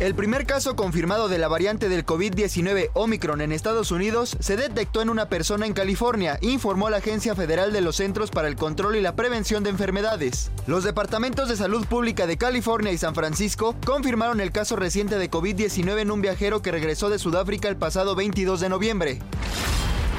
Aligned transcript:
El 0.00 0.14
primer 0.14 0.46
caso 0.46 0.76
confirmado 0.76 1.28
de 1.28 1.38
la 1.38 1.48
variante 1.48 1.88
del 1.88 2.06
COVID-19 2.06 2.90
Omicron 2.94 3.40
en 3.40 3.50
Estados 3.50 3.90
Unidos 3.90 4.36
se 4.38 4.56
detectó 4.56 5.02
en 5.02 5.10
una 5.10 5.28
persona 5.28 5.66
en 5.66 5.72
California, 5.72 6.38
informó 6.40 6.88
la 6.88 6.98
Agencia 6.98 7.34
Federal 7.34 7.72
de 7.72 7.80
los 7.80 7.96
Centros 7.96 8.30
para 8.30 8.46
el 8.46 8.54
Control 8.54 8.94
y 8.94 9.00
la 9.00 9.16
Prevención 9.16 9.64
de 9.64 9.70
Enfermedades. 9.70 10.52
Los 10.68 10.84
departamentos 10.84 11.48
de 11.48 11.56
salud 11.56 11.84
pública 11.84 12.28
de 12.28 12.36
California 12.36 12.92
y 12.92 12.98
San 12.98 13.16
Francisco 13.16 13.74
confirmaron 13.84 14.40
el 14.40 14.52
caso 14.52 14.76
reciente 14.76 15.18
de 15.18 15.28
COVID-19 15.28 15.98
en 15.98 16.12
un 16.12 16.22
viajero 16.22 16.62
que 16.62 16.70
regresó 16.70 17.10
de 17.10 17.18
Sudáfrica 17.18 17.66
el 17.66 17.76
pasado 17.76 18.14
22 18.14 18.60
de 18.60 18.68
noviembre. 18.68 19.18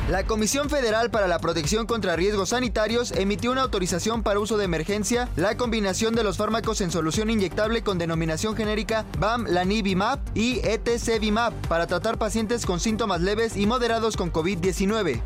La 0.09 0.25
Comisión 0.25 0.71
Federal 0.71 1.11
para 1.11 1.27
la 1.27 1.37
Protección 1.37 1.85
contra 1.85 2.15
Riesgos 2.15 2.49
Sanitarios 2.49 3.11
emitió 3.11 3.51
una 3.51 3.61
autorización 3.61 4.23
para 4.23 4.39
uso 4.39 4.57
de 4.57 4.65
emergencia 4.65 5.29
la 5.35 5.55
combinación 5.55 6.15
de 6.15 6.23
los 6.23 6.35
fármacos 6.35 6.81
en 6.81 6.89
solución 6.89 7.29
inyectable 7.29 7.83
con 7.83 7.99
denominación 7.99 8.55
genérica 8.55 9.05
BAM 9.19 9.45
Lanivimab 9.45 10.19
y 10.33 10.61
ETCVimab 10.67 11.53
para 11.67 11.85
tratar 11.85 12.17
pacientes 12.17 12.65
con 12.65 12.79
síntomas 12.79 13.21
leves 13.21 13.55
y 13.55 13.67
moderados 13.67 14.17
con 14.17 14.33
COVID-19. 14.33 15.21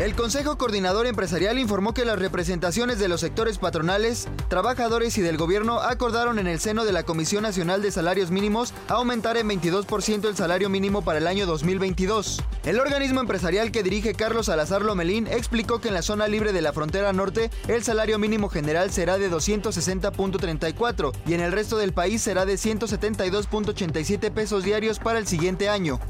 El 0.00 0.16
Consejo 0.16 0.58
Coordinador 0.58 1.06
Empresarial 1.06 1.56
informó 1.56 1.94
que 1.94 2.04
las 2.04 2.18
representaciones 2.18 2.98
de 2.98 3.06
los 3.06 3.20
sectores 3.20 3.58
patronales, 3.58 4.26
trabajadores 4.48 5.16
y 5.18 5.20
del 5.20 5.36
gobierno 5.36 5.78
acordaron 5.78 6.40
en 6.40 6.48
el 6.48 6.58
seno 6.58 6.84
de 6.84 6.90
la 6.90 7.04
Comisión 7.04 7.44
Nacional 7.44 7.80
de 7.80 7.92
Salarios 7.92 8.32
Mínimos 8.32 8.74
aumentar 8.88 9.36
en 9.36 9.48
22% 9.48 10.28
el 10.28 10.34
salario 10.34 10.68
mínimo 10.68 11.02
para 11.02 11.20
el 11.20 11.28
año 11.28 11.46
2022. 11.46 12.42
El 12.64 12.80
organismo 12.80 13.20
empresarial 13.20 13.70
que 13.70 13.84
dirige 13.84 14.14
Carlos 14.14 14.46
Salazar 14.46 14.82
Lomelín 14.82 15.28
explicó 15.28 15.80
que 15.80 15.88
en 15.88 15.94
la 15.94 16.02
zona 16.02 16.26
libre 16.26 16.52
de 16.52 16.62
la 16.62 16.72
frontera 16.72 17.12
norte 17.12 17.52
el 17.68 17.84
salario 17.84 18.18
mínimo 18.18 18.48
general 18.48 18.90
será 18.90 19.16
de 19.16 19.30
260.34 19.30 21.12
y 21.24 21.34
en 21.34 21.40
el 21.40 21.52
resto 21.52 21.76
del 21.76 21.92
país 21.92 22.20
será 22.20 22.46
de 22.46 22.54
172.87 22.54 24.32
pesos 24.32 24.64
diarios 24.64 24.98
para 24.98 25.20
el 25.20 25.28
siguiente 25.28 25.68
año. 25.68 26.00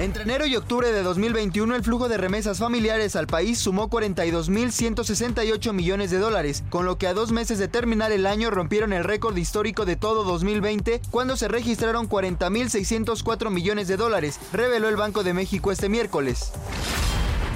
Entre 0.00 0.24
enero 0.24 0.44
y 0.44 0.56
octubre 0.56 0.90
de 0.90 1.04
2021, 1.04 1.76
el 1.76 1.84
flujo 1.84 2.08
de 2.08 2.16
remesas 2.16 2.58
familiares 2.58 3.14
al 3.14 3.28
país 3.28 3.60
sumó 3.60 3.88
42.168 3.88 5.72
millones 5.72 6.10
de 6.10 6.18
dólares, 6.18 6.64
con 6.68 6.84
lo 6.84 6.98
que 6.98 7.06
a 7.06 7.14
dos 7.14 7.30
meses 7.30 7.60
de 7.60 7.68
terminar 7.68 8.10
el 8.10 8.26
año 8.26 8.50
rompieron 8.50 8.92
el 8.92 9.04
récord 9.04 9.36
histórico 9.36 9.84
de 9.84 9.94
todo 9.94 10.24
2020, 10.24 11.00
cuando 11.12 11.36
se 11.36 11.46
registraron 11.46 12.08
40.604 12.08 13.50
millones 13.50 13.86
de 13.86 13.96
dólares, 13.96 14.40
reveló 14.52 14.88
el 14.88 14.96
Banco 14.96 15.22
de 15.22 15.32
México 15.32 15.70
este 15.70 15.88
miércoles. 15.88 16.50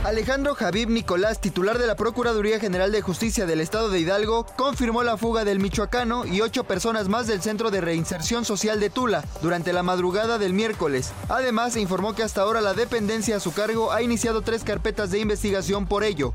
Alejandro 0.04 0.54
Javib 0.54 0.88
Nicolás, 0.88 1.40
titular 1.40 1.76
de 1.76 1.86
la 1.86 1.96
Procuraduría 1.96 2.60
General 2.60 2.92
de 2.92 3.02
Justicia 3.02 3.46
del 3.46 3.60
Estado 3.60 3.90
de 3.90 3.98
Hidalgo, 3.98 4.46
confirmó 4.56 5.02
la 5.02 5.16
fuga 5.16 5.44
del 5.44 5.58
michoacano 5.58 6.24
y 6.24 6.40
ocho 6.40 6.64
personas 6.64 7.08
más 7.08 7.26
del 7.26 7.42
Centro 7.42 7.70
de 7.70 7.80
Reinserción 7.80 8.44
Social 8.44 8.78
de 8.78 8.90
Tula 8.90 9.24
durante 9.42 9.72
la 9.72 9.82
madrugada 9.82 10.38
del 10.38 10.52
miércoles. 10.52 11.10
Además, 11.28 11.76
informó 11.76 12.14
que 12.14 12.22
hasta 12.22 12.42
ahora 12.42 12.60
la 12.60 12.74
dependencia 12.74 13.36
a 13.36 13.40
su 13.40 13.52
cargo 13.52 13.92
ha 13.92 14.00
iniciado 14.00 14.42
tres 14.42 14.62
carpetas 14.62 15.10
de 15.10 15.18
investigación 15.18 15.86
por 15.86 16.04
ello. 16.04 16.32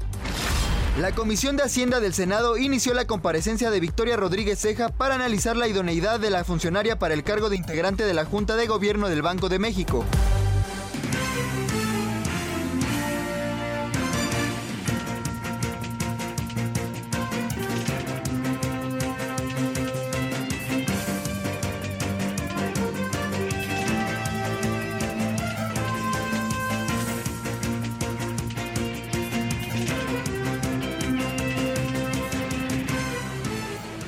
La 0.99 1.13
Comisión 1.13 1.55
de 1.55 1.63
Hacienda 1.63 2.01
del 2.01 2.13
Senado 2.13 2.57
inició 2.57 2.93
la 2.93 3.07
comparecencia 3.07 3.71
de 3.71 3.79
Victoria 3.79 4.17
Rodríguez 4.17 4.59
Ceja 4.59 4.89
para 4.89 5.15
analizar 5.15 5.55
la 5.55 5.67
idoneidad 5.69 6.19
de 6.19 6.29
la 6.29 6.43
funcionaria 6.43 6.99
para 6.99 7.13
el 7.13 7.23
cargo 7.23 7.49
de 7.49 7.55
integrante 7.55 8.05
de 8.05 8.13
la 8.13 8.25
Junta 8.25 8.57
de 8.57 8.67
Gobierno 8.67 9.07
del 9.07 9.21
Banco 9.21 9.47
de 9.47 9.57
México. 9.57 10.05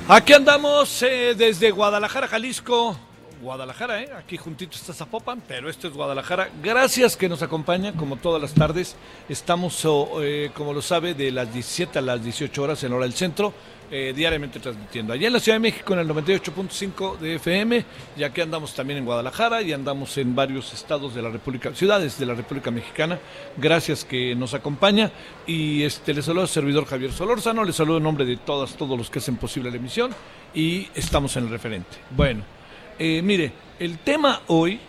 Aquí 0.08 0.32
andamos 0.32 1.02
eh, 1.02 1.34
desde 1.36 1.72
Guadalajara, 1.72 2.28
Jalisco. 2.28 2.96
Guadalajara, 3.42 4.02
¿eh? 4.02 4.08
aquí 4.18 4.36
juntito 4.36 4.76
está 4.76 4.92
Zapopan, 4.92 5.42
pero 5.46 5.68
esto 5.68 5.88
es 5.88 5.94
Guadalajara. 5.94 6.48
Gracias 6.62 7.16
que 7.16 7.28
nos 7.28 7.42
acompaña, 7.42 7.92
como 7.92 8.16
todas 8.16 8.40
las 8.40 8.54
tardes. 8.54 8.96
Estamos, 9.28 9.86
eh, 10.20 10.50
como 10.54 10.72
lo 10.72 10.82
sabe, 10.82 11.14
de 11.14 11.30
las 11.30 11.52
17 11.52 11.98
a 11.98 12.02
las 12.02 12.22
18 12.22 12.62
horas 12.62 12.82
en 12.84 12.92
hora 12.92 13.04
del 13.04 13.12
centro, 13.12 13.52
eh, 13.90 14.12
diariamente 14.16 14.58
transmitiendo. 14.58 15.12
Allá 15.12 15.26
en 15.26 15.32
la 15.34 15.40
Ciudad 15.40 15.56
de 15.56 15.60
México 15.60 15.92
en 15.92 16.00
el 16.00 16.08
98.5 16.08 17.18
de 17.18 17.34
FM, 17.36 17.84
y 18.16 18.22
aquí 18.22 18.40
andamos 18.40 18.74
también 18.74 19.00
en 19.00 19.04
Guadalajara 19.04 19.60
y 19.62 19.72
andamos 19.72 20.16
en 20.18 20.34
varios 20.34 20.72
estados 20.72 21.14
de 21.14 21.22
la 21.22 21.28
República, 21.28 21.74
ciudades 21.74 22.18
de 22.18 22.26
la 22.26 22.34
República 22.34 22.70
Mexicana. 22.70 23.18
Gracias 23.56 24.04
que 24.04 24.34
nos 24.34 24.54
acompaña. 24.54 25.10
Y 25.46 25.82
este 25.82 26.14
le 26.14 26.22
saludo 26.22 26.42
al 26.42 26.48
servidor 26.48 26.86
Javier 26.86 27.12
Solórzano, 27.12 27.64
le 27.64 27.72
saludo 27.72 27.98
en 27.98 28.04
nombre 28.04 28.24
de 28.24 28.38
todas, 28.38 28.74
todos 28.76 28.96
los 28.98 29.10
que 29.10 29.18
hacen 29.18 29.36
posible 29.36 29.70
la 29.70 29.76
emisión 29.76 30.14
y 30.54 30.88
estamos 30.94 31.36
en 31.36 31.44
el 31.44 31.50
referente. 31.50 31.98
Bueno. 32.10 32.55
Eh, 32.98 33.20
mire, 33.22 33.52
el 33.78 33.98
tema 33.98 34.40
hoy 34.46 34.80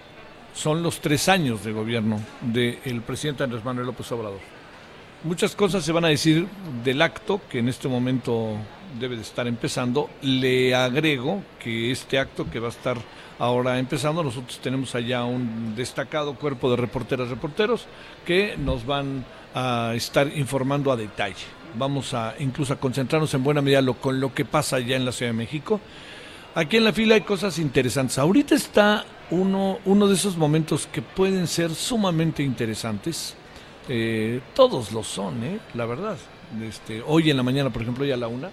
son 0.54 0.82
los 0.82 1.02
tres 1.02 1.28
años 1.28 1.66
de 1.66 1.74
gobierno 1.74 2.22
del 2.42 3.02
presidente 3.02 3.44
Andrés 3.44 3.66
Manuel 3.66 3.88
López 3.88 4.10
Obrador. 4.14 4.40
Muchas 5.24 5.56
cosas 5.56 5.84
se 5.84 5.92
van 5.92 6.06
a 6.06 6.10
decir 6.10 6.48
del 6.86 7.02
acto 7.02 7.42
que 7.50 7.60
en 7.60 7.68
este 7.68 7.90
momento 7.90 8.56
debe 8.98 9.18
de 9.18 9.24
estar 9.24 9.46
empezando. 9.46 10.10
Le 10.22 10.74
agrego 10.74 11.42
que 11.60 11.92
este 11.92 12.18
acto 12.18 12.50
que 12.50 12.60
va 12.60 12.68
a 12.68 12.72
estar 12.72 12.98
ahora 13.40 13.78
empezando, 13.78 14.24
nosotros 14.24 14.60
tenemos 14.60 14.96
allá 14.96 15.26
un 15.26 15.76
destacado 15.76 16.36
cuerpo 16.36 16.72
de 16.72 16.78
reporteras, 16.78 17.28
reporteros 17.28 17.88
que 18.26 18.56
nos 18.58 18.86
van 18.86 19.26
a 19.54 19.92
estar 19.96 20.32
informando 20.34 20.94
a 20.94 20.96
detalle. 20.96 21.46
Vamos 21.78 22.14
a 22.14 22.36
incluso 22.40 22.74
a 22.74 22.80
concentrarnos 22.80 23.34
en 23.34 23.44
buena 23.44 23.62
medida 23.62 23.82
lo, 23.82 23.96
con 23.96 24.22
lo 24.22 24.34
que 24.34 24.46
pasa 24.46 24.78
allá 24.78 24.96
en 24.96 25.04
la 25.04 25.12
Ciudad 25.12 25.34
de 25.34 25.38
México 25.38 25.82
Aquí 26.58 26.78
en 26.78 26.86
la 26.86 26.92
fila 26.92 27.14
hay 27.14 27.22
cosas 27.22 27.60
interesantes. 27.60 28.18
Ahorita 28.18 28.56
está 28.56 29.06
uno, 29.30 29.78
uno 29.86 30.08
de 30.08 30.16
esos 30.16 30.38
momentos 30.38 30.88
que 30.92 31.04
pueden 31.04 31.46
ser 31.46 31.70
sumamente 31.70 32.42
interesantes. 32.42 33.36
Eh, 33.88 34.42
todos 34.56 34.92
lo 34.92 35.04
son, 35.04 35.44
¿eh? 35.44 35.60
la 35.76 35.86
verdad. 35.86 36.18
Este, 36.68 37.04
hoy 37.06 37.30
en 37.30 37.38
la 37.38 37.44
mañana, 37.44 37.70
por 37.70 37.84
ejemplo, 37.84 38.06
ya 38.06 38.16
a 38.16 38.18
la 38.18 38.28
una, 38.28 38.50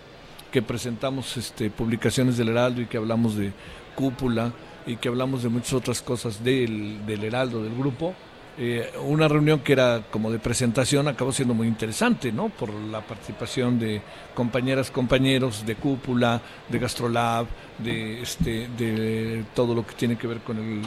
que 0.52 0.60
presentamos 0.60 1.38
este, 1.38 1.70
publicaciones 1.70 2.36
del 2.36 2.50
Heraldo 2.50 2.82
y 2.82 2.86
que 2.88 2.98
hablamos 2.98 3.36
de 3.36 3.54
cúpula 3.94 4.52
y 4.84 4.96
que 4.96 5.08
hablamos 5.08 5.42
de 5.42 5.48
muchas 5.48 5.72
otras 5.72 6.02
cosas 6.02 6.44
del, 6.44 7.06
del 7.06 7.24
Heraldo, 7.24 7.62
del 7.62 7.74
grupo. 7.74 8.14
Eh, 8.56 8.92
una 9.02 9.26
reunión 9.26 9.60
que 9.60 9.72
era 9.72 10.02
como 10.12 10.30
de 10.30 10.38
presentación 10.38 11.08
acabó 11.08 11.32
siendo 11.32 11.54
muy 11.54 11.66
interesante, 11.66 12.30
¿no? 12.30 12.50
Por 12.50 12.72
la 12.72 13.00
participación 13.00 13.80
de 13.80 14.00
compañeras, 14.32 14.92
compañeros 14.92 15.66
de 15.66 15.74
Cúpula, 15.74 16.40
de 16.68 16.78
Gastrolab, 16.78 17.46
de, 17.78 18.22
este, 18.22 18.68
de 18.78 19.44
todo 19.54 19.74
lo 19.74 19.84
que 19.84 19.94
tiene 19.94 20.16
que 20.16 20.28
ver 20.28 20.38
con 20.38 20.82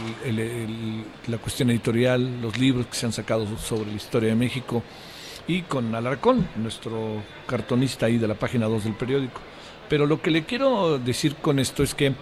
la 1.27 1.37
cuestión 1.39 1.69
editorial, 1.69 2.41
los 2.41 2.57
libros 2.57 2.85
que 2.87 2.95
se 2.95 3.05
han 3.05 3.11
sacado 3.11 3.45
sobre 3.57 3.89
la 3.89 3.97
historia 3.97 4.29
de 4.29 4.35
México 4.35 4.81
y 5.45 5.63
con 5.63 5.93
Alarcón, 5.93 6.47
nuestro 6.55 7.21
cartonista 7.47 8.05
ahí 8.05 8.17
de 8.17 8.29
la 8.29 8.35
página 8.35 8.67
2 8.67 8.85
del 8.85 8.93
periódico. 8.93 9.41
Pero 9.89 10.05
lo 10.05 10.21
que 10.21 10.31
le 10.31 10.45
quiero 10.45 10.99
decir 10.99 11.35
con 11.35 11.59
esto 11.59 11.83
es 11.83 11.93
que 11.93 12.13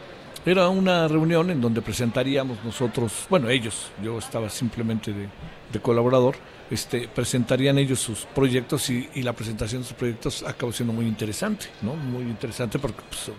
era 0.46 0.70
una 0.70 1.08
reunión 1.08 1.50
en 1.50 1.60
donde 1.60 1.82
presentaríamos 1.82 2.64
nosotros, 2.64 3.26
bueno, 3.30 3.50
ellos, 3.50 3.92
yo 4.04 4.20
estaba 4.20 4.50
simplemente 4.50 5.12
de 5.12 5.80
colaborador, 5.82 6.36
este, 6.70 7.08
presentarían 7.08 7.78
ellos 7.78 8.00
sus 8.00 8.26
proyectos 8.26 8.90
y, 8.90 9.08
la 9.22 9.34
presentación 9.34 9.82
de 9.82 9.88
sus 9.88 9.98
proyectos 9.98 10.44
acabó 10.44 10.72
siendo 10.72 10.94
muy 10.94 11.06
interesante, 11.06 11.68
¿no? 11.82 11.96
Muy 11.96 12.24
interesante 12.24 12.80
porque 12.80 13.02
pues, 13.08 13.32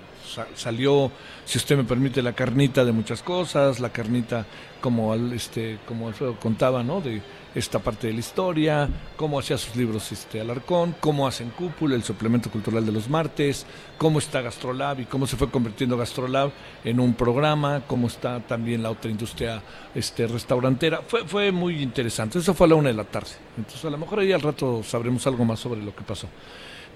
salió, 0.54 1.10
si 1.44 1.58
usted 1.58 1.76
me 1.76 1.84
permite, 1.84 2.22
la 2.22 2.32
carnita 2.32 2.84
de 2.84 2.92
muchas 2.92 3.22
cosas, 3.22 3.80
la 3.80 3.90
carnita 3.90 4.46
como, 4.80 5.14
este, 5.14 5.78
como 5.86 6.08
Alfredo 6.08 6.38
contaba, 6.38 6.82
¿no? 6.82 7.00
De 7.00 7.22
esta 7.56 7.78
parte 7.78 8.08
de 8.08 8.12
la 8.12 8.20
historia, 8.20 8.88
cómo 9.16 9.38
hacía 9.38 9.56
sus 9.56 9.74
libros 9.76 10.12
este 10.12 10.42
Alarcón, 10.42 10.94
cómo 11.00 11.26
hacen 11.26 11.48
Cúpula, 11.50 11.94
el 11.94 12.04
suplemento 12.04 12.50
cultural 12.50 12.84
de 12.84 12.92
los 12.92 13.08
martes, 13.08 13.64
cómo 13.96 14.18
está 14.18 14.42
Gastrolab 14.42 15.00
y 15.00 15.06
cómo 15.06 15.26
se 15.26 15.36
fue 15.36 15.50
convirtiendo 15.50 15.96
Gastrolab 15.96 16.50
en 16.84 17.00
un 17.00 17.14
programa, 17.14 17.82
cómo 17.86 18.08
está 18.08 18.40
también 18.40 18.82
la 18.82 18.90
otra 18.90 19.10
industria 19.10 19.62
este 19.94 20.26
restaurantera. 20.26 21.00
Fue, 21.06 21.26
fue 21.26 21.50
muy 21.50 21.82
interesante. 21.82 22.38
Eso 22.38 22.52
fue 22.52 22.66
a 22.66 22.68
la 22.68 22.74
una 22.74 22.90
de 22.90 22.94
la 22.94 23.04
tarde. 23.04 23.30
Entonces 23.56 23.82
a 23.86 23.90
lo 23.90 23.96
mejor 23.96 24.18
ahí 24.18 24.32
al 24.32 24.42
rato 24.42 24.82
sabremos 24.82 25.26
algo 25.26 25.46
más 25.46 25.58
sobre 25.58 25.82
lo 25.82 25.96
que 25.96 26.02
pasó. 26.02 26.28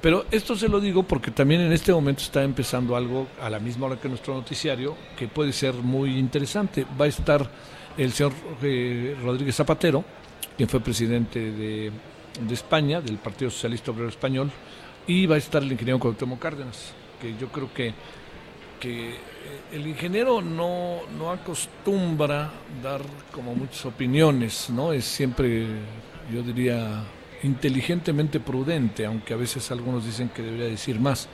Pero 0.00 0.24
esto 0.30 0.56
se 0.56 0.68
lo 0.68 0.80
digo 0.80 1.02
porque 1.02 1.30
también 1.30 1.60
en 1.60 1.72
este 1.72 1.92
momento 1.92 2.22
está 2.22 2.42
empezando 2.42 2.96
algo 2.96 3.26
a 3.40 3.50
la 3.50 3.58
misma 3.58 3.86
hora 3.86 4.00
que 4.00 4.08
nuestro 4.08 4.34
noticiario 4.34 4.96
que 5.16 5.28
puede 5.28 5.52
ser 5.52 5.74
muy 5.74 6.18
interesante. 6.18 6.86
Va 6.98 7.04
a 7.04 7.08
estar 7.08 7.50
el 7.98 8.12
señor 8.12 8.32
eh, 8.62 9.14
Rodríguez 9.22 9.56
Zapatero, 9.56 10.02
quien 10.56 10.68
fue 10.68 10.80
presidente 10.80 11.38
de, 11.52 11.92
España, 12.50 13.02
del 13.02 13.18
Partido 13.18 13.50
Socialista 13.50 13.90
Obrero 13.90 14.08
Español, 14.08 14.50
y 15.06 15.26
va 15.26 15.34
a 15.34 15.38
estar 15.38 15.62
el 15.62 15.72
ingeniero 15.72 15.98
Cuauhtémoc 15.98 16.38
Cárdenas, 16.38 16.94
que 17.20 17.36
yo 17.36 17.48
creo 17.48 17.72
que, 17.74 17.92
que 18.78 19.16
el 19.70 19.86
ingeniero 19.86 20.40
no, 20.40 21.00
no 21.18 21.30
acostumbra 21.30 22.50
dar 22.82 23.02
como 23.32 23.54
muchas 23.54 23.84
opiniones, 23.84 24.70
¿no? 24.70 24.94
Es 24.94 25.04
siempre, 25.04 25.66
yo 26.32 26.42
diría, 26.42 27.04
inteligentemente 27.42 28.40
prudente, 28.40 29.06
aunque 29.06 29.34
a 29.34 29.36
veces 29.36 29.70
algunos 29.70 30.04
dicen 30.04 30.28
que 30.28 30.42
debería 30.42 30.66
decir 30.66 31.00
más. 31.00 31.28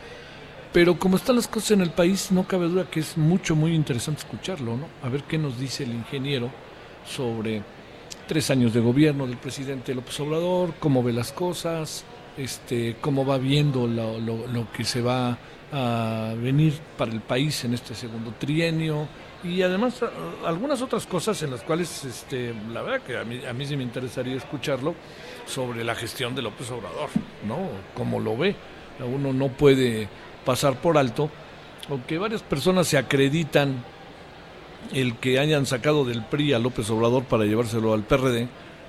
Pero 0.72 0.98
como 0.98 1.16
están 1.16 1.36
las 1.36 1.48
cosas 1.48 1.72
en 1.72 1.80
el 1.80 1.90
país, 1.90 2.30
no 2.30 2.46
cabe 2.46 2.66
duda 2.66 2.90
que 2.90 3.00
es 3.00 3.16
mucho, 3.16 3.56
muy 3.56 3.74
interesante 3.74 4.20
escucharlo, 4.20 4.76
¿no? 4.76 4.88
A 5.02 5.08
ver 5.08 5.22
qué 5.24 5.38
nos 5.38 5.58
dice 5.58 5.84
el 5.84 5.92
ingeniero 5.92 6.50
sobre 7.06 7.62
tres 8.26 8.50
años 8.50 8.74
de 8.74 8.80
gobierno 8.80 9.26
del 9.26 9.36
presidente 9.36 9.94
López 9.94 10.18
Obrador, 10.20 10.74
cómo 10.78 11.02
ve 11.02 11.12
las 11.12 11.32
cosas, 11.32 12.04
este, 12.36 12.96
cómo 13.00 13.24
va 13.24 13.38
viendo 13.38 13.86
lo, 13.86 14.18
lo, 14.18 14.72
que 14.72 14.84
se 14.84 15.00
va 15.00 15.38
a 15.72 16.34
venir 16.36 16.74
para 16.98 17.12
el 17.12 17.20
país 17.20 17.64
en 17.64 17.74
este 17.74 17.94
segundo 17.94 18.32
trienio 18.38 19.08
y 19.44 19.62
además 19.62 20.00
algunas 20.44 20.82
otras 20.82 21.06
cosas 21.06 21.42
en 21.42 21.50
las 21.50 21.62
cuales 21.62 22.04
este, 22.04 22.54
la 22.72 22.82
verdad 22.82 23.02
que 23.02 23.16
a 23.16 23.24
mí, 23.24 23.40
a 23.44 23.52
mí 23.52 23.66
sí 23.66 23.76
me 23.76 23.82
interesaría 23.82 24.36
escucharlo 24.36 24.94
sobre 25.46 25.84
la 25.84 25.94
gestión 25.94 26.34
de 26.34 26.42
López 26.42 26.70
Obrador, 26.70 27.10
¿no? 27.46 27.68
Como 27.94 28.18
lo 28.18 28.36
ve, 28.36 28.56
uno 29.04 29.32
no 29.32 29.48
puede 29.48 30.08
pasar 30.44 30.80
por 30.80 30.98
alto, 30.98 31.30
aunque 31.88 32.18
varias 32.18 32.42
personas 32.42 32.88
se 32.88 32.98
acreditan 32.98 33.84
el 34.92 35.16
que 35.16 35.38
hayan 35.38 35.66
sacado 35.66 36.04
del 36.04 36.24
PRI 36.24 36.52
a 36.52 36.58
López 36.58 36.88
Obrador 36.90 37.24
para 37.24 37.44
llevárselo 37.44 37.92
al 37.92 38.04
PRD, 38.04 38.48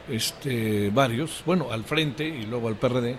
este, 0.09 0.89
varios, 0.91 1.43
bueno, 1.45 1.71
al 1.71 1.83
frente 1.83 2.27
y 2.27 2.43
luego 2.43 2.67
al 2.67 2.75
PRD, 2.75 3.17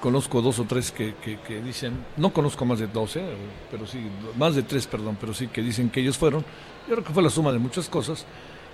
conozco 0.00 0.42
dos 0.42 0.58
o 0.58 0.64
tres 0.64 0.90
que, 0.90 1.14
que, 1.14 1.62
dicen, 1.62 2.04
no 2.16 2.32
conozco 2.32 2.64
más 2.64 2.78
de 2.78 2.86
dos, 2.86 3.16
pero 3.70 3.86
sí, 3.86 4.00
más 4.36 4.54
de 4.54 4.62
tres, 4.62 4.86
perdón, 4.86 5.16
pero 5.20 5.32
sí 5.34 5.48
que 5.48 5.62
dicen 5.62 5.90
que 5.90 6.00
ellos 6.00 6.18
fueron. 6.18 6.44
Yo 6.88 6.94
creo 6.94 7.04
que 7.04 7.12
fue 7.12 7.22
la 7.22 7.30
suma 7.30 7.52
de 7.52 7.58
muchas 7.58 7.88
cosas, 7.88 8.26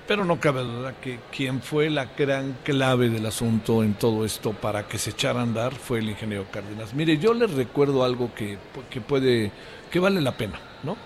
pero 0.06 0.25
no 0.25 0.41
cabe 0.41 0.62
duda 0.62 0.94
que 1.00 1.19
quien 1.35 1.61
fue 1.61 1.91
la 1.91 2.06
gran 2.17 2.56
clave 2.64 3.11
del 3.11 3.26
asunto 3.26 3.82
en 3.82 3.94
todo 3.94 4.25
esto 4.25 4.53
para 4.53 4.87
que 4.87 4.99
se 4.99 5.11
echara 5.11 5.41
a 5.41 5.43
andar 5.43 5.75
fue 5.75 5.99
el 5.99 6.08
ingeniero 6.08 6.47
Cárdenas. 6.50 6.94
Mire, 6.94 7.19
yo 7.19 7.35
les 7.35 7.53
recuerdo 7.53 8.05
algo 8.05 8.35
que, 8.35 8.58
que 8.88 9.00
puede, 9.00 9.50
que 9.91 9.99
vale 9.99 10.20
la 10.20 10.37
pena, 10.37 10.58
¿no? 10.82 10.97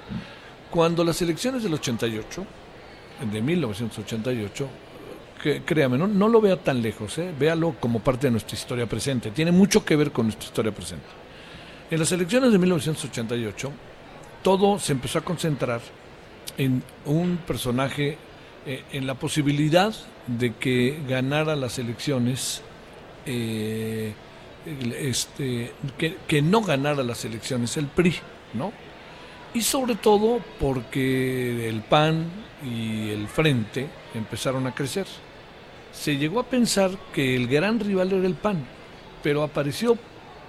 Cuando 0.70 1.02
las 1.02 1.20
elecciones 1.23 1.64
del 1.64 1.75
88, 1.75 2.47
de 3.32 3.43
1988, 3.43 4.69
que, 4.69 4.89
créame, 5.40 5.96
no, 5.96 6.06
no 6.06 6.28
lo 6.28 6.40
vea 6.40 6.56
tan 6.56 6.82
lejos, 6.82 7.16
¿eh? 7.19 7.32
véalo 7.38 7.75
como 7.81 8.00
parte 8.00 8.26
de 8.26 8.32
nuestra 8.32 8.56
historia 8.56 8.87
presente. 8.87 9.31
Tiene 9.31 9.52
mucho 9.52 9.84
que 9.84 9.96
ver 9.96 10.12
con 10.12 10.26
nuestra 10.26 10.46
historia 10.46 10.72
presente. 10.72 11.06
En 11.90 11.98
las 11.98 12.12
elecciones 12.12 12.52
de 12.52 12.58
1988, 12.58 13.72
todo 14.42 14.78
se 14.78 14.92
empezó 14.92 15.19
a 15.19 15.22
concentrar 15.22 15.81
en 16.58 16.82
un 17.06 17.38
personaje, 17.38 18.19
eh, 18.66 18.84
en 18.92 19.06
la 19.06 19.14
posibilidad 19.14 19.94
de 20.26 20.54
que 20.54 21.00
ganara 21.08 21.56
las 21.56 21.78
elecciones, 21.78 22.62
eh, 23.26 24.12
este, 24.98 25.72
que, 25.96 26.16
que 26.28 26.42
no 26.42 26.60
ganara 26.60 27.02
las 27.02 27.25
elecciones 27.25 27.76
el 27.76 27.87
PRI, 27.87 28.14
¿no? 28.54 28.72
Y 29.54 29.62
sobre 29.62 29.96
todo 29.96 30.40
porque 30.60 31.69
el 31.69 31.81
PAN 31.81 32.26
y 32.62 33.08
el 33.10 33.26
Frente 33.26 33.88
empezaron 34.14 34.66
a 34.66 34.75
crecer 34.75 35.06
se 35.92 36.16
llegó 36.16 36.40
a 36.40 36.44
pensar 36.44 36.90
que 37.12 37.37
el 37.37 37.46
gran 37.48 37.81
rival 37.81 38.12
era 38.12 38.26
el 38.26 38.34
PAN, 38.34 38.64
pero 39.22 39.42
apareció 39.42 39.96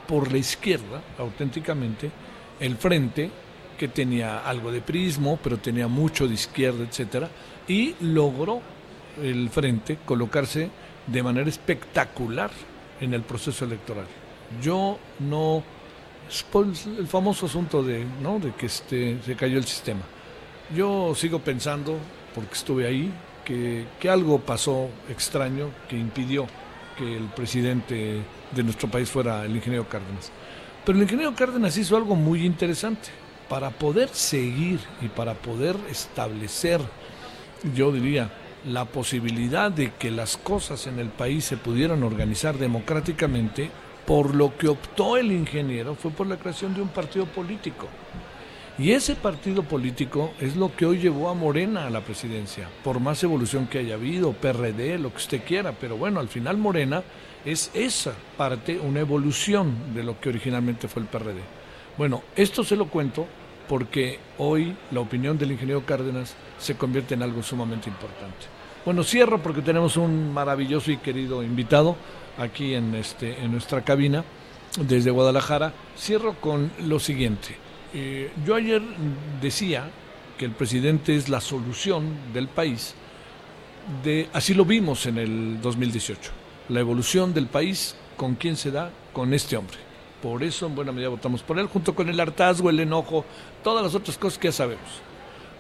por 0.08 0.32
la 0.32 0.38
izquierda, 0.38 1.02
auténticamente, 1.18 2.12
el 2.60 2.78
frente, 2.78 3.30
que 3.78 3.88
tenía 3.88 4.48
algo 4.48 4.72
de 4.72 4.82
prismo, 4.82 5.40
pero 5.42 5.58
tenía 5.58 5.88
mucho 5.88 6.28
de 6.28 6.36
izquierda, 6.36 6.84
etcétera, 6.84 7.30
y 7.68 7.96
logró 8.02 8.62
el 9.22 9.50
frente 9.50 9.98
colocarse 10.06 10.70
de 11.08 11.24
manera 11.24 11.50
espectacular 11.50 12.52
en 13.00 13.14
el 13.14 13.24
proceso 13.24 13.66
electoral. 13.66 14.06
Yo 14.62 15.00
no 15.20 15.64
el 17.00 17.08
famoso 17.08 17.46
asunto 17.46 17.84
de, 17.84 18.06
¿no? 18.22 18.40
de 18.40 18.54
que 18.54 18.68
este, 18.68 19.18
se 19.26 19.36
cayó 19.36 19.58
el 19.58 19.66
sistema. 19.66 20.02
Yo 20.76 21.14
sigo 21.16 21.40
pensando, 21.40 21.98
porque 22.34 22.54
estuve 22.54 22.88
ahí, 22.88 23.12
que, 24.00 24.10
algo 24.10 24.40
pasó 24.40 24.90
extraño 25.10 25.70
que 25.90 25.98
impidió 25.98 26.48
que 26.98 27.18
el 27.18 27.26
presidente 27.26 28.22
de 28.52 28.64
nuestro 28.64 28.90
país 28.90 29.10
fuera 29.10 29.46
el 29.46 29.56
ingeniero 29.56 29.88
Cárdenas. 29.88 30.32
Pero 30.86 30.98
el 30.98 31.04
ingeniero 31.04 31.36
Cárdenas 31.36 31.78
hizo 31.78 31.98
algo 31.98 32.16
muy 32.16 32.46
interesante. 32.46 33.10
Para 33.50 33.70
poder 33.70 34.10
seguir 34.10 34.80
y 35.02 35.10
para 35.10 35.34
poder 35.34 35.76
establecer, 35.90 36.80
yo 37.76 37.92
diría, 37.92 38.32
la 38.66 38.86
posibilidad 38.86 39.70
de 39.70 39.92
que 39.94 40.10
las 40.10 40.38
cosas 40.38 40.88
en 40.88 41.00
el 41.00 41.10
país 41.10 41.44
se 41.44 41.58
pudieran 41.58 42.04
organizar 42.04 42.58
democráticamente, 42.58 43.70
por 44.06 44.36
lo 44.36 44.58
que 44.58 44.70
optó 44.70 45.18
el 45.18 45.32
ingeniero 45.34 45.96
fue 45.96 46.12
por 46.12 46.28
la 46.28 46.38
creación 46.38 46.74
de 46.74 46.82
un 46.82 46.88
partido 46.88 47.26
político. 47.26 47.88
Y 48.80 48.92
ese 48.92 49.16
partido 49.16 49.64
político 49.64 50.34
es 50.40 50.56
lo 50.56 50.74
que 50.76 50.86
hoy 50.86 50.98
llevó 50.98 51.30
a 51.30 51.34
Morena 51.34 51.86
a 51.86 51.90
la 51.90 52.02
presidencia, 52.02 52.70
por 52.84 53.00
más 53.00 53.22
evolución 53.24 53.68
que 53.68 53.80
haya 53.80 53.96
habido, 53.96 54.32
PRD, 54.32 54.98
lo 54.98 55.12
que 55.12 55.18
usted 55.18 55.44
quiera, 55.44 55.74
pero 55.74 55.98
bueno, 55.98 56.20
al 56.20 56.30
final 56.30 56.58
Morena 56.58 57.04
es 57.46 57.70
esa 57.74 58.14
parte, 58.38 58.80
una 58.80 59.02
evolución 59.02 59.94
de 59.94 60.04
lo 60.04 60.20
que 60.20 60.30
originalmente 60.30 60.88
fue 60.88 61.02
el 61.02 61.10
PRD. 61.10 61.42
Bueno, 61.98 62.24
esto 62.36 62.64
se 62.64 62.76
lo 62.78 62.88
cuento 62.88 63.28
porque 63.68 64.20
hoy 64.38 64.76
la 64.92 65.02
opinión 65.02 65.38
del 65.38 65.52
ingeniero 65.52 65.86
Cárdenas 65.86 66.36
se 66.58 66.76
convierte 66.76 67.14
en 67.14 67.24
algo 67.24 67.44
sumamente 67.44 67.90
importante. 67.90 68.48
Bueno, 68.86 69.04
cierro 69.04 69.38
porque 69.44 69.62
tenemos 69.62 69.98
un 69.98 70.34
maravilloso 70.34 70.92
y 70.92 70.98
querido 70.98 71.44
invitado 71.44 71.96
aquí 72.38 72.74
en, 72.74 72.96
este, 72.96 73.44
en 73.44 73.52
nuestra 73.52 73.84
cabina 73.84 74.24
desde 74.80 75.12
Guadalajara. 75.12 75.74
Cierro 75.98 76.34
con 76.40 76.72
lo 76.80 77.00
siguiente. 77.00 77.56
Eh, 77.94 78.32
yo 78.46 78.56
ayer 78.56 78.82
decía 79.42 79.90
que 80.38 80.46
el 80.46 80.52
presidente 80.52 81.16
es 81.16 81.28
la 81.28 81.42
solución 81.42 82.34
del 82.34 82.48
país, 82.48 82.96
de, 84.04 84.30
así 84.32 84.54
lo 84.54 84.64
vimos 84.64 85.06
en 85.06 85.18
el 85.18 85.62
2018, 85.62 86.32
la 86.70 86.80
evolución 86.80 87.34
del 87.34 87.48
país, 87.48 87.96
¿con 88.16 88.36
quién 88.36 88.56
se 88.56 88.72
da? 88.72 88.92
Con 89.12 89.34
este 89.34 89.58
hombre. 89.58 89.78
Por 90.22 90.44
eso 90.44 90.68
en 90.68 90.76
buena 90.76 90.92
medida 90.92 91.10
votamos 91.10 91.42
por 91.42 91.60
él, 91.60 91.68
junto 91.68 91.94
con 91.94 92.08
el 92.08 92.20
hartazgo, 92.20 92.70
el 92.70 92.80
enojo, 92.80 93.26
todas 93.64 93.84
las 93.84 93.96
otras 93.96 94.18
cosas 94.18 94.40
que 94.40 94.48
ya 94.48 94.54
sabemos. 94.54 95.02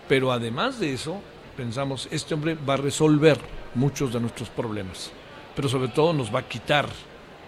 Pero 0.07 0.31
además 0.31 0.79
de 0.79 0.93
eso, 0.93 1.19
pensamos, 1.57 2.07
este 2.11 2.33
hombre 2.33 2.55
va 2.55 2.75
a 2.75 2.77
resolver 2.77 3.39
muchos 3.75 4.13
de 4.13 4.19
nuestros 4.19 4.49
problemas, 4.49 5.11
pero 5.55 5.67
sobre 5.67 5.89
todo 5.89 6.13
nos 6.13 6.33
va 6.33 6.39
a 6.39 6.47
quitar 6.47 6.87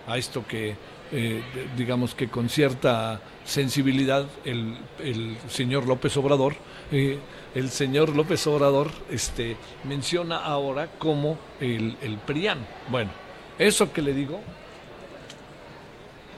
a 0.08 0.18
esto 0.18 0.46
que 0.46 0.76
eh, 1.14 1.42
digamos 1.78 2.16
que 2.16 2.28
con 2.28 2.50
cierta 2.50 3.22
sensibilidad 3.46 4.26
el, 4.44 4.76
el 5.00 5.38
señor 5.48 5.88
López 5.88 6.18
Obrador, 6.18 6.56
eh, 6.92 7.20
el 7.56 7.70
señor 7.70 8.16
López 8.16 8.46
Obrador 8.48 8.92
este, 9.10 9.56
menciona 9.84 10.38
ahora 10.38 10.90
como 10.98 11.38
el, 11.62 11.96
el 12.02 12.18
PRIAN. 12.18 12.58
Bueno, 12.90 13.12
eso 13.60 13.94
que 13.94 14.02
le 14.02 14.14
digo, 14.14 14.42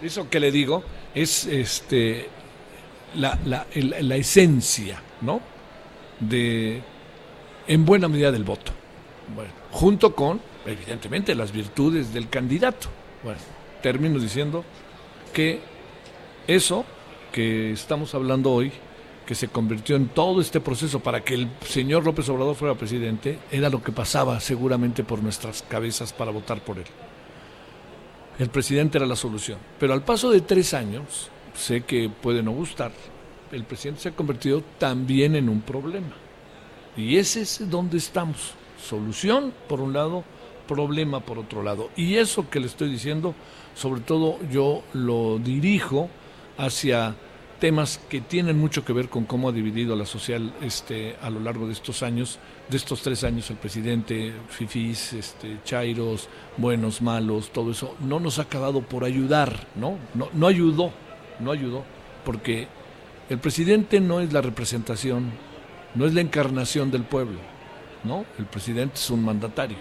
eso 0.04 0.30
que 0.30 0.40
le 0.40 0.52
digo 0.52 0.84
es 1.14 1.46
este, 1.46 2.28
la, 3.16 3.40
la, 3.46 3.66
la 3.74 4.16
esencia, 4.16 5.02
¿no? 5.22 5.40
De, 6.20 6.82
en 7.68 7.86
buena 7.86 8.08
medida 8.08 8.32
del 8.32 8.44
voto. 8.44 8.74
Bueno, 9.34 9.52
junto 9.72 10.14
con 10.14 10.40
evidentemente 10.66 11.34
las 11.34 11.52
virtudes 11.52 12.14
del 12.14 12.30
candidato. 12.30 12.90
Bueno, 13.24 13.40
termino 13.82 14.20
diciendo 14.20 14.64
que 15.34 15.60
eso 16.48 16.86
que 17.32 17.72
estamos 17.72 18.16
hablando 18.16 18.52
hoy, 18.52 18.72
que 19.26 19.36
se 19.36 19.48
convirtió 19.48 19.96
en 19.96 20.08
todo 20.08 20.40
este 20.40 20.62
proceso 20.62 21.00
para 21.00 21.22
que 21.22 21.34
el 21.34 21.50
señor 21.68 22.06
López 22.06 22.30
Obrador 22.30 22.56
fuera 22.56 22.76
presidente, 22.76 23.40
era 23.52 23.70
lo 23.70 23.84
que 23.84 23.92
pasaba 23.92 24.40
seguramente 24.40 25.04
por 25.04 25.22
nuestras 25.22 25.64
cabezas 25.64 26.14
para 26.14 26.32
votar 26.32 26.64
por 26.64 26.78
él. 26.78 26.86
El 28.38 28.50
presidente 28.50 28.98
era 28.98 29.08
la 29.08 29.16
solución. 29.16 29.58
Pero 29.80 29.94
al 29.94 30.04
paso 30.04 30.30
de 30.30 30.42
tres 30.42 30.74
años, 30.74 31.30
sé 31.56 31.82
que 31.82 32.10
puede 32.10 32.44
no 32.44 32.52
gustar, 32.52 32.92
el 33.52 33.64
presidente 33.64 34.02
se 34.02 34.10
ha 34.10 34.16
convertido 34.16 34.64
también 34.78 35.36
en 35.36 35.50
un 35.50 35.62
problema. 35.62 36.16
Y 36.98 37.18
ese 37.18 37.42
es 37.42 37.70
donde 37.70 37.98
estamos. 37.98 38.54
Solución, 38.82 39.54
por 39.68 39.82
un 39.82 39.94
lado, 39.94 40.24
problema, 40.68 41.20
por 41.20 41.40
otro 41.40 41.64
lado. 41.64 41.90
Y 41.96 42.16
eso 42.16 42.50
que 42.50 42.60
le 42.60 42.68
estoy 42.68 42.90
diciendo, 42.90 43.34
sobre 43.76 44.02
todo 44.02 44.40
yo 44.50 44.84
lo 44.94 45.38
dirijo 45.38 46.10
hacia 46.58 47.16
temas 47.60 48.00
que 48.10 48.22
tienen 48.22 48.58
mucho 48.58 48.84
que 48.84 48.94
ver 48.94 49.10
con 49.10 49.26
cómo 49.26 49.50
ha 49.50 49.52
dividido 49.52 49.96
la 49.96 50.06
social 50.06 50.54
este, 50.62 51.16
a 51.22 51.30
lo 51.30 51.40
largo 51.40 51.68
de 51.68 51.74
estos 51.74 52.04
años, 52.04 52.40
de 52.70 52.78
estos 52.78 53.02
tres 53.02 53.24
años 53.24 53.50
el 53.50 53.58
presidente, 53.58 54.34
fifís, 54.50 55.14
este, 55.14 55.60
chairos, 55.64 56.28
buenos, 56.58 57.02
malos, 57.02 57.52
todo 57.52 57.72
eso, 57.72 57.96
no 58.02 58.20
nos 58.20 58.40
ha 58.40 58.44
acabado 58.44 58.82
por 58.82 59.04
ayudar, 59.04 59.68
¿no? 59.76 59.98
No, 60.14 60.30
no 60.34 60.48
ayudó, 60.48 60.92
no 61.40 61.52
ayudó, 61.52 61.84
porque 62.24 62.68
el 63.30 63.40
presidente 63.40 64.00
no 64.00 64.20
es 64.20 64.34
la 64.34 64.42
representación, 64.42 65.32
no 65.96 66.06
es 66.06 66.14
la 66.14 66.22
encarnación 66.22 66.92
del 66.92 67.04
pueblo, 67.04 67.40
¿no? 68.04 68.26
El 68.38 68.46
presidente 68.46 68.96
es 68.96 69.10
un 69.10 69.24
mandatario, 69.24 69.78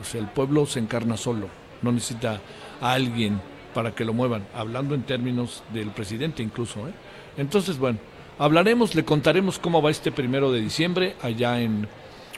o 0.00 0.04
sea, 0.04 0.20
el 0.20 0.28
pueblo 0.28 0.66
se 0.66 0.78
encarna 0.78 1.16
solo, 1.16 1.48
no 1.82 1.90
necesita 1.90 2.40
a 2.80 2.92
alguien 2.92 3.40
para 3.74 3.94
que 3.94 4.04
lo 4.04 4.12
muevan, 4.12 4.46
hablando 4.54 4.94
en 4.94 5.02
términos 5.02 5.62
del 5.72 5.90
presidente 5.90 6.42
incluso. 6.42 6.88
¿eh? 6.88 6.92
Entonces, 7.36 7.78
bueno, 7.78 7.98
hablaremos, 8.38 8.94
le 8.94 9.04
contaremos 9.04 9.58
cómo 9.58 9.82
va 9.82 9.90
este 9.90 10.10
primero 10.10 10.50
de 10.50 10.60
diciembre 10.60 11.16
allá 11.22 11.60
en, 11.60 11.86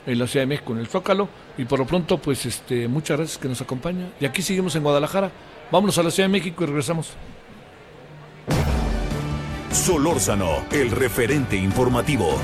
en 0.05 0.19
la 0.19 0.27
Ciudad 0.27 0.43
de 0.43 0.47
México, 0.47 0.73
en 0.73 0.79
el 0.79 0.87
Zócalo, 0.87 1.29
y 1.57 1.65
por 1.65 1.79
lo 1.79 1.85
pronto, 1.85 2.17
pues 2.17 2.45
este, 2.45 2.87
muchas 2.87 3.17
gracias 3.17 3.37
que 3.37 3.47
nos 3.47 3.61
acompaña. 3.61 4.09
Y 4.19 4.25
aquí 4.25 4.41
seguimos 4.41 4.75
en 4.75 4.83
Guadalajara. 4.83 5.31
Vámonos 5.71 5.97
a 5.97 6.03
la 6.03 6.11
Ciudad 6.11 6.27
de 6.27 6.33
México 6.33 6.63
y 6.63 6.67
regresamos. 6.67 7.11
Solórzano, 9.71 10.65
el 10.71 10.91
referente 10.91 11.55
informativo. 11.55 12.35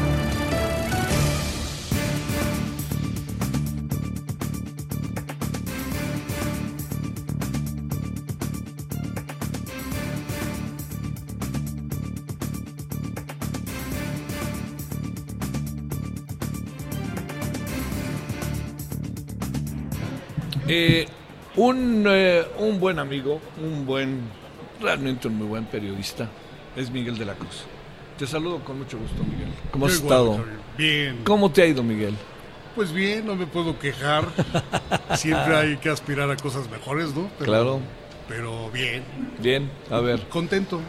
Eh, 20.79 21.07
un, 21.55 22.05
eh, 22.07 22.43
un 22.59 22.79
buen 22.79 22.99
amigo, 22.99 23.41
un 23.63 23.83
buen, 23.85 24.19
realmente 24.79 25.27
un 25.27 25.35
muy 25.37 25.47
buen 25.47 25.65
periodista, 25.65 26.29
es 26.75 26.91
Miguel 26.91 27.17
de 27.17 27.25
la 27.25 27.33
Cruz. 27.33 27.63
Te 28.19 28.27
saludo 28.27 28.59
con 28.63 28.77
mucho 28.77 28.97
gusto, 28.99 29.23
Miguel. 29.23 29.49
¿Cómo 29.71 29.87
has 29.87 29.99
bueno, 30.01 30.15
estado? 30.35 30.45
Bien. 30.77 31.19
¿Cómo 31.23 31.51
te 31.51 31.63
ha 31.63 31.65
ido, 31.65 31.81
Miguel? 31.81 32.13
Pues 32.75 32.91
bien, 32.93 33.25
no 33.25 33.35
me 33.35 33.47
puedo 33.47 33.79
quejar. 33.79 34.25
Siempre 35.15 35.55
hay 35.55 35.77
que 35.77 35.89
aspirar 35.89 36.29
a 36.29 36.37
cosas 36.37 36.69
mejores, 36.69 37.15
¿no? 37.15 37.27
Pero, 37.39 37.51
Claro. 37.51 37.79
Pero 38.27 38.69
bien, 38.69 39.03
Bien, 39.39 39.71
a 39.89 39.99
ver, 39.99 40.27
contento. 40.27 40.79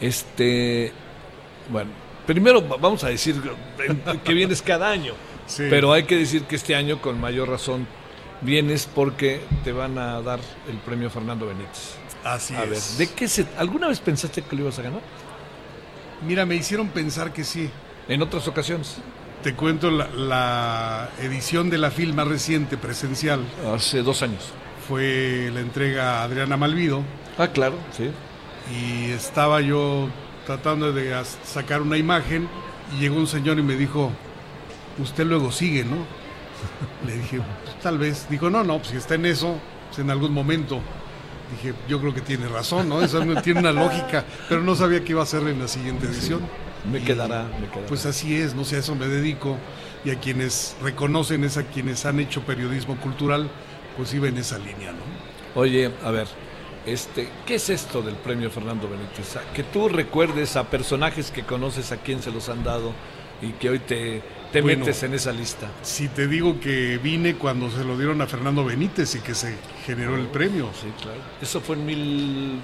este, 0.00 0.90
bueno, 1.70 1.90
primero 2.26 2.66
va- 2.66 2.78
vamos 2.78 3.04
a 3.04 3.08
decir 3.08 3.36
que 4.24 4.32
vienes 4.32 4.62
cada 4.62 4.88
año, 4.90 5.12
Sí. 5.46 5.64
pero 5.68 5.92
hay 5.92 6.04
que 6.04 6.16
decir 6.16 6.44
que 6.44 6.56
este 6.56 6.74
año 6.74 7.00
con 7.02 7.20
mayor 7.20 7.48
razón 7.50 7.86
vienes 8.42 8.86
porque 8.92 9.40
te 9.64 9.72
van 9.72 9.98
a 9.98 10.20
dar 10.22 10.40
el 10.68 10.76
premio 10.78 11.10
Fernando 11.10 11.46
Benítez. 11.46 11.96
Así 12.24 12.54
A 12.54 12.60
ver, 12.62 12.72
es. 12.74 12.98
¿de 12.98 13.06
qué 13.08 13.28
se, 13.28 13.46
alguna 13.56 13.88
vez 13.88 14.00
pensaste 14.00 14.42
que 14.42 14.56
lo 14.56 14.62
ibas 14.62 14.78
a 14.78 14.82
ganar? 14.82 15.00
Mira, 16.26 16.44
me 16.46 16.56
hicieron 16.56 16.88
pensar 16.88 17.32
que 17.32 17.44
sí. 17.44 17.70
En 18.08 18.22
otras 18.22 18.46
ocasiones, 18.48 18.96
Te 19.42 19.54
cuento 19.54 19.90
la, 19.90 20.08
la 20.08 21.10
edición 21.20 21.70
de 21.70 21.78
la 21.78 21.90
FIL 21.92 22.12
más 22.14 22.26
reciente, 22.26 22.76
presencial, 22.76 23.40
hace 23.72 24.02
dos 24.02 24.22
años. 24.22 24.50
fue 24.88 25.50
la 25.54 25.60
entrega 25.60 26.20
a 26.20 26.24
Adriana 26.24 26.56
Malvido 26.56 27.02
Ah, 27.38 27.46
claro, 27.48 27.76
sí. 27.96 28.10
y 28.74 29.12
estaba 29.12 29.60
yo 29.60 30.08
tratando 30.44 30.92
de 30.92 31.14
sacar 31.44 31.82
una 31.82 31.96
imagen 31.96 32.48
y 32.96 33.00
llegó 33.00 33.16
un 33.16 33.28
señor 33.28 33.58
y 33.60 33.62
me 33.62 33.76
dijo, 33.76 34.10
usted 34.98 35.24
luego 35.24 35.52
sigue, 35.52 35.84
¿no? 35.84 35.96
Le 37.06 37.16
dije, 37.18 37.36
"Pues, 37.36 37.67
tal 37.82 37.98
vez. 37.98 38.26
Dijo, 38.28 38.50
no, 38.50 38.64
no, 38.64 38.78
pues 38.78 38.88
si 38.88 38.96
está 38.96 39.14
en 39.14 39.26
eso, 39.26 39.56
pues 39.88 39.98
en 39.98 40.10
algún 40.10 40.32
momento. 40.32 40.80
Dije, 41.50 41.74
yo 41.88 41.98
creo 42.00 42.12
que 42.12 42.20
tiene 42.20 42.46
razón, 42.46 42.88
¿no? 42.88 43.00
Eso 43.02 43.20
tiene 43.42 43.60
una 43.60 43.72
lógica, 43.72 44.24
pero 44.48 44.60
no 44.62 44.74
sabía 44.74 45.02
que 45.02 45.12
iba 45.12 45.22
a 45.22 45.26
ser 45.26 45.46
en 45.48 45.58
la 45.58 45.68
siguiente 45.68 46.06
edición. 46.06 46.42
Me 46.90 47.02
quedará, 47.02 47.44
me 47.58 47.68
quedará. 47.68 47.86
Pues 47.86 48.04
así 48.04 48.36
es, 48.36 48.54
no 48.54 48.64
sé, 48.64 48.76
a 48.76 48.78
eso 48.80 48.94
me 48.94 49.08
dedico 49.08 49.56
y 50.04 50.10
a 50.10 50.20
quienes 50.20 50.76
reconocen 50.82 51.44
es 51.44 51.56
a 51.56 51.64
quienes 51.64 52.04
han 52.06 52.20
hecho 52.20 52.42
periodismo 52.42 52.96
cultural, 52.96 53.50
pues 53.96 54.12
iba 54.14 54.28
en 54.28 54.38
esa 54.38 54.58
línea, 54.58 54.92
¿no? 54.92 55.60
Oye, 55.60 55.90
a 56.04 56.10
ver, 56.10 56.28
este, 56.86 57.28
¿qué 57.46 57.56
es 57.56 57.68
esto 57.68 58.02
del 58.02 58.14
premio 58.14 58.50
Fernando 58.50 58.88
Benítez? 58.88 59.36
Que 59.54 59.64
tú 59.64 59.88
recuerdes 59.88 60.56
a 60.56 60.64
personajes 60.64 61.30
que 61.30 61.42
conoces 61.42 61.92
a 61.92 61.96
quién 61.96 62.22
se 62.22 62.30
los 62.30 62.48
han 62.48 62.62
dado 62.62 62.92
y 63.42 63.52
que 63.52 63.70
hoy 63.70 63.78
te, 63.80 64.22
te 64.52 64.60
Bueno. 64.62 64.80
metes 64.80 65.02
en 65.02 65.14
esa 65.14 65.30
lista. 65.32 65.68
Si 65.82 66.08
te 66.08 66.26
digo 66.26 66.58
que 66.58 66.98
vine 66.98 67.34
cuando 67.34 67.70
se 67.70 67.84
lo 67.84 67.96
dieron 67.96 68.20
a 68.22 68.26
Fernando 68.26 68.64
Benítez 68.64 69.14
y 69.14 69.20
que 69.20 69.34
se 69.34 69.54
generó 69.86 70.16
el 70.16 70.26
premio, 70.26 70.70
Sí, 70.74 70.88
claro. 71.00 71.20
Eso 71.40 71.60
fue 71.60 71.76
en 71.76 71.86
mil... 71.86 72.60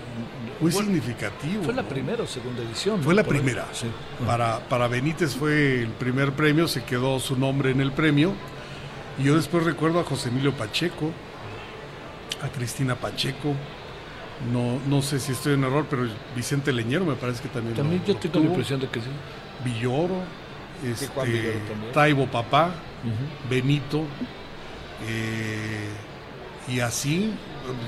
muy 0.60 0.72
significativo. 0.72 1.62
fue 1.64 1.74
la 1.74 1.82
¿no? 1.82 1.88
primera 1.88 2.22
o 2.22 2.26
segunda 2.26 2.62
edición. 2.62 3.02
Fue 3.02 3.14
la 3.14 3.22
primera. 3.24 3.66
Sí. 3.72 3.86
Para, 4.26 4.60
para 4.68 4.88
Benítez 4.88 5.34
fue 5.36 5.82
el 5.82 5.88
primer 5.90 6.32
premio, 6.32 6.66
se 6.68 6.82
quedó 6.84 7.20
su 7.20 7.36
nombre 7.38 7.70
en 7.70 7.80
el 7.80 7.92
premio. 7.92 8.32
Y 9.18 9.24
yo 9.24 9.36
después 9.36 9.62
recuerdo 9.64 10.00
a 10.00 10.04
José 10.04 10.30
Emilio 10.30 10.52
Pacheco, 10.52 11.12
a 12.42 12.48
Cristina 12.48 12.96
Pacheco. 12.96 13.54
No, 14.52 14.80
no 14.88 15.00
sé 15.00 15.20
si 15.20 15.30
estoy 15.32 15.54
en 15.54 15.62
error, 15.62 15.86
pero 15.88 16.08
Vicente 16.34 16.72
Leñero 16.72 17.04
me 17.04 17.14
parece 17.14 17.42
que 17.42 17.48
también. 17.48 17.76
También 17.76 18.00
lo- 18.00 18.06
yo 18.08 18.14
lo 18.14 18.18
tengo 18.20 18.38
la 18.40 18.46
impresión 18.46 18.80
de 18.80 18.88
que 18.88 19.00
sí. 19.00 19.06
Villoro, 19.64 20.16
este. 20.82 21.08
Taibo 21.92 22.26
Papá. 22.26 22.72
Benito, 23.50 24.04
eh, 25.06 25.88
y 26.68 26.80
así 26.80 27.34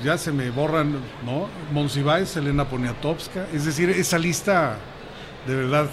ya 0.03 0.17
se 0.17 0.31
me 0.31 0.49
borran, 0.51 0.93
¿no? 1.25 1.47
Monsiváis, 1.71 2.35
Elena 2.37 2.65
Poniatowska, 2.65 3.47
es 3.53 3.65
decir, 3.65 3.89
esa 3.89 4.19
lista 4.19 4.77
de 5.47 5.55
verdad 5.55 5.89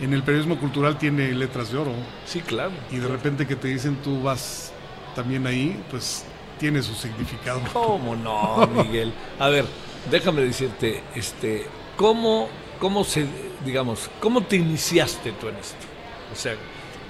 en 0.00 0.14
el 0.14 0.22
periodismo 0.22 0.58
cultural 0.58 0.96
tiene 0.96 1.32
letras 1.32 1.70
de 1.70 1.78
oro 1.78 1.92
Sí, 2.24 2.40
claro. 2.40 2.72
y 2.90 2.96
de 2.96 3.08
repente 3.08 3.46
que 3.46 3.56
te 3.56 3.68
dicen 3.68 3.96
tú 3.96 4.22
vas 4.22 4.72
también 5.14 5.46
ahí, 5.46 5.78
pues 5.90 6.24
tiene 6.58 6.82
su 6.82 6.94
significado. 6.94 7.60
¿Cómo 7.72 8.16
no, 8.16 8.66
Miguel? 8.84 9.12
A 9.38 9.48
ver, 9.48 9.66
déjame 10.10 10.42
decirte, 10.42 11.02
este, 11.14 11.66
¿cómo, 11.96 12.48
cómo 12.78 13.04
se, 13.04 13.26
digamos, 13.66 14.08
cómo 14.20 14.42
te 14.42 14.56
iniciaste 14.56 15.32
tú 15.32 15.48
en 15.48 15.56
esto? 15.56 15.91
O 16.32 16.36
sea, 16.36 16.54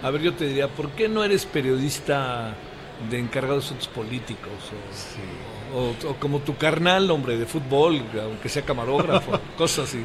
a 0.02 0.10
ver, 0.10 0.22
yo 0.22 0.34
te 0.34 0.46
diría, 0.46 0.68
¿por 0.68 0.90
qué 0.90 1.08
no 1.08 1.22
eres 1.24 1.46
periodista 1.46 2.54
de 3.10 3.18
encargado 3.18 3.54
de 3.60 3.64
asuntos 3.64 3.88
políticos? 3.88 4.50
O, 5.74 5.78
o- 5.78 6.10
o 6.10 6.14
como 6.16 6.40
tu 6.40 6.56
carnal, 6.56 7.10
hombre, 7.10 7.36
de 7.38 7.46
fútbol, 7.46 8.02
aunque 8.20 8.48
sea 8.48 8.62
camarógrafo, 8.62 9.32
cosas 9.56 9.88
así. 9.88 10.04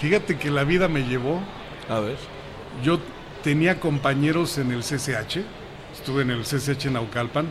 Fíjate 0.00 0.36
que 0.38 0.50
la 0.50 0.64
vida 0.64 0.88
me 0.88 1.00
llevó, 1.04 1.40
A 1.88 2.00
ver, 2.00 2.16
yo 2.84 2.98
tenía 3.42 3.78
compañeros 3.80 4.58
en 4.58 4.72
el 4.72 4.82
CCH, 4.82 5.38
estuve 5.94 6.22
en 6.22 6.30
el 6.30 6.42
CCH 6.42 6.86
Naucalpan, 6.90 7.46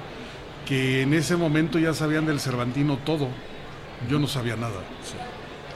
que 0.66 1.02
en 1.04 1.14
ese 1.14 1.36
momento 1.38 1.80
ya 1.80 1.94
sabían 1.94 2.26
del 2.26 2.40
Cervantino 2.40 2.98
todo. 2.98 3.30
Yo 4.10 4.20
no 4.20 4.28
sabía 4.28 4.56
nada. 4.58 4.82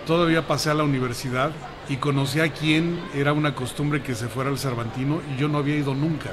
Todavía 0.05 0.45
pasé 0.47 0.69
a 0.71 0.73
la 0.73 0.83
universidad 0.83 1.51
y 1.89 1.97
conocí 1.97 2.39
a 2.39 2.51
quien 2.53 2.99
era 3.15 3.33
una 3.33 3.55
costumbre 3.55 4.01
que 4.03 4.15
se 4.15 4.27
fuera 4.27 4.49
al 4.49 4.57
Cervantino 4.59 5.21
y 5.35 5.39
yo 5.39 5.47
no 5.47 5.57
había 5.57 5.75
ido 5.75 5.93
nunca. 5.95 6.31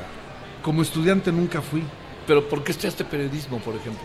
Como 0.63 0.83
estudiante 0.83 1.33
nunca 1.33 1.63
fui. 1.63 1.83
pero 2.27 2.49
¿por 2.49 2.63
qué 2.63 2.73
estudiaste 2.73 3.05
periodismo, 3.05 3.59
por 3.59 3.75
ejemplo? 3.75 4.03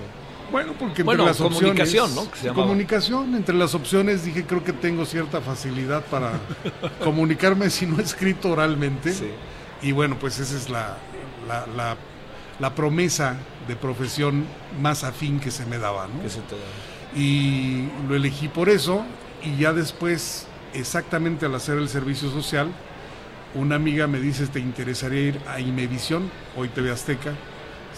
Bueno, 0.51 0.73
porque 0.73 1.01
entre 1.01 1.03
Bueno, 1.03 1.25
las 1.25 1.39
opciones... 1.41 1.59
comunicación, 1.59 2.15
¿no? 2.15 2.29
Que 2.29 2.37
se 2.37 2.45
llamaba. 2.47 2.63
comunicación, 2.63 3.35
entre 3.35 3.55
las 3.55 3.73
opciones 3.73 4.23
dije 4.25 4.45
creo 4.45 4.63
que 4.63 4.73
tengo 4.73 5.05
cierta 5.05 5.41
facilidad 5.41 6.03
para 6.05 6.33
comunicarme 7.03 7.69
si 7.69 7.85
no 7.85 7.99
escrito 7.99 8.49
oralmente. 8.51 9.13
Sí. 9.13 9.29
Y 9.81 9.91
bueno, 9.93 10.17
pues 10.19 10.39
esa 10.39 10.55
es 10.57 10.69
la, 10.69 10.97
la, 11.47 11.65
la 11.75 11.97
la 12.59 12.75
promesa 12.75 13.37
de 13.67 13.75
profesión 13.75 14.45
más 14.79 15.03
afín 15.03 15.39
que 15.39 15.49
se 15.49 15.65
me 15.65 15.79
daba. 15.79 16.07
¿no? 16.07 16.21
Que 16.21 16.29
se 16.29 16.41
te 16.41 16.55
da. 16.55 17.19
y 17.19 17.89
lo 18.07 18.15
elegí 18.15 18.47
por 18.49 18.69
eso 18.69 19.03
y 19.43 19.57
ya 19.57 19.73
después, 19.73 20.45
exactamente 20.73 21.45
al 21.45 21.55
hacer 21.55 21.77
el 21.77 21.89
servicio 21.89 22.29
social, 22.29 22.71
una 23.53 23.75
amiga 23.75 24.07
me 24.07 24.19
dice, 24.19 24.47
¿te 24.47 24.59
interesaría 24.59 25.21
ir 25.21 25.41
a 25.47 25.59
Imevisión, 25.59 26.31
hoy 26.55 26.69
TV 26.69 26.91
Azteca? 26.91 27.33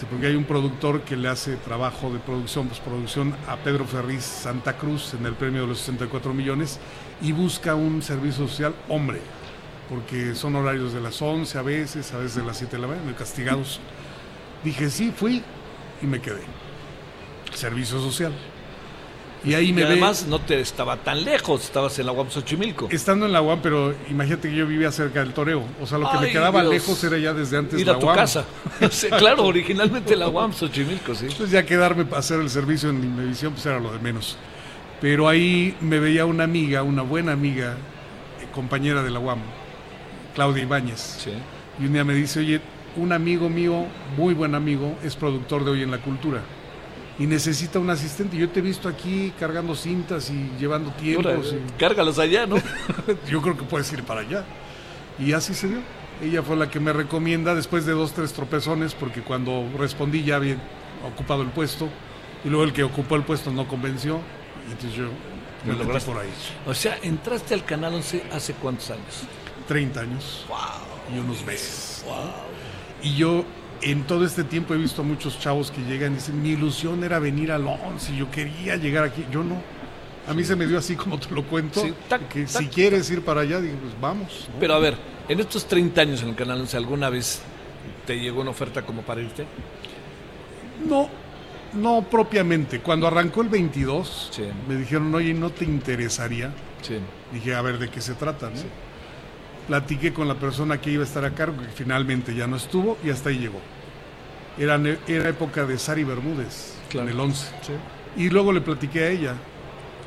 Porque 0.10 0.28
hay 0.28 0.36
un 0.36 0.44
productor 0.44 1.02
que 1.02 1.16
le 1.16 1.30
hace 1.30 1.56
trabajo 1.56 2.12
de 2.12 2.20
producción, 2.20 2.68
postproducción 2.68 3.34
a 3.48 3.56
Pedro 3.58 3.86
Ferriz 3.86 4.24
Santa 4.24 4.76
Cruz 4.76 5.14
en 5.14 5.26
el 5.26 5.34
premio 5.34 5.62
de 5.62 5.68
los 5.68 5.80
64 5.80 6.34
millones 6.34 6.80
y 7.22 7.32
busca 7.32 7.76
un 7.76 8.02
servicio 8.02 8.48
social 8.48 8.74
hombre, 8.90 9.22
porque 9.90 10.36
son 10.36 10.56
horarios 10.56 10.94
de 10.94 11.00
las 11.00 11.22
11 11.22 11.58
a 11.58 11.62
veces, 11.62 12.12
a 12.14 12.18
veces 12.18 12.36
de 12.36 12.44
las 12.44 12.58
7 12.58 12.76
de 12.76 12.82
la 12.82 12.88
mañana, 12.88 13.16
castigados. 13.16 13.80
Dije, 14.64 14.90
sí, 14.90 15.14
fui 15.16 15.42
y 16.02 16.06
me 16.06 16.20
quedé. 16.20 16.42
Servicio 17.54 18.00
social. 18.00 18.34
Y 19.46 19.56
ahí 19.56 19.70
Y 19.70 19.74
me 19.74 19.82
ve 19.82 19.88
además 19.88 20.26
no 20.28 20.40
te 20.40 20.60
estaba 20.62 20.96
tan 20.98 21.24
lejos, 21.26 21.64
estabas 21.66 22.00
en 22.00 22.06
la 22.06 22.14
UAM 22.14 22.30
Xochimilco. 22.30 22.88
estando 22.92 23.26
en 23.26 23.34
la 23.34 23.42
UAM, 23.42 23.60
pero 23.62 23.94
imagínate 24.10 24.50
que 24.50 24.56
yo 24.56 24.66
vivía 24.66 24.92
cerca 24.92 25.20
del 25.20 25.34
toreo. 25.34 25.64
O 25.82 25.86
sea, 25.86 25.98
lo 25.98 26.10
que 26.12 26.18
me 26.20 26.32
quedaba 26.32 26.62
Dios. 26.62 26.74
lejos 26.74 27.04
era 27.04 27.18
ya 27.18 27.34
desde 27.34 27.58
antes 27.58 27.80
Ir 27.80 27.88
la 27.88 27.94
a 27.94 28.00
tu 28.00 28.06
UAM. 28.08 28.16
casa. 28.16 28.46
Claro, 29.18 29.44
originalmente 29.46 30.16
la 30.16 30.30
UAM 30.30 30.54
Xochimilco, 30.54 31.14
sí. 31.14 31.26
Entonces 31.26 31.52
ya 31.52 31.66
quedarme 31.66 32.06
para 32.06 32.20
hacer 32.20 32.40
el 32.40 32.50
servicio 32.50 32.90
en 32.90 33.04
Imevisión, 33.04 33.54
pues 33.54 33.66
era 33.66 33.80
lo 33.80 33.92
de 33.92 34.00
menos. 34.00 34.38
Pero 35.02 35.28
ahí 35.28 35.76
me 35.82 36.00
veía 36.00 36.26
una 36.26 36.46
amiga, 36.46 36.84
una 36.84 37.02
buena 37.02 37.34
amiga, 37.34 37.74
eh, 38.42 38.48
compañera 38.54 39.04
de 39.04 39.10
la 39.12 39.20
UAM, 39.20 39.40
Claudia 40.36 40.64
Ibáñez. 40.64 41.18
Sí. 41.22 41.32
Y 41.82 41.86
un 41.88 41.92
día 41.94 42.06
me 42.06 42.14
dice, 42.14 42.40
oye, 42.40 42.62
un 42.96 43.12
amigo 43.12 43.50
mío, 43.50 43.86
muy 44.18 44.34
buen 44.34 44.56
amigo, 44.56 44.98
es 45.04 45.16
productor 45.18 45.66
de 45.66 45.72
Hoy 45.72 45.82
en 45.84 45.92
la 45.92 45.98
Cultura. 45.98 46.40
Y 47.20 47.28
necesita 47.28 47.80
un 47.80 47.90
asistente. 47.90 48.36
Yo 48.38 48.50
te 48.50 48.60
he 48.60 48.64
visto 48.64 48.90
aquí 48.90 49.34
cargando 49.40 49.76
cintas 49.76 50.30
y 50.30 50.52
llevando 50.60 50.92
tiempos. 50.94 51.26
Ahora, 51.26 51.48
y- 51.48 51.80
cárgalos 51.80 52.18
allá, 52.20 52.46
¿no? 52.48 52.56
yo 53.30 53.42
creo 53.42 53.56
que 53.56 53.64
puedes 53.64 53.92
ir 53.94 54.04
para 54.04 54.22
allá. 54.22 54.44
Y 55.20 55.34
así 55.34 55.54
se 55.54 55.68
dio. 55.68 55.78
Ella 56.22 56.42
fue 56.42 56.56
la 56.56 56.70
que 56.70 56.80
me 56.80 56.94
recomienda 56.94 57.54
después 57.54 57.86
de 57.86 57.92
dos, 57.94 58.14
tres 58.14 58.34
tropezones, 58.34 58.94
porque 58.94 59.22
cuando 59.22 59.70
respondí 59.78 60.24
ya 60.24 60.38
había 60.38 60.58
ocupado 61.06 61.42
el 61.42 61.50
puesto, 61.50 61.90
y 62.46 62.50
luego 62.50 62.64
el 62.64 62.74
que 62.74 62.84
ocupó 62.84 63.16
el 63.16 63.24
puesto 63.24 63.52
no 63.52 63.68
convenció, 63.68 64.20
y 64.68 64.72
entonces 64.72 64.98
yo 64.98 65.10
me 65.66 65.74
Lo 65.74 66.00
por 66.00 66.18
ahí. 66.20 66.30
O 66.66 66.74
sea, 66.74 66.98
entraste 67.02 67.54
al 67.54 67.66
Canal 67.66 67.94
11 67.96 68.24
hace 68.32 68.54
cuántos 68.54 68.90
años. 68.92 69.24
30 69.68 70.02
años 70.02 70.46
y 71.14 71.20
unos 71.20 71.46
meses. 71.46 72.06
Y 73.02 73.16
yo 73.16 73.46
en 73.86 74.04
todo 74.04 74.26
este 74.26 74.44
tiempo 74.44 74.74
he 74.74 74.78
visto 74.78 75.02
a 75.02 75.06
muchos 75.06 75.40
chavos 75.40 75.72
que 75.72 75.82
llegan 75.82 76.14
y 76.14 76.16
dicen, 76.16 76.42
mi 76.42 76.50
ilusión 76.52 77.04
era 77.04 77.20
venir 77.20 77.52
al 77.52 77.66
11, 77.68 78.16
yo 78.16 78.30
quería 78.32 78.76
llegar 78.78 79.04
aquí. 79.06 79.26
Yo 79.32 79.44
no. 79.44 79.62
A 80.28 80.34
mí 80.34 80.44
se 80.44 80.56
me 80.56 80.66
dio 80.68 80.78
así 80.78 80.96
como 80.96 81.20
te 81.20 81.34
lo 81.36 81.44
cuento, 81.44 81.82
Sí, 81.82 81.94
tac, 82.08 82.28
que 82.30 82.46
tac, 82.46 82.62
si 82.62 82.68
quieres 82.68 83.10
ir 83.12 83.24
para 83.24 83.42
allá, 83.42 83.60
digo, 83.60 83.76
pues 83.82 83.94
vamos. 84.00 84.48
¿no? 84.54 84.60
Pero 84.60 84.74
a 84.76 84.80
ver, 84.80 84.96
en 85.28 85.40
estos 85.40 85.66
30 85.68 86.00
años 86.02 86.22
en 86.24 86.30
el 86.30 86.36
Canal 86.36 86.62
11, 86.62 86.78
¿alguna 86.78 87.10
vez 87.10 87.42
te 88.06 88.18
llegó 88.20 88.42
una 88.42 88.52
oferta 88.52 88.84
como 88.84 89.02
para 89.02 89.22
irte? 89.22 89.46
No, 90.88 91.10
no 91.74 92.04
propiamente. 92.10 92.80
Cuando 92.80 93.08
arrancó 93.08 93.42
el 93.42 93.50
22, 93.50 94.30
Sí. 94.32 94.44
me 94.68 94.76
dijeron, 94.76 95.14
oye, 95.14 95.34
¿no 95.34 95.50
te 95.50 95.66
interesaría? 95.66 96.54
Sí. 96.82 96.98
Dije, 97.34 97.56
a 97.56 97.62
ver, 97.62 97.78
¿de 97.78 97.90
qué 97.90 98.00
se 98.02 98.14
trata? 98.14 98.50
no? 98.50 98.56
Platiqué 99.68 100.12
con 100.14 100.28
la 100.28 100.36
persona 100.36 100.80
que 100.82 100.92
iba 100.92 101.04
a 101.04 101.06
estar 101.06 101.24
a 101.24 101.32
cargo, 101.32 101.58
que 101.62 101.68
finalmente 101.70 102.36
ya 102.36 102.48
no 102.48 102.58
estuvo, 102.58 102.98
y 103.04 103.10
hasta 103.10 103.30
ahí 103.30 103.38
llegó. 103.40 103.60
Era, 104.58 104.80
era 105.08 105.30
época 105.30 105.66
de 105.66 105.78
Sari 105.78 106.04
Bermúdez, 106.04 106.76
Claro. 106.90 107.08
en 107.08 107.14
el 107.14 107.20
11. 107.20 107.48
Sí. 107.62 107.74
Y 108.18 108.30
luego 108.30 108.52
le 108.52 108.62
platiqué 108.62 109.04
a 109.06 109.10
ella, 109.10 109.36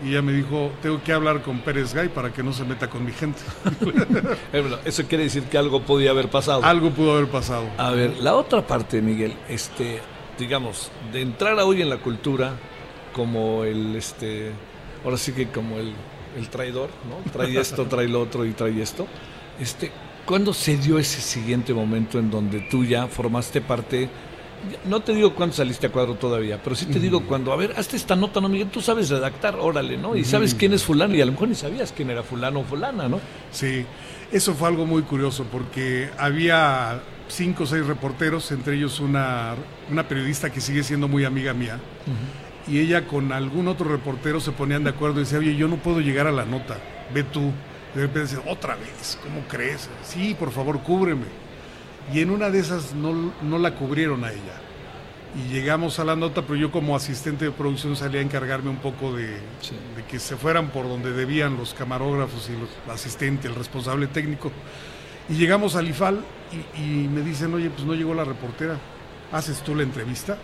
y 0.04 0.10
ella 0.10 0.20
me 0.22 0.32
dijo, 0.32 0.70
tengo 0.82 1.02
que 1.02 1.12
hablar 1.12 1.40
con 1.42 1.60
Pérez 1.60 1.94
Gay 1.94 2.08
para 2.08 2.32
que 2.32 2.42
no 2.42 2.52
se 2.52 2.64
meta 2.64 2.88
con 2.90 3.04
mi 3.04 3.12
gente. 3.12 3.40
Eso 4.84 5.04
quiere 5.08 5.24
decir 5.24 5.44
que 5.44 5.56
algo 5.58 5.80
podía 5.82 6.10
haber 6.10 6.28
pasado. 6.28 6.62
Algo 6.64 6.90
pudo 6.90 7.12
haber 7.16 7.28
pasado. 7.28 7.64
A 7.78 7.90
ver, 7.92 8.18
la 8.18 8.34
otra 8.34 8.66
parte, 8.66 9.00
Miguel, 9.00 9.34
este, 9.48 10.00
digamos, 10.38 10.90
de 11.12 11.22
entrar 11.22 11.58
hoy 11.60 11.80
en 11.82 11.88
la 11.88 11.96
cultura 11.96 12.52
como 13.14 13.64
el, 13.64 13.96
este, 13.96 14.52
ahora 15.02 15.16
sí 15.16 15.32
que 15.32 15.48
como 15.48 15.78
el, 15.78 15.94
el 16.36 16.48
traidor, 16.50 16.90
¿no? 17.08 17.30
Trae 17.32 17.58
esto, 17.58 17.86
trae 17.86 18.06
lo 18.06 18.20
otro 18.20 18.44
y 18.44 18.52
trae 18.52 18.80
esto. 18.82 19.06
Este, 19.60 19.90
¿cuándo 20.24 20.52
se 20.52 20.76
dio 20.76 20.98
ese 20.98 21.20
siguiente 21.20 21.72
momento 21.72 22.18
en 22.18 22.30
donde 22.30 22.60
tú 22.60 22.84
ya 22.84 23.06
formaste 23.06 23.60
parte? 23.60 24.08
No 24.88 25.00
te 25.00 25.14
digo 25.14 25.34
cuándo 25.34 25.54
saliste 25.54 25.86
a 25.86 25.92
cuadro 25.92 26.14
todavía, 26.14 26.60
pero 26.62 26.74
sí 26.74 26.86
te 26.86 26.98
digo 26.98 27.22
cuando, 27.24 27.52
a 27.52 27.56
ver, 27.56 27.74
hazte 27.76 27.96
esta 27.96 28.16
nota, 28.16 28.40
¿no, 28.40 28.48
Miguel? 28.48 28.68
Tú 28.68 28.80
sabes 28.80 29.10
redactar, 29.10 29.56
órale, 29.60 29.96
¿no? 29.96 30.16
Y 30.16 30.24
sabes 30.24 30.54
quién 30.54 30.72
es 30.72 30.82
fulano 30.82 31.14
y 31.14 31.20
a 31.20 31.26
lo 31.26 31.32
mejor 31.32 31.48
ni 31.48 31.54
sabías 31.54 31.92
quién 31.92 32.10
era 32.10 32.22
fulano 32.22 32.60
o 32.60 32.64
fulana, 32.64 33.08
¿no? 33.08 33.20
Sí, 33.52 33.84
eso 34.32 34.54
fue 34.54 34.68
algo 34.68 34.86
muy 34.86 35.02
curioso 35.02 35.44
porque 35.52 36.10
había 36.18 37.00
cinco 37.28 37.64
o 37.64 37.66
seis 37.66 37.86
reporteros, 37.86 38.50
entre 38.50 38.76
ellos 38.76 38.98
una, 38.98 39.54
una 39.90 40.08
periodista 40.08 40.50
que 40.50 40.60
sigue 40.60 40.82
siendo 40.82 41.06
muy 41.06 41.24
amiga 41.24 41.52
mía, 41.52 41.78
y 42.66 42.80
ella 42.80 43.06
con 43.06 43.32
algún 43.32 43.68
otro 43.68 43.88
reportero 43.88 44.40
se 44.40 44.52
ponían 44.52 44.84
de 44.84 44.90
acuerdo 44.90 45.20
y 45.20 45.24
decía, 45.24 45.38
oye, 45.38 45.54
yo 45.54 45.68
no 45.68 45.76
puedo 45.76 46.00
llegar 46.00 46.26
a 46.26 46.32
la 46.32 46.44
nota, 46.44 46.78
ve 47.14 47.22
tú. 47.22 47.52
De 47.96 48.02
repente 48.02 48.36
otra 48.46 48.74
vez, 48.76 49.18
¿cómo 49.22 49.40
crees? 49.48 49.88
Sí, 50.04 50.36
por 50.38 50.50
favor, 50.52 50.80
cúbreme. 50.82 51.24
Y 52.12 52.20
en 52.20 52.30
una 52.30 52.50
de 52.50 52.58
esas 52.58 52.94
no, 52.94 53.32
no 53.42 53.58
la 53.58 53.74
cubrieron 53.74 54.22
a 54.24 54.30
ella. 54.32 54.60
Y 55.34 55.52
llegamos 55.52 55.98
a 55.98 56.04
la 56.04 56.14
nota, 56.14 56.42
pero 56.42 56.56
yo 56.56 56.70
como 56.70 56.94
asistente 56.94 57.46
de 57.46 57.50
producción 57.50 57.96
salía 57.96 58.20
a 58.20 58.22
encargarme 58.22 58.68
un 58.70 58.76
poco 58.76 59.14
de, 59.14 59.38
Sí. 59.60 59.72
de 59.96 60.04
que 60.04 60.18
se 60.18 60.36
fueran 60.36 60.68
por 60.68 60.86
donde 60.88 61.12
debían 61.12 61.56
los 61.56 61.72
camarógrafos 61.74 62.48
y 62.50 62.52
los, 62.52 62.68
el 62.84 62.90
asistente, 62.90 63.48
el 63.48 63.54
responsable 63.54 64.06
técnico. 64.08 64.52
Y 65.28 65.34
llegamos 65.34 65.74
al 65.74 65.88
IFAL 65.88 66.20
y, 66.76 66.80
y 66.80 67.08
me 67.08 67.22
dicen, 67.22 67.52
oye, 67.54 67.70
pues 67.70 67.84
no 67.86 67.94
llegó 67.94 68.14
la 68.14 68.24
reportera, 68.24 68.76
¿haces 69.32 69.62
tú 69.62 69.74
la 69.74 69.82
entrevista? 69.82 70.38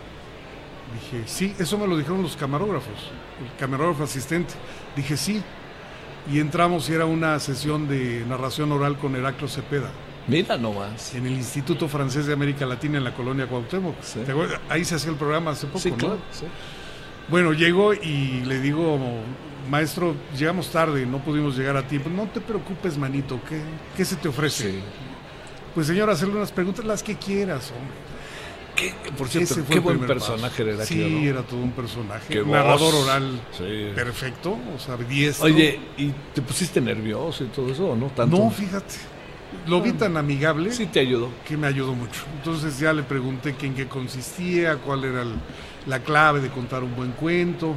Dije, 0.93 1.23
sí, 1.27 1.55
eso 1.57 1.77
me 1.77 1.87
lo 1.87 1.97
dijeron 1.97 2.21
los 2.21 2.35
camarógrafos, 2.35 3.11
el 3.41 3.55
camarógrafo 3.59 4.03
asistente. 4.03 4.53
Dije, 4.95 5.17
sí. 5.17 5.41
Y 6.31 6.39
entramos 6.39 6.89
y 6.89 6.93
era 6.93 7.05
una 7.05 7.37
sesión 7.39 7.87
de 7.87 8.23
narración 8.27 8.71
oral 8.71 8.97
con 8.97 9.15
Heraclo 9.15 9.47
Cepeda 9.47 9.89
Mira 10.27 10.55
nomás. 10.57 11.13
en 11.15 11.25
el 11.25 11.33
Instituto 11.33 11.89
Francés 11.89 12.25
de 12.27 12.33
América 12.33 12.65
Latina 12.65 12.97
en 12.97 13.03
la 13.03 13.13
colonia 13.13 13.45
Cuauhtémoc. 13.47 13.95
Sí. 14.01 14.19
Ahí 14.69 14.85
se 14.85 14.95
hacía 14.95 15.11
el 15.11 15.17
programa 15.17 15.51
hace 15.51 15.67
poco, 15.67 15.79
Sí, 15.79 15.91
¿no? 15.91 15.97
claro. 15.97 16.17
sí. 16.31 16.45
Bueno, 17.29 17.51
llego 17.53 17.93
y 17.93 18.41
le 18.45 18.59
digo, 18.61 18.97
maestro, 19.69 20.15
llegamos 20.37 20.69
tarde, 20.71 21.05
no 21.05 21.19
pudimos 21.19 21.57
llegar 21.57 21.75
a 21.77 21.87
tiempo. 21.87 22.09
No 22.09 22.27
te 22.27 22.39
preocupes, 22.41 22.97
manito, 22.97 23.39
¿qué, 23.47 23.61
qué 23.97 24.05
se 24.05 24.15
te 24.15 24.27
ofrece? 24.29 24.71
Sí. 24.71 24.79
Pues 25.75 25.87
señor, 25.87 26.09
hacerle 26.09 26.35
unas 26.35 26.51
preguntas, 26.51 26.85
las 26.85 27.01
que 27.03 27.15
quieras, 27.17 27.71
hombre. 27.71 27.93
¿Qué- 28.75 28.93
por 29.17 29.27
cierto, 29.27 29.55
qué 29.69 29.79
buen 29.79 29.99
personaje 29.99 30.63
paso. 30.63 30.75
era 30.75 30.85
Sí, 30.85 31.27
era 31.27 31.43
todo 31.43 31.59
un 31.59 31.71
personaje. 31.71 32.25
Qué 32.33 32.43
narrador 32.43 32.93
voz. 32.93 33.03
oral 33.03 33.41
Sí. 33.57 33.91
perfecto, 33.93 34.57
o 34.75 34.79
sea, 34.79 34.97
diestro. 34.97 35.45
Oye, 35.45 35.79
¿y 35.97 36.11
te 36.33 36.41
pusiste 36.41 36.81
nervioso 36.81 37.43
y 37.43 37.47
todo 37.47 37.71
eso 37.71 37.87
o 37.89 37.95
no 37.95 38.07
tanto? 38.07 38.35
no, 38.37 38.49
fíjate. 38.49 38.95
Lo 39.67 39.81
vi 39.81 39.91
tan 39.93 40.17
amigable 40.17 40.71
Sí 40.71 40.87
te 40.87 40.99
ayudó. 40.99 41.29
que 41.47 41.55
me 41.55 41.67
ayudó 41.67 41.93
mucho. 41.93 42.21
Entonces 42.37 42.79
ya 42.79 42.91
le 42.91 43.03
pregunté 43.03 43.53
que 43.55 43.67
en 43.67 43.75
qué 43.75 43.87
consistía, 43.87 44.77
cuál 44.77 45.03
era 45.05 45.21
el- 45.21 45.35
la 45.85 45.99
clave 45.99 46.41
de 46.41 46.49
contar 46.49 46.83
un 46.83 46.95
buen 46.95 47.11
cuento. 47.11 47.75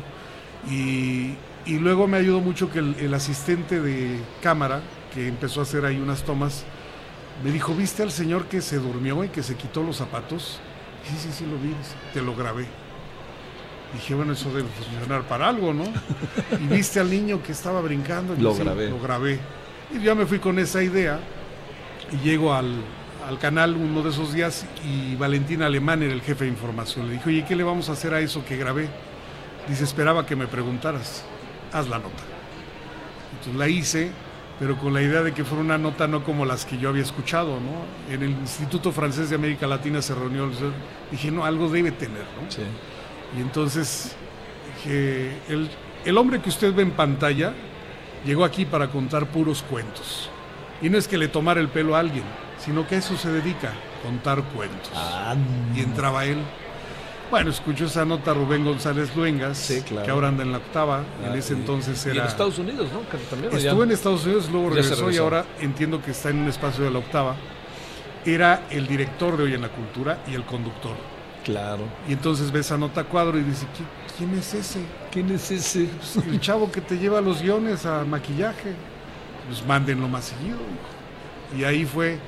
Y, 0.70 1.34
y 1.66 1.78
luego 1.78 2.06
me 2.08 2.16
ayudó 2.16 2.40
mucho 2.40 2.70
que 2.70 2.78
el, 2.78 2.96
el 2.98 3.12
asistente 3.14 3.80
de 3.80 4.18
cámara, 4.42 4.80
que 5.14 5.28
empezó 5.28 5.60
a 5.60 5.64
hacer 5.64 5.84
ahí 5.84 5.98
unas 5.98 6.22
tomas, 6.24 6.64
me 7.44 7.52
dijo, 7.52 7.74
¿viste 7.74 8.02
al 8.02 8.10
señor 8.10 8.46
que 8.46 8.62
se 8.62 8.78
durmió 8.78 9.22
y 9.24 9.28
que 9.28 9.42
se 9.42 9.54
quitó 9.56 9.82
los 9.82 9.96
zapatos? 9.98 10.58
Sí, 11.08 11.14
sí, 11.18 11.28
sí, 11.32 11.44
lo 11.46 11.56
vi, 11.58 11.74
te 12.12 12.20
lo 12.20 12.34
grabé. 12.34 12.66
Dije, 13.94 14.14
bueno, 14.14 14.32
eso 14.32 14.52
debe 14.52 14.68
funcionar 14.68 15.22
para 15.22 15.48
algo, 15.48 15.72
¿no? 15.72 15.84
Y 16.60 16.66
viste 16.66 16.98
al 17.00 17.08
niño 17.10 17.42
que 17.42 17.52
estaba 17.52 17.80
brincando. 17.80 18.34
Y 18.34 18.40
Lo 18.40 18.54
sí, 18.54 18.62
grabé. 18.62 18.90
Lo 18.90 19.00
grabé. 19.00 19.38
Y 19.94 20.02
ya 20.02 20.14
me 20.14 20.26
fui 20.26 20.38
con 20.38 20.58
esa 20.58 20.82
idea 20.82 21.20
y 22.12 22.16
llego 22.26 22.52
al, 22.52 22.74
al 23.28 23.38
canal 23.38 23.76
uno 23.76 24.02
de 24.02 24.10
esos 24.10 24.32
días 24.32 24.66
y 24.84 25.14
Valentín 25.16 25.62
Alemán 25.62 26.02
era 26.02 26.12
el 26.12 26.22
jefe 26.22 26.44
de 26.44 26.50
información. 26.50 27.06
Le 27.06 27.14
dije, 27.14 27.28
oye, 27.28 27.44
¿qué 27.46 27.54
le 27.54 27.62
vamos 27.62 27.88
a 27.88 27.92
hacer 27.92 28.12
a 28.12 28.20
eso 28.20 28.44
que 28.44 28.56
grabé? 28.56 28.88
Dice, 29.68 29.84
esperaba 29.84 30.26
que 30.26 30.34
me 30.36 30.46
preguntaras. 30.46 31.24
Haz 31.72 31.88
la 31.88 31.98
nota. 31.98 32.22
Entonces 33.32 33.54
la 33.54 33.68
hice, 33.68 34.10
pero 34.58 34.76
con 34.78 34.94
la 34.94 35.02
idea 35.02 35.22
de 35.22 35.34
que 35.34 35.44
fuera 35.44 35.62
una 35.62 35.78
nota 35.78 36.06
no 36.06 36.24
como 36.24 36.46
las 36.46 36.64
que 36.64 36.78
yo 36.78 36.88
había 36.88 37.02
escuchado, 37.02 37.58
¿no? 37.60 38.12
En 38.14 38.22
el 38.22 38.30
Instituto 38.30 38.90
Francés 38.92 39.28
de 39.28 39.36
América 39.36 39.66
Latina 39.66 40.00
se 40.00 40.14
reunió, 40.14 40.50
dije, 41.10 41.30
no, 41.30 41.44
algo 41.44 41.68
debe 41.68 41.92
tener, 41.92 42.24
¿no? 42.40 42.50
Sí. 42.50 42.62
Y 43.36 43.40
entonces 43.40 44.16
dije, 44.76 45.36
el, 45.48 45.68
el 46.04 46.18
hombre 46.18 46.40
que 46.40 46.48
usted 46.48 46.74
ve 46.74 46.82
en 46.82 46.92
pantalla 46.92 47.52
llegó 48.24 48.44
aquí 48.44 48.64
para 48.64 48.88
contar 48.88 49.26
puros 49.26 49.62
cuentos. 49.62 50.30
Y 50.80 50.88
no 50.88 50.98
es 50.98 51.08
que 51.08 51.18
le 51.18 51.28
tomara 51.28 51.60
el 51.60 51.68
pelo 51.68 51.96
a 51.96 52.00
alguien, 52.00 52.24
sino 52.58 52.86
que 52.86 52.96
a 52.96 52.98
eso 52.98 53.16
se 53.16 53.30
dedica, 53.30 53.72
contar 54.02 54.42
cuentos. 54.54 54.90
Ah, 54.94 55.34
Y 55.74 55.80
entraba 55.80 56.24
él. 56.24 56.38
Bueno, 57.30 57.50
escuchó 57.50 57.86
esa 57.86 58.04
nota 58.04 58.32
Rubén 58.34 58.64
González 58.64 59.14
Luengas, 59.16 59.58
Sí, 59.58 59.82
claro. 59.82 60.04
que 60.04 60.10
ahora 60.12 60.28
anda 60.28 60.44
en 60.44 60.52
la 60.52 60.58
octava. 60.58 61.02
en 61.24 61.32
Ah, 61.32 61.36
ese 61.36 61.54
y- 61.54 61.56
entonces 61.56 62.04
Y 62.06 62.10
era. 62.10 62.22
en 62.22 62.28
Estados 62.28 62.58
Unidos, 62.58 62.88
¿no? 62.92 63.00
Estuvo 63.58 63.82
en 63.82 63.90
Estados 63.90 64.24
Unidos, 64.24 64.48
luego 64.50 64.68
se 64.70 64.74
regresó 64.76 64.94
y 64.94 65.00
regresó. 65.00 65.22
ahora 65.24 65.44
entiendo 65.60 66.00
que 66.00 66.12
está 66.12 66.30
en 66.30 66.38
un 66.38 66.48
espacio 66.48 66.84
de 66.84 66.90
la 66.90 66.98
octava. 67.00 67.34
Era 68.24 68.62
el 68.70 68.86
director 68.86 69.36
de 69.36 69.44
Hoy 69.44 69.54
en 69.54 69.62
la 69.62 69.68
Cultura 69.70 70.18
y 70.28 70.34
el 70.34 70.44
conductor. 70.44 70.94
Claro. 71.44 71.84
Y 72.08 72.12
entonces 72.12 72.50
ve 72.52 72.60
esa 72.60 72.76
nota 72.76 73.04
cuadro 73.04 73.38
y 73.38 73.42
dice, 73.42 73.66
"¿Qui- 73.66 74.16
¿quién 74.18 74.34
es 74.38 74.54
ese? 74.54 74.80
¿Quién 75.12 75.30
es 75.30 75.50
ese? 75.50 75.88
Pues, 76.14 76.26
el 76.26 76.40
chavo 76.40 76.70
que 76.70 76.80
te 76.80 76.96
lleva 76.98 77.20
los 77.20 77.40
guiones 77.42 77.86
a 77.86 78.04
maquillaje. 78.04 78.72
Pues 79.48 79.64
mándenlo 79.66 80.08
más 80.08 80.24
seguido. 80.26 80.56
hijo". 80.56 81.56
Y 81.60 81.64
ahí 81.64 81.84
fue 81.84 82.18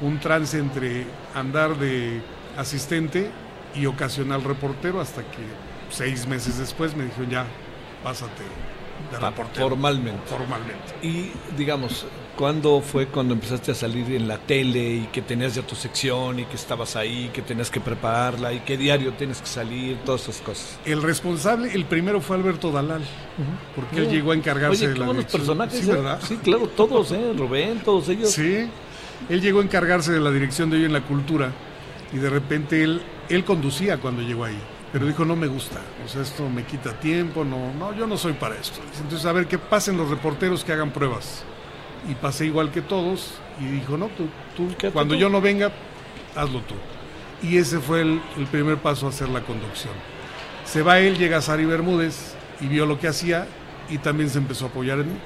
un 0.00 0.18
trance 0.20 0.58
entre 0.58 1.06
andar 1.34 1.76
de 1.78 2.20
asistente 2.56 3.30
y 3.76 3.86
ocasional 3.86 4.42
reportero 4.42 5.00
hasta 5.00 5.22
que 5.22 5.38
seis 5.90 6.26
meses 6.26 6.58
después 6.58 6.96
me 6.96 7.04
dijeron 7.04 7.30
ya, 7.30 7.46
pásate 8.02 8.42
de 9.12 9.18
reportero. 9.18 9.68
formalmente. 9.68 10.22
Formalmente. 10.26 10.94
Y 11.02 11.30
digamos, 11.56 12.06
¿cuándo 12.36 12.80
fue 12.80 13.06
cuando 13.06 13.34
empezaste 13.34 13.70
a 13.72 13.74
salir 13.74 14.10
en 14.12 14.26
la 14.26 14.38
tele 14.38 14.94
y 14.94 15.08
que 15.12 15.20
tenías 15.22 15.54
ya 15.54 15.62
tu 15.62 15.74
sección 15.76 16.40
y 16.40 16.44
que 16.46 16.56
estabas 16.56 16.96
ahí, 16.96 17.30
que 17.32 17.42
tenías 17.42 17.70
que 17.70 17.80
prepararla 17.80 18.52
y 18.54 18.60
qué 18.60 18.76
diario 18.78 19.12
tienes 19.12 19.40
que 19.40 19.46
salir, 19.46 19.98
todas 20.04 20.22
esas 20.22 20.40
cosas? 20.40 20.78
El 20.86 21.02
responsable, 21.02 21.72
el 21.72 21.84
primero 21.84 22.20
fue 22.20 22.36
Alberto 22.36 22.72
Dalal, 22.72 23.02
porque 23.76 23.98
él 23.98 24.08
llegó 24.08 24.32
a 24.32 24.34
encargarse 24.34 24.86
Oye, 24.86 24.88
de 24.88 24.94
qué 24.94 25.00
la 25.00 25.06
dirección. 25.12 25.40
personajes, 25.40 25.80
Sí, 25.80 25.90
¿eh? 25.90 25.94
¿verdad? 25.94 26.20
Sí, 26.26 26.36
claro, 26.42 26.66
todos, 26.68 27.12
¿eh? 27.12 27.32
Rubén, 27.36 27.80
todos 27.84 28.08
ellos. 28.08 28.30
Sí, 28.30 28.66
él 29.28 29.40
llegó 29.40 29.60
a 29.60 29.62
encargarse 29.62 30.10
de 30.12 30.20
la 30.20 30.30
dirección 30.30 30.70
de 30.70 30.78
hoy 30.78 30.84
en 30.86 30.92
la 30.94 31.02
cultura 31.02 31.52
y 32.12 32.16
de 32.16 32.30
repente 32.30 32.82
él, 32.82 33.02
él 33.28 33.44
conducía 33.44 33.98
cuando 33.98 34.22
llegó 34.22 34.44
ahí, 34.44 34.58
pero 34.92 35.06
dijo 35.06 35.24
no 35.24 35.36
me 35.36 35.46
gusta, 35.46 35.80
o 36.04 36.08
sea 36.08 36.22
esto 36.22 36.48
me 36.48 36.64
quita 36.64 36.92
tiempo, 36.98 37.44
no, 37.44 37.72
no, 37.74 37.94
yo 37.94 38.06
no 38.06 38.16
soy 38.16 38.34
para 38.34 38.56
esto. 38.56 38.80
Entonces 39.00 39.26
a 39.26 39.32
ver 39.32 39.46
qué 39.46 39.58
pasen 39.58 39.96
los 39.96 40.08
reporteros 40.10 40.64
que 40.64 40.72
hagan 40.72 40.90
pruebas. 40.90 41.44
Y 42.08 42.14
pasé 42.14 42.46
igual 42.46 42.70
que 42.70 42.82
todos 42.82 43.34
y 43.60 43.64
dijo 43.64 43.96
no, 43.96 44.08
tú, 44.16 44.28
cuando 44.92 45.14
tú. 45.14 45.20
yo 45.20 45.28
no 45.28 45.40
venga, 45.40 45.72
hazlo 46.36 46.60
tú. 46.60 46.74
Y 47.42 47.58
ese 47.58 47.80
fue 47.80 48.02
el, 48.02 48.20
el 48.36 48.46
primer 48.46 48.78
paso 48.78 49.06
a 49.06 49.08
hacer 49.10 49.28
la 49.28 49.40
conducción. 49.40 49.92
Se 50.64 50.82
va 50.82 51.00
él, 51.00 51.18
llega 51.18 51.42
Sari 51.42 51.64
Bermúdez 51.64 52.34
y 52.60 52.66
vio 52.66 52.86
lo 52.86 52.98
que 52.98 53.08
hacía 53.08 53.46
y 53.88 53.98
también 53.98 54.30
se 54.30 54.38
empezó 54.38 54.66
a 54.66 54.68
apoyar 54.68 55.00
en 55.00 55.08
mí. 55.08 55.18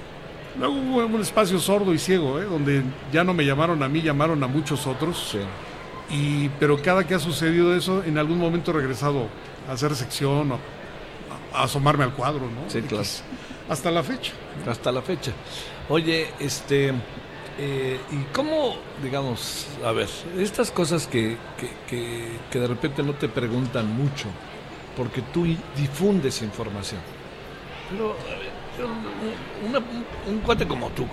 Luego 0.59 0.75
hubo 0.75 1.07
un 1.07 1.21
espacio 1.21 1.59
sordo 1.59 1.95
y 1.95 1.99
ciego, 1.99 2.41
¿eh? 2.41 2.45
donde 2.45 2.83
ya 3.13 3.25
no 3.25 3.33
me 3.35 3.45
llamaron 3.45 3.83
a 3.83 3.89
mí, 3.89 4.03
llamaron 4.03 4.43
a 4.43 4.47
muchos 4.47 4.87
otros. 4.87 5.31
Sí. 5.33 5.39
Y, 6.11 6.49
pero 6.59 6.81
cada 6.83 7.07
que 7.07 7.15
ha 7.15 7.19
sucedido 7.21 7.75
eso, 7.75 8.03
en 8.05 8.19
algún 8.19 8.39
momento 8.39 8.71
he 8.73 8.75
regresado 8.75 9.29
a 9.69 9.73
hacer 9.73 9.95
sección, 9.95 10.53
o 10.53 10.59
a, 11.55 11.61
a 11.61 11.65
asomarme 11.65 12.05
al 12.05 12.13
cuadro, 12.15 12.43
¿no? 12.51 12.69
Sí, 12.69 12.83
claro. 12.83 13.05
Hasta 13.69 13.91
la 13.91 14.03
fecha. 14.03 14.33
Hasta 14.69 14.91
la 14.91 15.03
fecha. 15.03 15.33
Oye, 15.89 16.29
este. 16.41 16.93
eh, 17.59 18.01
¿Y 18.11 18.25
cómo, 18.35 18.77
digamos, 19.03 19.69
a 19.85 19.93
ver, 19.93 20.09
estas 20.39 20.71
cosas 20.73 21.07
que, 21.07 21.37
que, 21.57 21.71
que, 21.89 22.29
que 22.51 22.59
de 22.59 22.67
repente 22.67 23.03
no 23.05 23.13
te 23.15 23.29
preguntan 23.29 23.87
mucho, 23.95 24.27
porque 24.97 25.23
tú 25.23 25.47
difundes 25.77 26.43
información? 26.43 27.01
Pero, 27.91 28.11
a 28.13 28.39
ver, 28.39 28.51
una- 29.69 29.79
un, 29.79 30.05
un 30.35 30.41
cuate 30.41 30.67
como 30.67 30.89
tú, 30.91 31.07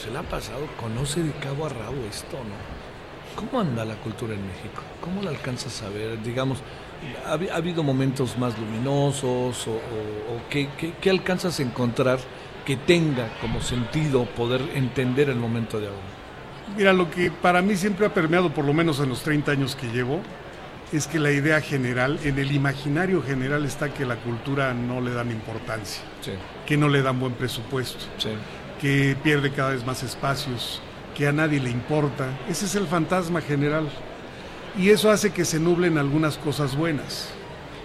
se 0.00 0.10
le 0.10 0.18
ha 0.18 0.22
pasado, 0.22 0.66
conoce 0.80 1.22
de 1.22 1.32
cabo 1.32 1.66
a 1.66 1.68
rabo 1.70 1.96
esto, 2.08 2.36
¿no? 2.36 2.73
¿Cómo 3.36 3.60
anda 3.60 3.84
la 3.84 3.94
cultura 3.96 4.34
en 4.34 4.46
México? 4.46 4.82
¿Cómo 5.00 5.22
la 5.22 5.30
alcanzas 5.30 5.82
a 5.82 5.88
ver? 5.88 6.22
Digamos, 6.22 6.58
¿ha, 7.26 7.34
habi- 7.34 7.50
ha 7.50 7.56
habido 7.56 7.82
momentos 7.82 8.38
más 8.38 8.56
luminosos 8.58 9.66
o, 9.66 9.72
o- 9.72 9.74
o 10.36 10.48
qué, 10.48 10.68
qué- 10.78 10.92
qué 11.00 11.10
alcanzas 11.10 11.58
a 11.58 11.62
encontrar 11.62 12.18
que 12.64 12.76
tenga 12.76 13.28
como 13.40 13.60
sentido 13.60 14.24
poder 14.24 14.62
entender 14.74 15.28
el 15.30 15.36
momento 15.36 15.80
de 15.80 15.88
ahora? 15.88 15.98
Mira, 16.76 16.92
lo 16.92 17.10
que 17.10 17.30
para 17.30 17.60
mí 17.60 17.76
siempre 17.76 18.06
ha 18.06 18.14
permeado, 18.14 18.50
por 18.54 18.64
lo 18.64 18.72
menos 18.72 18.98
en 19.00 19.08
los 19.08 19.22
30 19.22 19.52
años 19.52 19.74
que 19.76 19.88
llevo, 19.88 20.20
es 20.92 21.06
que 21.08 21.18
la 21.18 21.30
idea 21.32 21.60
general, 21.60 22.20
en 22.24 22.38
el 22.38 22.52
imaginario 22.52 23.20
general 23.22 23.64
está 23.64 23.92
que 23.92 24.06
la 24.06 24.16
cultura 24.16 24.72
no 24.74 25.00
le 25.00 25.12
dan 25.12 25.30
importancia, 25.30 26.02
Sí, 26.22 26.30
que 26.66 26.76
no 26.76 26.88
le 26.88 27.02
dan 27.02 27.18
buen 27.20 27.32
presupuesto. 27.34 28.04
sí. 28.18 28.30
que 28.80 29.16
pierde 29.22 29.50
cada 29.50 29.70
vez 29.70 29.84
más 29.86 30.02
espacios, 30.02 30.82
que 31.14 31.26
a 31.26 31.32
nadie 31.32 31.60
le 31.60 31.70
importa. 31.70 32.28
Ese 32.48 32.66
es 32.66 32.74
el 32.74 32.86
fantasma 32.86 33.40
general. 33.40 33.88
Y 34.76 34.90
eso 34.90 35.10
hace 35.10 35.30
que 35.30 35.44
se 35.44 35.60
nublen 35.60 35.98
algunas 35.98 36.36
cosas 36.36 36.76
buenas. 36.76 37.30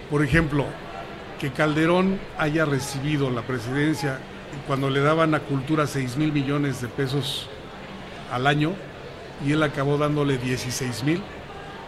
Por 0.10 0.24
ejemplo, 0.24 0.66
que 1.40 1.52
Calderón 1.52 2.20
haya 2.38 2.66
recibido 2.66 3.30
la 3.30 3.44
presidencia 3.44 4.20
cuando 4.68 4.90
le 4.90 5.00
daban 5.00 5.36
a 5.36 5.40
cultura 5.42 5.86
6 5.86 6.18
mil 6.18 6.32
millones 6.32 6.82
de 6.82 6.88
pesos 6.88 7.48
al 8.32 8.48
año 8.48 8.74
y 9.46 9.52
él 9.54 9.64
acabó 9.64 9.98
dándole 9.98 10.38
16 10.38 11.04
mil, 11.04 11.22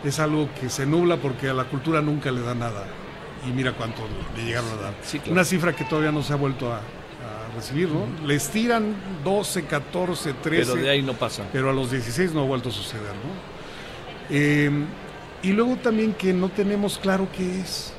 es 0.03 0.19
algo 0.19 0.49
que 0.59 0.69
se 0.69 0.85
nubla 0.85 1.17
porque 1.17 1.49
a 1.49 1.53
la 1.53 1.65
cultura 1.65 2.01
nunca 2.01 2.31
le 2.31 2.41
da 2.41 2.55
nada. 2.55 2.85
Y 3.47 3.51
mira 3.51 3.73
cuánto 3.73 4.03
le 4.35 4.43
llegaron 4.43 4.69
a 4.71 4.81
dar. 4.81 4.93
Sí, 5.01 5.17
claro. 5.17 5.33
Una 5.33 5.43
cifra 5.43 5.75
que 5.75 5.83
todavía 5.83 6.11
no 6.11 6.21
se 6.21 6.33
ha 6.33 6.35
vuelto 6.35 6.71
a, 6.71 6.77
a 6.77 6.81
recibir, 7.55 7.89
¿no? 7.89 8.05
Les 8.27 8.49
tiran 8.49 8.93
12, 9.23 9.63
14, 9.65 10.33
13 10.33 10.71
Pero 10.71 10.83
de 10.83 10.89
ahí 10.89 11.01
no 11.01 11.13
pasa. 11.13 11.43
pero 11.51 11.69
a 11.69 11.73
los 11.73 11.91
16 11.91 12.33
no 12.33 12.41
ha 12.41 12.45
vuelto 12.45 12.69
a 12.69 12.71
suceder, 12.71 13.03
¿no? 13.03 13.51
Eh, 14.29 14.71
y 15.43 15.51
luego 15.51 15.75
también 15.77 16.13
que 16.13 16.33
no 16.33 16.49
tenemos 16.49 16.97
claro 16.97 17.27
qué 17.35 17.59
es. 17.61 17.93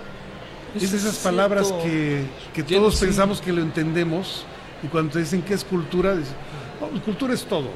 Es 0.74 0.90
de 0.92 0.96
esas 0.98 1.12
cierto. 1.16 1.22
palabras 1.36 1.72
que, 1.82 2.24
que 2.54 2.62
todos 2.62 2.96
sí. 2.96 3.04
pensamos 3.06 3.40
que 3.40 3.52
lo 3.52 3.60
entendemos 3.60 4.44
y 4.82 4.86
cuando 4.86 5.12
te 5.12 5.18
dicen 5.18 5.42
que 5.42 5.52
es 5.54 5.64
cultura, 5.64 6.14
dices, 6.16 6.32
"No, 6.80 6.86
pues 6.88 7.02
cultura 7.02 7.34
es 7.34 7.44
todo, 7.44 7.68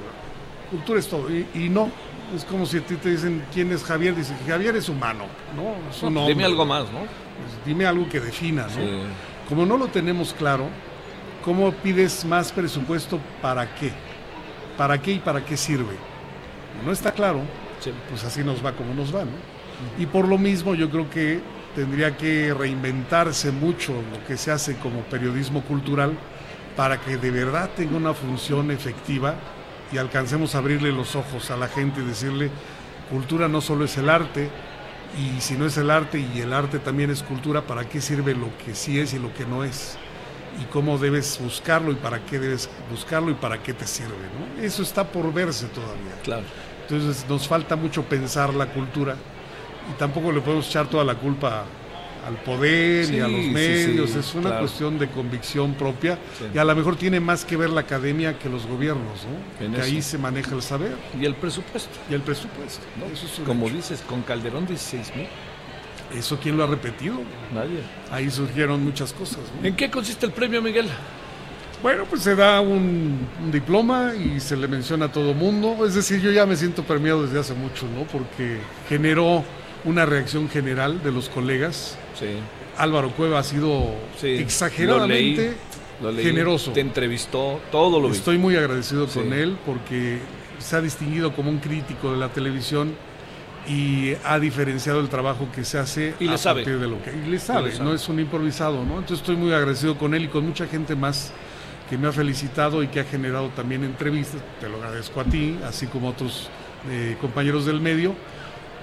cultura 0.70 0.98
es 0.98 1.06
todo. 1.06 1.28
Y, 1.30 1.46
y 1.54 1.68
no, 1.68 1.90
es 2.34 2.44
como 2.46 2.64
si 2.64 2.78
a 2.78 2.80
ti 2.80 2.94
te 2.96 3.10
dicen 3.10 3.44
quién 3.52 3.70
es 3.70 3.84
Javier, 3.84 4.16
dices 4.16 4.34
Javier 4.48 4.74
es 4.76 4.88
humano, 4.88 5.24
¿no? 5.54 5.90
Es 5.90 6.02
un 6.02 6.14
No, 6.14 6.26
dime 6.26 6.44
algo 6.44 6.64
más, 6.64 6.84
¿no? 6.84 7.00
Pues 7.00 7.66
dime 7.66 7.84
algo 7.84 8.08
que 8.08 8.18
defina, 8.20 8.62
¿no? 8.62 8.74
Sí. 8.74 8.88
Como 9.48 9.66
no 9.66 9.76
lo 9.76 9.88
tenemos 9.88 10.32
claro, 10.32 10.68
¿cómo 11.46 11.70
pides 11.72 12.24
más 12.24 12.50
presupuesto 12.50 13.20
para 13.40 13.72
qué? 13.76 13.92
¿Para 14.76 15.00
qué 15.00 15.12
y 15.12 15.18
para 15.20 15.44
qué 15.44 15.56
sirve? 15.56 15.94
No 16.84 16.90
está 16.92 17.12
claro, 17.12 17.40
Sí. 17.80 17.92
pues 18.10 18.24
así 18.24 18.42
nos 18.42 18.64
va 18.64 18.72
como 18.72 18.92
nos 18.92 19.14
va, 19.14 19.24
¿no? 19.24 19.30
Y 19.98 20.06
por 20.06 20.26
lo 20.26 20.38
mismo 20.38 20.74
yo 20.74 20.90
creo 20.90 21.08
que 21.08 21.40
tendría 21.76 22.16
que 22.16 22.52
reinventarse 22.52 23.52
mucho 23.52 23.92
lo 23.92 24.26
que 24.26 24.36
se 24.36 24.50
hace 24.50 24.74
como 24.76 25.00
periodismo 25.02 25.62
cultural 25.62 26.18
para 26.76 26.98
que 27.00 27.16
de 27.16 27.30
verdad 27.30 27.70
tenga 27.76 27.96
una 27.96 28.12
función 28.12 28.70
efectiva 28.70 29.34
y 29.92 29.98
alcancemos 29.98 30.54
a 30.54 30.58
abrirle 30.58 30.90
los 30.90 31.14
ojos 31.14 31.50
a 31.52 31.56
la 31.56 31.68
gente 31.68 32.00
y 32.00 32.04
decirle, 32.04 32.50
cultura 33.08 33.46
no 33.46 33.60
solo 33.60 33.84
es 33.84 33.96
el 33.98 34.08
arte, 34.10 34.50
y 35.16 35.40
si 35.40 35.54
no 35.54 35.66
es 35.66 35.76
el 35.76 35.90
arte 35.90 36.18
y 36.18 36.40
el 36.40 36.52
arte 36.52 36.80
también 36.80 37.10
es 37.10 37.22
cultura, 37.22 37.62
¿para 37.62 37.88
qué 37.88 38.00
sirve 38.00 38.34
lo 38.34 38.48
que 38.64 38.74
sí 38.74 38.98
es 38.98 39.14
y 39.14 39.18
lo 39.20 39.32
que 39.32 39.46
no 39.46 39.62
es? 39.62 39.96
Y 40.60 40.64
cómo 40.66 40.96
debes 40.98 41.38
buscarlo 41.42 41.92
y 41.92 41.96
para 41.96 42.24
qué 42.24 42.38
debes 42.38 42.68
buscarlo 42.90 43.30
y 43.30 43.34
para 43.34 43.62
qué 43.62 43.74
te 43.74 43.86
sirve, 43.86 44.14
¿no? 44.56 44.62
Eso 44.62 44.82
está 44.82 45.04
por 45.04 45.32
verse 45.32 45.66
todavía. 45.66 46.20
Claro. 46.22 46.44
Entonces 46.88 47.26
nos 47.28 47.46
falta 47.46 47.76
mucho 47.76 48.02
pensar 48.04 48.54
la 48.54 48.66
cultura 48.66 49.16
y 49.90 49.98
tampoco 49.98 50.32
le 50.32 50.40
podemos 50.40 50.66
echar 50.68 50.88
toda 50.88 51.04
la 51.04 51.14
culpa 51.14 51.64
al 52.26 52.36
poder 52.38 53.08
y 53.14 53.20
a 53.20 53.28
los 53.28 53.44
medios, 53.46 54.10
sí, 54.10 54.18
es 54.18 54.34
una 54.34 54.48
claro. 54.48 54.60
cuestión 54.62 54.98
de 54.98 55.08
convicción 55.08 55.74
propia 55.74 56.18
y 56.52 56.58
a 56.58 56.64
lo 56.64 56.74
mejor 56.74 56.96
tiene 56.96 57.20
más 57.20 57.44
que 57.44 57.56
ver 57.56 57.70
la 57.70 57.82
academia 57.82 58.36
que 58.36 58.48
los 58.48 58.66
gobiernos, 58.66 59.20
¿no? 59.60 59.74
Que 59.76 59.80
ahí 59.80 60.02
se 60.02 60.18
maneja 60.18 60.52
el 60.56 60.62
saber 60.62 60.96
Y 61.20 61.24
el 61.24 61.36
presupuesto. 61.36 61.90
y 62.10 62.14
el 62.14 62.22
presupuesto. 62.22 62.84
¿no? 62.98 63.06
Eso, 63.06 63.26
es 63.26 63.38
un 63.38 63.44
Como 63.44 63.66
hecho. 63.66 63.76
dices, 63.76 64.02
con 64.08 64.22
Calderón 64.22 64.66
16 64.66 65.14
mil. 65.16 65.28
¿Eso 66.14 66.38
quién 66.42 66.56
lo 66.56 66.64
ha 66.64 66.66
repetido? 66.66 67.16
Nadie. 67.52 67.80
Ahí 68.10 68.30
surgieron 68.30 68.82
muchas 68.84 69.12
cosas. 69.12 69.38
¿no? 69.60 69.66
¿En 69.66 69.74
qué 69.74 69.90
consiste 69.90 70.26
el 70.26 70.32
premio, 70.32 70.62
Miguel? 70.62 70.86
Bueno, 71.82 72.04
pues 72.08 72.22
se 72.22 72.34
da 72.34 72.60
un, 72.60 73.26
un 73.44 73.50
diploma 73.52 74.12
y 74.14 74.40
se 74.40 74.56
le 74.56 74.66
menciona 74.66 75.06
a 75.06 75.12
todo 75.12 75.34
mundo. 75.34 75.84
Es 75.86 75.94
decir, 75.94 76.20
yo 76.20 76.30
ya 76.30 76.46
me 76.46 76.56
siento 76.56 76.82
premiado 76.84 77.24
desde 77.24 77.38
hace 77.38 77.54
mucho, 77.54 77.86
¿no? 77.94 78.04
Porque 78.04 78.58
generó 78.88 79.44
una 79.84 80.06
reacción 80.06 80.48
general 80.48 81.02
de 81.02 81.12
los 81.12 81.28
colegas. 81.28 81.96
Sí. 82.18 82.26
Álvaro 82.78 83.10
Cueva 83.10 83.38
ha 83.40 83.42
sido 83.42 83.94
Sí, 84.20 84.28
exageradamente 84.36 85.54
lo 86.02 86.12
leí, 86.12 86.24
generoso. 86.24 86.72
Te 86.72 86.80
entrevistó, 86.80 87.60
todo 87.70 88.00
lo 88.00 88.08
vi. 88.08 88.16
Estoy 88.16 88.38
muy 88.38 88.56
agradecido 88.56 89.06
Sí. 89.08 89.18
con 89.20 89.32
él 89.32 89.56
porque 89.66 90.18
se 90.58 90.76
ha 90.76 90.80
distinguido 90.80 91.34
como 91.34 91.50
un 91.50 91.58
crítico 91.58 92.12
de 92.12 92.18
la 92.18 92.28
televisión 92.30 92.94
y 93.68 94.14
ha 94.24 94.38
diferenciado 94.38 95.00
el 95.00 95.08
trabajo 95.08 95.48
que 95.54 95.64
se 95.64 95.78
hace 95.78 96.14
Y 96.20 96.26
le 96.26 96.34
a 96.34 96.38
sabe. 96.38 96.62
partir 96.62 96.78
de 96.80 96.86
lo 96.88 97.02
que 97.02 97.10
y 97.10 97.28
le 97.28 97.38
sabe, 97.38 97.70
le 97.70 97.72
sabe. 97.76 97.84
no 97.88 97.94
es 97.94 98.08
un 98.08 98.20
improvisado, 98.20 98.84
¿no? 98.84 98.94
Entonces 98.98 99.18
estoy 99.18 99.36
muy 99.36 99.52
agradecido 99.52 99.96
con 99.98 100.14
él 100.14 100.24
y 100.24 100.28
con 100.28 100.46
mucha 100.46 100.66
gente 100.66 100.94
más 100.94 101.32
que 101.90 101.96
me 101.98 102.08
ha 102.08 102.12
felicitado 102.12 102.82
y 102.82 102.88
que 102.88 103.00
ha 103.00 103.04
generado 103.04 103.48
también 103.50 103.84
entrevistas, 103.84 104.40
te 104.60 104.68
lo 104.68 104.76
agradezco 104.76 105.20
a 105.20 105.24
ti, 105.24 105.58
así 105.64 105.86
como 105.86 106.08
a 106.08 106.10
otros 106.10 106.48
eh, 106.90 107.16
compañeros 107.20 107.64
del 107.66 107.80
medio, 107.80 108.14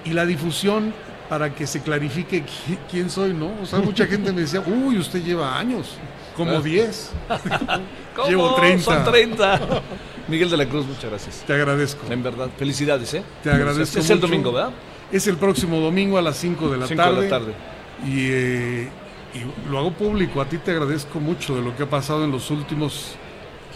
y 0.04 0.10
la 0.10 0.24
difusión 0.26 0.92
para 1.28 1.54
que 1.54 1.66
se 1.66 1.80
clarifique 1.82 2.44
quién 2.90 3.08
soy, 3.10 3.32
¿no? 3.32 3.50
O 3.62 3.66
sea, 3.66 3.78
mucha 3.80 4.06
gente 4.06 4.32
me 4.32 4.42
decía, 4.42 4.60
uy, 4.66 4.98
usted 4.98 5.22
lleva 5.22 5.58
años, 5.58 5.96
como 6.36 6.60
10. 6.60 7.12
Llevo 8.28 8.54
30. 8.54 8.84
Son 8.84 9.04
30. 9.04 9.60
Miguel 10.28 10.50
de 10.50 10.56
la 10.56 10.66
Cruz, 10.66 10.86
muchas 10.86 11.10
gracias. 11.10 11.44
Te 11.46 11.52
agradezco. 11.52 12.10
En 12.10 12.22
verdad, 12.22 12.48
felicidades, 12.56 13.12
¿eh? 13.14 13.22
Te 13.42 13.50
agradezco. 13.50 13.98
Es, 13.98 14.10
el 14.10 14.20
domingo, 14.20 14.52
¿verdad? 14.52 14.72
Es 15.12 15.26
el 15.26 15.36
próximo 15.36 15.80
domingo 15.80 16.18
a 16.18 16.22
las 16.22 16.36
5 16.38 16.70
de 16.70 16.78
la 16.78 16.86
5 16.86 17.02
tarde. 17.02 17.16
de 17.16 17.22
la 17.22 17.28
tarde. 17.28 17.54
Y, 18.06 18.28
eh, 18.30 18.88
y, 19.34 19.70
lo 19.70 19.78
hago 19.78 19.92
público. 19.92 20.40
A 20.40 20.46
ti 20.46 20.58
te 20.58 20.70
agradezco 20.70 21.20
mucho 21.20 21.56
de 21.56 21.62
lo 21.62 21.76
que 21.76 21.82
ha 21.82 21.90
pasado 21.90 22.24
en 22.24 22.30
los 22.30 22.50
últimos. 22.50 23.16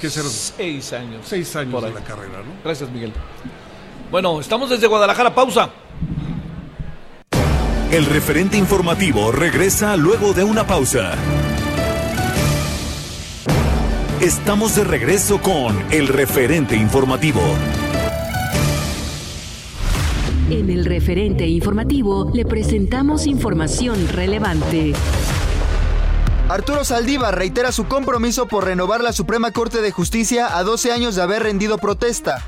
¿Qué 0.00 0.08
será? 0.08 0.28
Seis 0.28 0.92
años. 0.92 1.22
Seis 1.24 1.54
años 1.56 1.82
de 1.82 1.92
la 1.92 2.00
carrera, 2.00 2.38
¿no? 2.38 2.52
Gracias, 2.64 2.90
Miguel. 2.90 3.12
Bueno, 4.10 4.40
estamos 4.40 4.70
desde 4.70 4.86
Guadalajara. 4.86 5.34
Pausa. 5.34 5.70
El 7.90 8.04
referente 8.06 8.56
informativo 8.56 9.32
regresa 9.32 9.96
luego 9.96 10.34
de 10.34 10.44
una 10.44 10.66
pausa. 10.66 11.14
Estamos 14.20 14.74
de 14.74 14.82
regreso 14.82 15.40
con 15.40 15.80
el 15.92 16.08
referente 16.08 16.74
informativo. 16.74 17.40
En 20.50 20.68
el 20.70 20.84
referente 20.84 21.46
informativo 21.46 22.28
le 22.34 22.44
presentamos 22.44 23.28
información 23.28 24.08
relevante. 24.08 24.92
Arturo 26.48 26.84
Saldívar 26.84 27.38
reitera 27.38 27.70
su 27.70 27.84
compromiso 27.86 28.48
por 28.48 28.64
renovar 28.64 29.02
la 29.04 29.12
Suprema 29.12 29.52
Corte 29.52 29.80
de 29.82 29.92
Justicia 29.92 30.58
a 30.58 30.64
12 30.64 30.90
años 30.90 31.14
de 31.14 31.22
haber 31.22 31.44
rendido 31.44 31.78
protesta. 31.78 32.42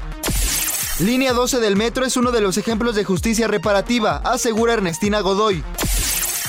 Línea 0.99 1.33
12 1.33 1.61
del 1.61 1.77
metro 1.77 2.05
es 2.05 2.17
uno 2.17 2.33
de 2.33 2.41
los 2.41 2.59
ejemplos 2.59 2.97
de 2.97 3.05
justicia 3.05 3.47
reparativa, 3.47 4.17
asegura 4.25 4.73
Ernestina 4.73 5.21
Godoy. 5.21 5.63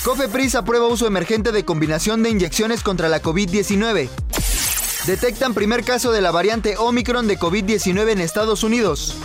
Cofepris 0.03 0.55
aprueba 0.55 0.88
uso 0.88 1.05
emergente 1.05 1.51
de 1.51 1.63
combinación 1.63 2.23
de 2.23 2.31
inyecciones 2.31 2.81
contra 2.81 3.07
la 3.07 3.21
COVID-19. 3.21 4.10
Detectan 5.05 5.55
primer 5.55 5.83
caso 5.83 6.11
de 6.11 6.21
la 6.21 6.29
variante 6.29 6.77
Omicron 6.77 7.27
de 7.27 7.39
COVID-19 7.39 8.11
en 8.11 8.19
Estados 8.19 8.63
Unidos. 8.63 9.15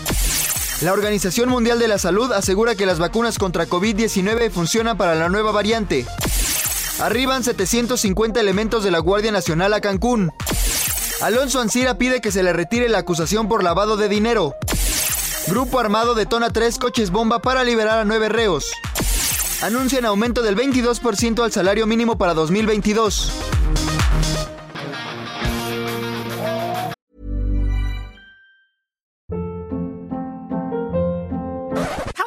La 0.80 0.94
Organización 0.94 1.50
Mundial 1.50 1.78
de 1.78 1.86
la 1.86 1.98
Salud 1.98 2.32
asegura 2.32 2.74
que 2.74 2.86
las 2.86 2.98
vacunas 2.98 3.38
contra 3.38 3.66
COVID-19 3.66 4.50
funcionan 4.50 4.96
para 4.96 5.14
la 5.14 5.28
nueva 5.28 5.52
variante. 5.52 6.06
Arriban 6.98 7.44
750 7.44 8.40
elementos 8.40 8.84
de 8.84 8.90
la 8.90 9.00
Guardia 9.00 9.32
Nacional 9.32 9.74
a 9.74 9.82
Cancún. 9.82 10.32
Alonso 11.20 11.60
Ancira 11.60 11.98
pide 11.98 12.22
que 12.22 12.32
se 12.32 12.42
le 12.42 12.54
retire 12.54 12.88
la 12.88 12.98
acusación 12.98 13.46
por 13.46 13.62
lavado 13.62 13.98
de 13.98 14.08
dinero. 14.08 14.54
Grupo 15.46 15.78
armado 15.78 16.14
detona 16.14 16.50
tres 16.50 16.78
coches 16.78 17.10
bomba 17.10 17.40
para 17.40 17.64
liberar 17.64 17.98
a 17.98 18.04
nueve 18.06 18.30
reos. 18.30 18.72
Anuncian 19.60 20.06
aumento 20.06 20.42
del 20.42 20.56
22% 20.56 21.44
al 21.44 21.52
salario 21.52 21.86
mínimo 21.86 22.16
para 22.16 22.32
2022. 22.32 23.45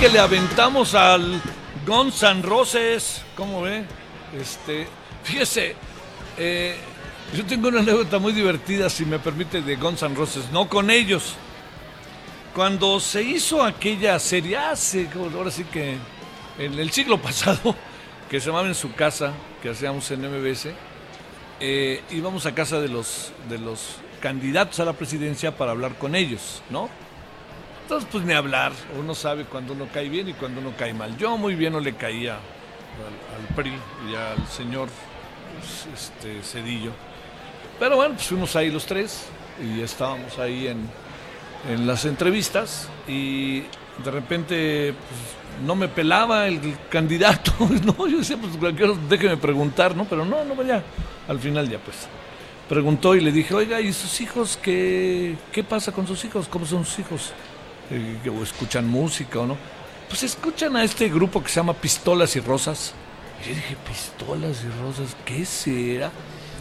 que 0.00 0.08
le 0.08 0.18
aventamos 0.18 0.94
al 0.94 1.42
Guns 1.86 2.22
N' 2.22 2.40
Roses. 2.40 3.20
¿Cómo 3.36 3.60
ve? 3.60 3.84
Este, 4.34 4.88
fíjese, 5.22 5.76
eh, 6.38 6.74
yo 7.36 7.44
tengo 7.44 7.68
una 7.68 7.80
anécdota 7.80 8.18
muy 8.18 8.32
divertida, 8.32 8.88
si 8.88 9.04
me 9.04 9.18
permite, 9.18 9.60
de 9.60 9.76
Guns 9.76 10.02
N' 10.02 10.14
Roses. 10.14 10.50
No 10.52 10.70
con 10.70 10.90
ellos. 10.90 11.34
Cuando 12.54 12.98
se 12.98 13.22
hizo 13.22 13.62
aquella 13.62 14.18
serie, 14.18 14.56
hace, 14.56 15.06
ahora 15.34 15.50
sí 15.50 15.64
que 15.64 15.96
en 16.58 16.78
el 16.78 16.90
siglo 16.92 17.18
pasado, 17.22 17.76
que 18.30 18.40
se 18.40 18.46
llamaba 18.46 18.68
En 18.68 18.74
su 18.74 18.94
casa, 18.94 19.34
que 19.62 19.68
hacíamos 19.68 20.10
en 20.12 20.22
MBS, 20.22 20.68
eh, 21.60 22.02
íbamos 22.10 22.46
a 22.46 22.54
casa 22.54 22.80
de 22.80 22.88
los, 22.88 23.32
de 23.50 23.58
los 23.58 23.96
candidatos 24.22 24.80
a 24.80 24.86
la 24.86 24.94
presidencia 24.94 25.58
para 25.58 25.72
hablar 25.72 25.98
con 25.98 26.14
ellos, 26.14 26.62
¿no? 26.70 26.88
Entonces, 27.90 28.08
pues 28.12 28.24
ni 28.24 28.34
hablar. 28.34 28.70
Uno 28.96 29.16
sabe 29.16 29.46
cuando 29.46 29.72
uno 29.72 29.88
cae 29.92 30.08
bien 30.08 30.28
y 30.28 30.32
cuando 30.34 30.60
uno 30.60 30.72
cae 30.78 30.94
mal. 30.94 31.16
Yo 31.16 31.36
muy 31.36 31.56
bien 31.56 31.72
no 31.72 31.80
le 31.80 31.94
caía 31.94 32.34
al, 32.34 33.54
PRI 33.56 33.72
y 34.08 34.14
al 34.14 34.46
señor 34.46 34.88
pues, 35.58 35.88
este, 35.92 36.40
Cedillo. 36.40 36.92
Pero 37.80 37.96
bueno, 37.96 38.14
pues 38.14 38.28
fuimos 38.28 38.54
ahí 38.54 38.70
los 38.70 38.86
tres 38.86 39.24
y 39.60 39.80
estábamos 39.80 40.38
ahí 40.38 40.68
en, 40.68 40.88
en 41.68 41.84
las 41.84 42.04
entrevistas 42.04 42.88
y 43.08 43.62
de 44.04 44.10
repente 44.12 44.94
pues, 44.94 45.66
no 45.66 45.74
me 45.74 45.88
pelaba 45.88 46.46
el 46.46 46.60
candidato, 46.88 47.52
¿no? 47.84 48.06
Yo 48.06 48.18
decía, 48.18 48.36
pues 48.36 48.52
déjeme 49.08 49.36
preguntar, 49.36 49.96
¿no? 49.96 50.04
Pero 50.04 50.24
no, 50.24 50.44
no, 50.44 50.62
ya, 50.62 50.80
al 51.26 51.40
final 51.40 51.68
ya 51.68 51.80
pues 51.80 52.06
preguntó 52.68 53.16
y 53.16 53.20
le 53.20 53.32
dije, 53.32 53.52
oiga, 53.52 53.80
¿y 53.80 53.92
sus 53.92 54.20
hijos 54.20 54.56
qué, 54.62 55.34
qué 55.50 55.64
pasa 55.64 55.90
con 55.90 56.06
sus 56.06 56.24
hijos? 56.24 56.46
¿Cómo 56.46 56.64
son 56.64 56.84
sus 56.84 57.00
hijos? 57.00 57.32
Eh, 57.90 58.30
o 58.30 58.42
escuchan 58.42 58.88
música 58.88 59.40
o 59.40 59.46
no, 59.46 59.56
pues 60.08 60.22
escuchan 60.22 60.76
a 60.76 60.84
este 60.84 61.08
grupo 61.08 61.42
que 61.42 61.48
se 61.48 61.56
llama 61.56 61.74
Pistolas 61.74 62.36
y 62.36 62.40
Rosas. 62.40 62.94
Y 63.42 63.48
yo 63.48 63.54
dije, 63.56 63.76
Pistolas 63.86 64.62
y 64.62 64.82
Rosas, 64.82 65.16
¿qué 65.24 65.44
será? 65.44 66.10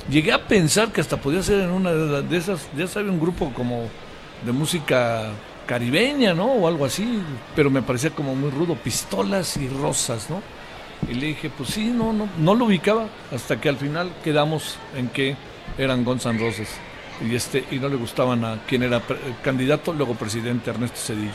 Llegué 0.10 0.32
a 0.32 0.48
pensar 0.48 0.92
que 0.92 1.02
hasta 1.02 1.18
podía 1.18 1.44
ser 1.44 1.62
en 1.62 1.70
una 1.70 1.92
de 1.92 2.38
esas, 2.38 2.68
ya 2.76 2.88
sabe, 2.88 3.10
un 3.12 3.20
grupo 3.20 3.52
como 3.54 3.88
de 4.44 4.52
música 4.52 5.30
caribeña, 5.68 6.34
¿no? 6.34 6.46
O 6.46 6.68
algo 6.68 6.86
así, 6.86 7.22
pero 7.56 7.70
me 7.70 7.84
parecía 7.84 8.10
como 8.10 8.34
muy 8.36 8.50
rudo, 8.50 8.74
Pistolas 8.76 9.56
y 9.58 9.68
Rosas, 9.68 10.32
¿no? 10.32 10.42
Y 11.08 11.14
le 11.14 11.28
dije, 11.28 11.52
pues 11.56 11.70
sí, 11.70 11.92
no, 11.94 12.12
no, 12.12 12.28
no 12.40 12.56
lo 12.56 12.66
ubicaba, 12.66 13.08
hasta 13.32 13.62
que 13.62 13.70
al 13.70 13.78
final 13.78 14.12
quedamos 14.24 14.78
en 14.96 15.10
que 15.10 15.36
eran 15.78 16.04
Guns 16.04 16.26
N' 16.26 16.40
y 17.22 17.36
este 17.36 17.66
y 17.72 17.80
no 17.80 17.90
le 17.90 17.96
gustaban 17.96 18.44
a 18.46 18.60
quien 18.68 18.84
era 18.84 19.02
candidato, 19.44 19.94
luego 19.94 20.16
presidente 20.16 20.70
Ernesto 20.70 20.98
Cedillo. 20.98 21.32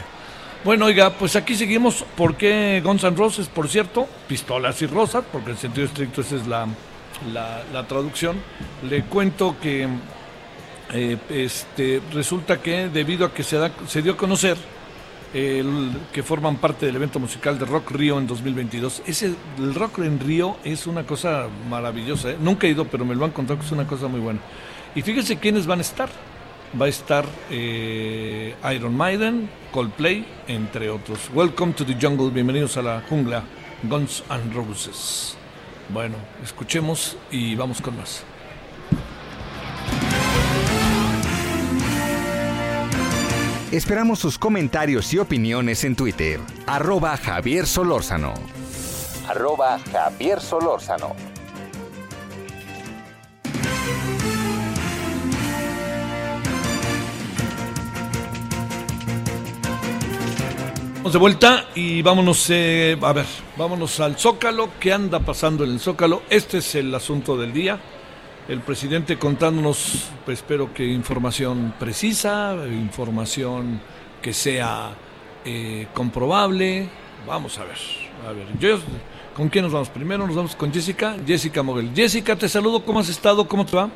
Bueno, 0.64 0.86
oiga, 0.86 1.10
pues 1.10 1.36
aquí 1.36 1.54
seguimos. 1.54 2.04
¿Por 2.16 2.36
qué 2.36 2.80
Guns 2.82 3.02
Roses, 3.02 3.48
por 3.48 3.68
cierto? 3.68 4.08
Pistolas 4.26 4.80
y 4.80 4.86
rosas, 4.86 5.22
porque 5.30 5.50
en 5.50 5.58
sentido 5.58 5.86
estricto 5.86 6.22
esa 6.22 6.36
es 6.36 6.46
la, 6.46 6.66
la, 7.72 7.86
traducción. 7.86 8.36
Le 8.88 9.02
cuento 9.04 9.56
que 9.60 9.86
eh, 10.92 11.18
este, 11.28 12.00
resulta 12.12 12.62
que 12.62 12.88
debido 12.88 13.26
a 13.26 13.34
que 13.34 13.42
se, 13.42 13.58
da, 13.58 13.70
se 13.86 14.00
dio 14.00 14.12
a 14.12 14.16
conocer 14.16 14.56
el, 15.34 15.90
que 16.12 16.22
forman 16.22 16.56
parte 16.56 16.86
del 16.86 16.96
evento 16.96 17.18
musical 17.18 17.58
de 17.58 17.66
Rock 17.66 17.90
Río 17.90 18.18
en 18.18 18.26
2022. 18.26 19.02
Ese, 19.06 19.34
el 19.58 19.74
Rock 19.74 19.98
en 19.98 20.18
Río 20.18 20.56
es 20.64 20.86
una 20.86 21.04
cosa 21.04 21.46
maravillosa. 21.68 22.30
¿eh? 22.30 22.36
Nunca 22.40 22.66
he 22.66 22.70
ido, 22.70 22.86
pero 22.86 23.04
me 23.04 23.14
lo 23.14 23.26
han 23.26 23.32
contado 23.32 23.58
que 23.58 23.66
es 23.66 23.72
una 23.72 23.86
cosa 23.86 24.08
muy 24.08 24.20
buena. 24.20 24.40
Y 24.94 25.02
fíjense 25.02 25.36
quiénes 25.38 25.66
van 25.66 25.80
a 25.80 25.82
estar. 25.82 26.08
Va 26.80 26.86
a 26.86 26.88
estar 26.88 27.24
eh, 27.50 28.54
Iron 28.74 28.96
Maiden, 28.96 29.48
Coldplay, 29.72 30.26
entre 30.48 30.90
otros. 30.90 31.30
Welcome 31.32 31.72
to 31.74 31.84
the 31.84 31.96
jungle, 32.00 32.30
bienvenidos 32.30 32.76
a 32.76 32.82
la 32.82 33.02
jungla, 33.08 33.44
Guns 33.84 34.24
and 34.28 34.52
Roses. 34.54 35.36
Bueno, 35.88 36.16
escuchemos 36.42 37.16
y 37.30 37.54
vamos 37.54 37.80
con 37.80 37.96
más. 37.96 38.24
Esperamos 43.70 44.20
sus 44.20 44.38
comentarios 44.38 45.12
y 45.12 45.18
opiniones 45.18 45.82
en 45.84 45.96
Twitter. 45.96 46.40
Arroba 46.66 47.16
Javier 47.16 47.66
Solórzano. 47.66 48.34
Arroba 49.28 49.78
Javier 49.92 50.40
Solórzano. 50.40 51.14
Vamos 61.04 61.12
de 61.12 61.18
vuelta 61.18 61.66
y 61.74 62.00
vámonos, 62.00 62.48
eh, 62.48 62.96
a 63.02 63.12
ver, 63.12 63.26
vámonos 63.58 64.00
al 64.00 64.16
Zócalo. 64.16 64.70
¿Qué 64.80 64.90
anda 64.90 65.20
pasando 65.20 65.62
en 65.62 65.72
el 65.72 65.78
Zócalo? 65.78 66.22
Este 66.30 66.56
es 66.56 66.76
el 66.76 66.94
asunto 66.94 67.36
del 67.36 67.52
día 67.52 67.78
el 68.48 68.60
presidente 68.60 69.18
contándonos, 69.18 70.10
pues 70.24 70.38
espero 70.38 70.72
que 70.72 70.86
información 70.86 71.74
precisa, 71.78 72.56
información 72.70 73.82
que 74.22 74.32
sea 74.32 74.92
eh, 75.44 75.88
comprobable. 75.92 76.88
Vamos 77.26 77.58
a 77.58 77.64
ver, 77.64 77.76
a 78.26 78.32
ver, 78.32 78.46
yo, 78.58 78.78
¿con 79.36 79.50
quién 79.50 79.64
nos 79.64 79.74
vamos? 79.74 79.90
Primero 79.90 80.26
nos 80.26 80.36
vamos 80.36 80.56
con 80.56 80.72
Jessica, 80.72 81.16
Jessica 81.26 81.62
Moguel. 81.62 81.90
Jessica, 81.94 82.34
te 82.34 82.48
saludo, 82.48 82.82
¿cómo 82.82 83.00
has 83.00 83.10
estado? 83.10 83.46
¿Cómo 83.46 83.66
te 83.66 83.76
va? 83.76 83.90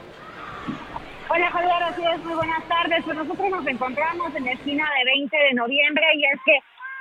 Hola 1.31 1.51
Javier, 1.53 1.83
así 1.85 2.03
es, 2.03 2.23
muy 2.23 2.35
buenas 2.35 2.69
tardes. 2.69 3.03
Pues 3.03 3.17
nosotros 3.17 3.51
nos 3.51 3.67
encontramos 3.67 4.35
en 4.35 4.45
la 4.45 4.53
esquina 4.53 4.85
de 4.99 5.11
20 5.11 5.37
de 5.39 5.55
noviembre 5.55 6.05
y 6.15 6.25
es 6.25 6.41
que 6.45 6.59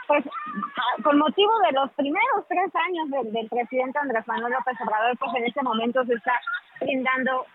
pues 0.08 0.24
con 1.04 1.18
motivo 1.18 1.52
de 1.68 1.74
los 1.74 1.92
primeros 1.92 2.48
tres 2.48 2.72
años 2.74 3.10
del, 3.12 3.48
presidente 3.50 4.00
Andrés 4.00 4.28
Manuel 4.28 4.54
López 4.54 4.76
Obrador, 4.82 5.18
pues 5.18 5.32
en 5.36 5.46
este 5.46 5.62
momento 5.62 6.04
se 6.06 6.14
está 6.14 6.34
brindando 6.80 7.46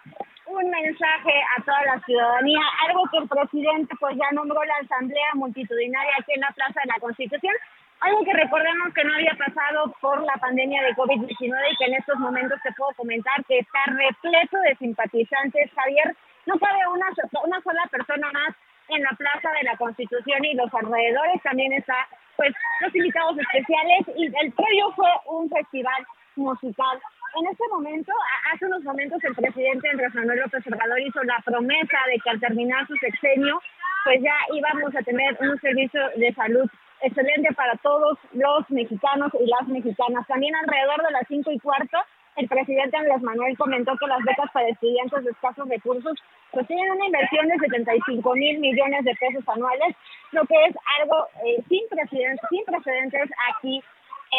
un 0.47 0.71
mensaje 0.71 1.33
a 1.57 1.63
toda 1.63 1.83
la 1.85 2.01
ciudadanía, 2.01 2.61
algo 2.89 3.05
que 3.11 3.19
el 3.19 3.29
presidente 3.29 3.95
pues 3.99 4.17
ya 4.17 4.31
nombró 4.33 4.63
la 4.65 4.77
asamblea 4.83 5.31
multitudinaria 5.35 6.13
aquí 6.19 6.33
en 6.35 6.41
la 6.41 6.51
Plaza 6.51 6.81
de 6.85 6.93
la 6.93 7.01
Constitución, 7.01 7.55
algo 8.01 8.25
que 8.25 8.33
recordemos 8.33 8.93
que 8.95 9.05
no 9.05 9.15
había 9.15 9.35
pasado 9.39 9.95
por 10.01 10.23
la 10.23 10.35
pandemia 10.35 10.83
de 10.83 10.95
COVID-19 10.95 11.73
y 11.73 11.77
que 11.77 11.85
en 11.85 11.95
estos 11.95 12.19
momentos 12.19 12.61
te 12.63 12.73
puedo 12.73 12.91
comentar 12.97 13.45
que 13.47 13.61
está 13.61 13.81
repleto 13.87 14.59
de 14.59 14.77
simpatizantes, 14.77 15.71
Javier, 15.73 16.15
no 16.47 16.59
cabe 16.59 16.81
una, 16.93 17.07
una 17.45 17.61
sola 17.63 17.87
persona 17.91 18.31
más 18.33 18.55
en 18.89 19.03
la 19.03 19.11
Plaza 19.11 19.51
de 19.53 19.63
la 19.63 19.77
Constitución 19.77 20.45
y 20.45 20.55
los 20.55 20.75
alrededores 20.75 21.41
también 21.43 21.73
está 21.73 21.95
pues 22.43 22.55
los 22.81 22.95
invitados 22.97 23.39
especiales 23.39 24.03
y 24.17 24.27
el 24.27 24.53
previo 24.53 24.91
fue 24.97 25.09
un 25.27 25.49
festival 25.49 26.05
musical. 26.35 26.99
En 27.39 27.47
este 27.47 27.65
momento, 27.71 28.13
hace 28.53 28.67
unos 28.67 28.83
momentos 28.83 29.23
el 29.23 29.35
presidente 29.35 29.89
Andrés 29.89 30.13
Manuel 30.13 30.41
López 30.41 30.67
Obrador 30.67 31.01
hizo 31.01 31.23
la 31.23 31.39
promesa 31.45 31.99
de 32.11 32.19
que 32.19 32.31
al 32.31 32.41
terminar 32.41 32.85
su 32.89 32.97
sexenio, 32.97 33.61
pues 34.05 34.21
ya 34.21 34.35
íbamos 34.53 34.95
a 34.97 35.03
tener 35.03 35.39
un 35.41 35.57
servicio 35.61 36.01
de 36.17 36.35
salud 36.35 36.69
excelente 37.03 37.55
para 37.55 37.77
todos 37.77 38.19
los 38.33 38.69
mexicanos 38.71 39.31
y 39.39 39.47
las 39.47 39.69
mexicanas. 39.69 40.27
También 40.27 40.55
alrededor 40.57 41.01
de 41.07 41.13
las 41.13 41.29
cinco 41.29 41.53
y 41.53 41.61
cuarto 41.61 41.99
el 42.37 42.49
presidente 42.49 42.97
Andrés 42.97 43.23
Manuel 43.23 43.57
comentó 43.57 43.97
que 43.97 44.07
las 44.07 44.23
becas 44.23 44.51
para 44.53 44.69
estudiantes 44.69 45.25
de 45.25 45.31
escasos 45.31 45.69
recursos 45.69 46.19
pues 46.51 46.67
tienen 46.67 46.91
una 46.91 47.07
inversión 47.07 47.49
de 47.49 47.59
75 47.59 48.35
mil 48.35 48.59
millones 48.59 49.05
de 49.05 49.15
pesos 49.17 49.47
anuales, 49.49 49.97
lo 50.33 50.45
que 50.45 50.55
es 50.67 50.77
algo 51.01 51.27
eh, 51.45 51.63
sin, 51.69 51.89
precedentes, 51.89 52.49
sin 52.51 52.65
precedentes 52.65 53.31
aquí 53.55 53.83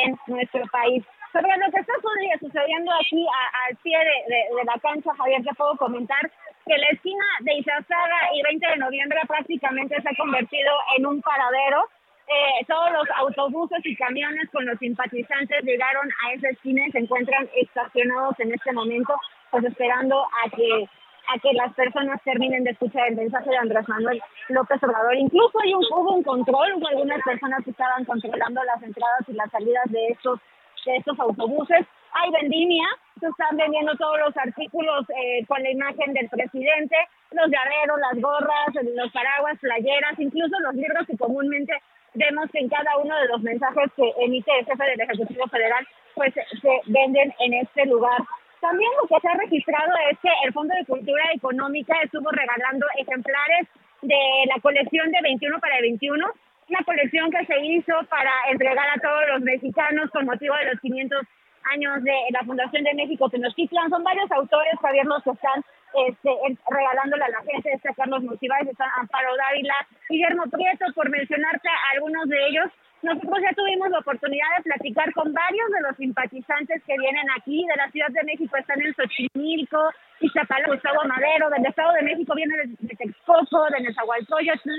en 0.03 0.17
nuestro 0.27 0.63
país. 0.71 1.03
Sobre 1.31 1.57
lo 1.57 1.71
que 1.71 1.79
está 1.79 1.93
sucediendo 2.39 2.91
aquí 2.93 3.25
al 3.67 3.75
pie 3.77 3.97
de, 3.97 4.63
la 4.63 4.79
cancha, 4.79 5.15
Javier, 5.17 5.43
te 5.43 5.55
puedo 5.55 5.75
comentar 5.77 6.21
que 6.65 6.77
la 6.77 6.87
esquina 6.87 7.25
de 7.41 7.55
Izazaga 7.55 8.33
y 8.35 8.43
20 8.43 8.67
de 8.67 8.77
noviembre 8.77 9.19
prácticamente 9.27 9.99
se 10.01 10.09
ha 10.09 10.15
convertido 10.15 10.71
en 10.97 11.05
un 11.07 11.21
paradero 11.21 11.89
eh, 12.27 12.65
todos 12.67 12.91
los 12.91 13.07
autobuses 13.17 13.79
y 13.85 13.95
camiones 13.95 14.49
con 14.51 14.65
los 14.65 14.77
simpatizantes 14.79 15.63
llegaron 15.63 16.09
a 16.23 16.33
esa 16.33 16.49
esquina 16.49 16.87
y 16.87 16.91
se 16.91 16.99
encuentran 16.99 17.49
estacionados 17.55 18.39
en 18.39 18.53
este 18.53 18.71
momento, 18.71 19.15
pues 19.51 19.65
esperando 19.65 20.23
a 20.23 20.49
que 20.49 20.87
a 21.25 21.39
que 21.39 21.53
las 21.53 21.73
personas 21.73 22.21
terminen 22.23 22.65
de 22.65 22.71
escuchar 22.71 23.07
el 23.07 23.15
mensaje 23.15 23.49
de 23.49 23.57
Andrés 23.57 23.87
Manuel 23.87 24.21
López 24.49 24.83
Obrador. 24.83 25.15
Incluso 25.15 25.57
hay 25.61 25.73
un, 25.73 25.85
hubo 25.85 26.15
un 26.15 26.23
control, 26.23 26.83
algunas 26.85 27.21
personas 27.23 27.63
que 27.63 27.71
estaban 27.71 28.03
controlando 28.03 28.61
las 28.63 28.83
entradas 28.83 29.21
y 29.29 29.33
las 29.33 29.49
salidas 29.49 29.85
de 29.89 30.07
estos 30.07 30.39
de 30.85 30.97
estos 30.97 31.17
autobuses. 31.19 31.85
Hay 32.11 32.29
vendimia, 32.31 32.85
se 33.19 33.27
están 33.27 33.57
vendiendo 33.57 33.95
todos 33.95 34.19
los 34.19 34.37
artículos 34.37 35.05
eh, 35.09 35.45
con 35.47 35.63
la 35.63 35.71
imagen 35.71 36.13
del 36.13 36.29
presidente, 36.29 36.95
los 37.31 37.49
llaveros, 37.49 37.99
las 37.99 38.21
gorras, 38.21 38.67
los 38.95 39.11
paraguas, 39.11 39.57
playeras, 39.59 40.19
incluso 40.19 40.59
los 40.59 40.75
libros 40.75 41.07
que 41.07 41.17
comúnmente 41.17 41.73
vemos 42.13 42.49
que 42.51 42.59
en 42.59 42.69
cada 42.69 42.97
uno 42.97 43.15
de 43.19 43.27
los 43.27 43.41
mensajes 43.41 43.91
que 43.95 44.13
emite 44.19 44.51
el 44.59 44.65
jefe 44.65 44.83
del 44.83 45.01
Ejecutivo 45.01 45.47
Federal, 45.47 45.87
pues 46.15 46.33
se 46.33 46.81
venden 46.85 47.33
en 47.39 47.53
este 47.53 47.85
lugar. 47.85 48.21
También 48.61 48.89
lo 49.01 49.07
que 49.07 49.19
se 49.19 49.27
ha 49.27 49.37
registrado 49.37 49.91
es 50.11 50.17
que 50.19 50.29
el 50.45 50.53
Fondo 50.53 50.73
de 50.75 50.85
Cultura 50.85 51.23
Económica 51.33 51.95
estuvo 52.01 52.29
regalando 52.31 52.85
ejemplares 52.97 53.67
de 54.01 54.15
la 54.47 54.61
colección 54.61 55.11
de 55.11 55.21
21 55.21 55.59
para 55.59 55.81
21, 55.81 56.25
una 56.69 56.83
colección 56.85 57.31
que 57.31 57.45
se 57.45 57.59
hizo 57.65 57.93
para 58.09 58.31
entregar 58.49 58.87
a 58.89 59.01
todos 59.01 59.27
los 59.33 59.41
mexicanos 59.41 60.09
con 60.11 60.25
motivo 60.25 60.55
de 60.55 60.71
los 60.71 60.79
500 60.79 61.27
años 61.71 62.03
de 62.03 62.13
la 62.31 62.43
Fundación 62.43 62.83
de 62.83 62.93
México 62.93 63.29
Tenochtitlan. 63.29 63.89
Son 63.89 64.03
varios 64.03 64.31
autores, 64.31 64.73
Javier, 64.81 65.05
los 65.05 65.23
que 65.23 65.31
están 65.31 65.63
este, 66.07 66.29
regalándole 66.69 67.23
a 67.23 67.29
la 67.29 67.41
gente, 67.43 67.71
está 67.71 67.93
Carlos 67.93 68.23
Monsiváis, 68.23 68.67
está 68.67 68.85
Amparo 68.97 69.35
Dávila, 69.35 69.75
Guillermo 70.09 70.43
Prieto, 70.49 70.85
por 70.95 71.09
mencionarte 71.09 71.69
a 71.69 71.93
algunos 71.93 72.27
de 72.27 72.47
ellos. 72.47 72.69
Nosotros 73.03 73.39
ya 73.41 73.51
tuvimos 73.53 73.89
la 73.89 73.99
oportunidad 73.99 74.47
de 74.57 74.63
platicar 74.63 75.11
con 75.13 75.33
varios 75.33 75.69
de 75.71 75.81
los 75.81 75.97
simpatizantes 75.97 76.81
que 76.87 76.97
vienen 76.97 77.25
aquí, 77.37 77.65
de 77.67 77.75
la 77.75 77.91
Ciudad 77.91 78.07
de 78.09 78.23
México 78.23 78.55
están 78.55 78.81
en 78.81 78.95
Xochimilco, 78.95 79.91
Iztapalapa, 80.21 80.71
Gustavo 80.71 81.03
Madero, 81.03 81.49
del 81.49 81.65
Estado 81.65 81.91
de 81.93 82.03
México 82.03 82.33
viene 82.33 82.55
de, 82.79 82.95
Texcoco, 82.95 83.65
de 83.71 83.81
Nezahualcóyotl, 83.81 84.71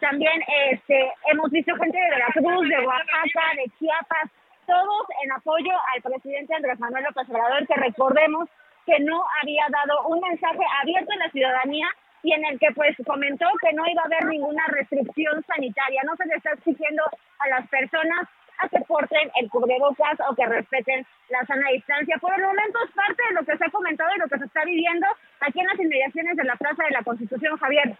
también 0.00 0.42
este, 0.70 1.12
hemos 1.32 1.50
visto 1.50 1.74
gente 1.76 1.98
de 1.98 2.10
Veracruz, 2.10 2.68
de 2.68 2.86
Oaxaca, 2.86 3.44
de 3.56 3.70
Chiapas, 3.78 4.30
todos 4.68 5.02
en 5.24 5.32
apoyo 5.32 5.72
al 5.94 6.02
presidente 6.02 6.54
Andrés 6.54 6.78
Manuel 6.78 7.04
López 7.04 7.28
Obrador, 7.30 7.66
que 7.66 7.74
recordemos 7.74 8.48
que 8.84 9.00
no 9.00 9.24
había 9.40 9.66
dado 9.70 10.06
un 10.08 10.20
mensaje 10.20 10.60
abierto 10.80 11.10
a 11.12 11.24
la 11.24 11.30
ciudadanía 11.30 11.88
y 12.22 12.32
en 12.32 12.44
el 12.44 12.58
que 12.58 12.68
pues 12.74 12.94
comentó 13.06 13.46
que 13.62 13.72
no 13.72 13.86
iba 13.88 14.02
a 14.02 14.06
haber 14.06 14.26
ninguna 14.26 14.64
restricción 14.68 15.42
sanitaria. 15.46 16.02
No 16.04 16.16
se 16.16 16.26
le 16.26 16.34
está 16.34 16.52
exigiendo 16.52 17.02
a 17.38 17.48
las 17.48 17.68
personas 17.68 18.28
a 18.58 18.68
que 18.68 18.80
porten 18.80 19.30
el 19.40 19.48
cubrebocas 19.48 20.18
o 20.28 20.34
que 20.34 20.44
respeten 20.44 21.06
la 21.30 21.46
sana 21.46 21.70
distancia. 21.70 22.18
Por 22.20 22.34
el 22.34 22.44
momento 22.44 22.78
es 22.84 22.92
parte 22.92 23.22
de 23.28 23.34
lo 23.34 23.44
que 23.46 23.56
se 23.56 23.64
ha 23.64 23.70
comentado 23.70 24.10
y 24.14 24.18
lo 24.18 24.28
que 24.28 24.38
se 24.38 24.44
está 24.44 24.64
viviendo 24.64 25.06
aquí 25.40 25.60
en 25.60 25.66
las 25.66 25.78
inmediaciones 25.78 26.36
de 26.36 26.44
la 26.44 26.56
Plaza 26.56 26.84
de 26.84 26.90
la 26.90 27.02
Constitución, 27.02 27.56
Javier. 27.56 27.94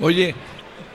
Oye, 0.00 0.34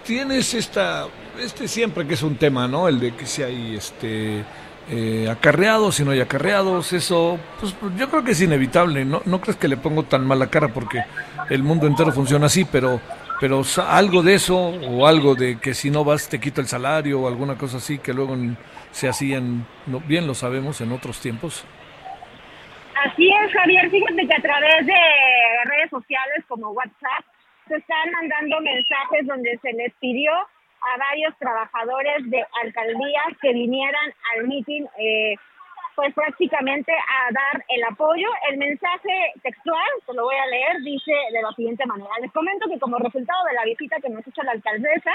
tienes 0.03 0.53
esta, 0.53 1.07
este 1.39 1.67
siempre 1.67 2.05
que 2.05 2.13
es 2.15 2.23
un 2.23 2.37
tema, 2.37 2.67
¿no? 2.67 2.87
El 2.87 2.99
de 2.99 3.15
que 3.15 3.25
si 3.25 3.41
hay 3.41 3.75
este 3.75 4.43
eh, 4.89 5.27
acarreados, 5.29 5.95
si 5.95 6.03
no 6.03 6.11
hay 6.11 6.19
acarreados, 6.19 6.91
eso, 6.93 7.39
pues 7.59 7.73
yo 7.97 8.09
creo 8.09 8.23
que 8.23 8.31
es 8.31 8.41
inevitable, 8.41 9.05
¿no? 9.05 9.21
No 9.25 9.39
crees 9.39 9.57
que 9.57 9.67
le 9.67 9.77
pongo 9.77 10.03
tan 10.03 10.25
mala 10.27 10.47
cara 10.47 10.67
porque 10.69 11.03
el 11.49 11.63
mundo 11.63 11.87
entero 11.87 12.11
funciona 12.11 12.47
así, 12.47 12.65
pero, 12.65 12.99
pero 13.39 13.61
algo 13.87 14.21
de 14.21 14.35
eso 14.35 14.57
o 14.57 15.07
algo 15.07 15.35
de 15.35 15.57
que 15.57 15.73
si 15.73 15.89
no 15.89 16.03
vas 16.03 16.27
te 16.27 16.39
quito 16.39 16.59
el 16.59 16.67
salario 16.67 17.21
o 17.21 17.27
alguna 17.27 17.57
cosa 17.57 17.77
así 17.77 17.97
que 17.99 18.13
luego 18.13 18.35
se 18.91 19.07
hacían, 19.07 19.65
no, 19.85 19.99
bien 20.01 20.27
lo 20.27 20.33
sabemos, 20.33 20.81
en 20.81 20.91
otros 20.91 21.19
tiempos. 21.21 21.65
Así 23.05 23.29
es, 23.29 23.53
Javier. 23.53 23.89
Fíjate 23.89 24.27
que 24.27 24.35
a 24.35 24.41
través 24.41 24.85
de 24.85 24.93
redes 25.65 25.89
sociales 25.89 26.43
como 26.47 26.71
WhatsApp 26.71 27.25
se 27.67 27.77
están 27.77 28.11
mandando 28.11 28.59
mensajes 28.61 29.25
donde 29.27 29.57
se 29.61 29.73
les 29.73 29.93
pidió 29.99 30.31
a 30.83 30.97
varios 30.97 31.37
trabajadores 31.37 32.29
de 32.29 32.45
alcaldías 32.61 33.37
que 33.41 33.53
vinieran 33.53 34.13
al 34.33 34.47
mitin, 34.47 34.87
eh, 34.97 35.35
pues 35.95 36.13
prácticamente 36.13 36.91
a 36.91 37.31
dar 37.31 37.63
el 37.69 37.83
apoyo. 37.83 38.27
El 38.49 38.57
mensaje 38.57 39.33
textual, 39.41 39.89
te 40.05 40.13
lo 40.13 40.23
voy 40.23 40.35
a 40.35 40.45
leer, 40.47 40.81
dice 40.81 41.13
de 41.31 41.41
la 41.41 41.51
siguiente 41.53 41.85
manera. 41.85 42.09
Les 42.21 42.31
comento 42.31 42.67
que 42.69 42.79
como 42.79 42.97
resultado 42.97 43.45
de 43.45 43.53
la 43.53 43.63
visita 43.63 43.97
que 44.01 44.09
nos 44.09 44.25
hizo 44.27 44.43
la 44.43 44.51
alcaldesa, 44.51 45.11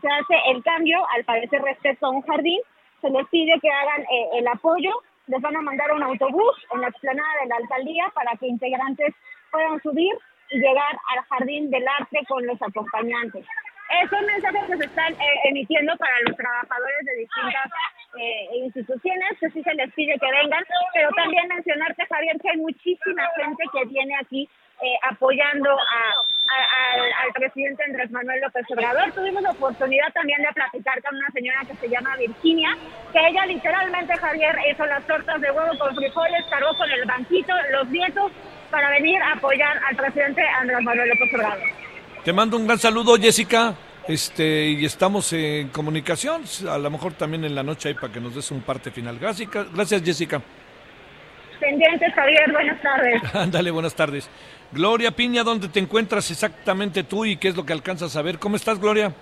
se 0.00 0.08
hace 0.08 0.34
el 0.50 0.62
cambio, 0.62 1.06
al 1.14 1.24
parecer 1.24 1.62
respecto 1.62 2.06
a 2.06 2.10
un 2.10 2.22
jardín, 2.22 2.60
se 3.00 3.10
les 3.10 3.26
pide 3.28 3.58
que 3.60 3.70
hagan 3.70 4.02
eh, 4.02 4.38
el 4.38 4.48
apoyo, 4.48 5.02
les 5.26 5.40
van 5.40 5.56
a 5.56 5.62
mandar 5.62 5.92
un 5.92 6.02
autobús 6.02 6.56
en 6.72 6.80
la 6.80 6.88
explanada 6.88 7.42
de 7.42 7.48
la 7.48 7.56
alcaldía 7.56 8.10
para 8.14 8.36
que 8.36 8.46
integrantes 8.46 9.14
puedan 9.50 9.80
subir 9.82 10.12
y 10.50 10.58
llegar 10.58 10.98
al 11.14 11.24
jardín 11.24 11.70
del 11.70 11.86
arte 11.88 12.20
con 12.28 12.46
los 12.46 12.60
acompañantes. 12.62 13.44
Esos 13.88 14.20
mensajes 14.22 14.64
que 14.66 14.76
se 14.78 14.84
están 14.84 15.12
eh, 15.12 15.40
emitiendo 15.44 15.96
para 15.96 16.20
los 16.26 16.36
trabajadores 16.36 17.04
de 17.04 17.14
distintas 17.14 17.70
eh, 18.18 18.48
instituciones, 18.56 19.38
que 19.38 19.50
sí 19.50 19.62
se 19.62 19.74
les 19.74 19.92
pide 19.94 20.18
que 20.18 20.30
vengan, 20.42 20.64
pero 20.92 21.10
también 21.10 21.46
mencionarte, 21.48 22.04
Javier, 22.06 22.36
que 22.40 22.50
hay 22.50 22.56
muchísima 22.56 23.22
gente 23.36 23.64
que 23.72 23.84
viene 23.86 24.16
aquí 24.16 24.48
eh, 24.82 24.98
apoyando 25.08 25.70
al, 25.70 27.32
presidente 27.32 27.84
Andrés 27.84 28.10
Manuel 28.10 28.40
López 28.40 28.64
Obrador. 28.70 29.12
Tuvimos 29.12 29.42
la 29.42 29.50
oportunidad 29.50 30.12
también 30.12 30.42
de 30.42 30.52
platicar 30.52 31.02
con 31.02 31.16
una 31.16 31.30
señora 31.30 31.60
que 31.66 31.76
se 31.76 31.88
llama 31.88 32.16
Virginia, 32.16 32.76
que 33.12 33.18
ella 33.18 33.46
literalmente, 33.46 34.16
Javier, 34.16 34.56
hizo 34.70 34.86
las 34.86 35.06
tortas 35.06 35.40
de 35.40 35.50
huevo 35.50 35.78
con 35.78 35.94
frijoles, 35.94 36.44
cargó 36.50 36.76
con 36.76 36.90
el 36.90 37.04
banquito, 37.04 37.52
los 37.72 37.88
nietos, 37.88 38.32
para 38.70 38.90
venir 38.90 39.20
a 39.22 39.32
apoyar 39.32 39.78
al 39.84 39.96
presidente 39.96 40.42
Andrés 40.42 40.82
Manuel 40.82 41.08
López 41.10 41.34
Obrador. 41.34 41.85
Te 42.26 42.32
mando 42.32 42.56
un 42.56 42.66
gran 42.66 42.76
saludo, 42.76 43.14
Jessica. 43.14 43.72
Este, 44.08 44.70
y 44.70 44.84
estamos 44.84 45.32
en 45.32 45.68
comunicación, 45.68 46.42
a 46.68 46.76
lo 46.76 46.90
mejor 46.90 47.12
también 47.12 47.44
en 47.44 47.54
la 47.54 47.62
noche 47.62 47.90
ahí 47.90 47.94
para 47.94 48.12
que 48.12 48.18
nos 48.20 48.34
des 48.34 48.50
un 48.50 48.62
parte 48.62 48.90
final. 48.90 49.16
Gracias, 49.20 49.48
gracias 49.72 50.02
Jessica. 50.02 50.42
Pendientes, 51.60 52.12
Javier, 52.12 52.50
buenas 52.50 52.82
tardes. 52.82 53.22
Ándale, 53.32 53.70
buenas 53.70 53.94
tardes. 53.94 54.28
Gloria 54.72 55.12
Piña, 55.12 55.44
¿dónde 55.44 55.68
te 55.68 55.78
encuentras 55.78 56.28
exactamente 56.32 57.04
tú 57.04 57.24
y 57.24 57.36
qué 57.36 57.46
es 57.46 57.56
lo 57.56 57.64
que 57.64 57.72
alcanzas 57.72 58.16
a 58.16 58.22
ver? 58.22 58.40
¿Cómo 58.40 58.56
estás, 58.56 58.80
Gloria? 58.80 59.12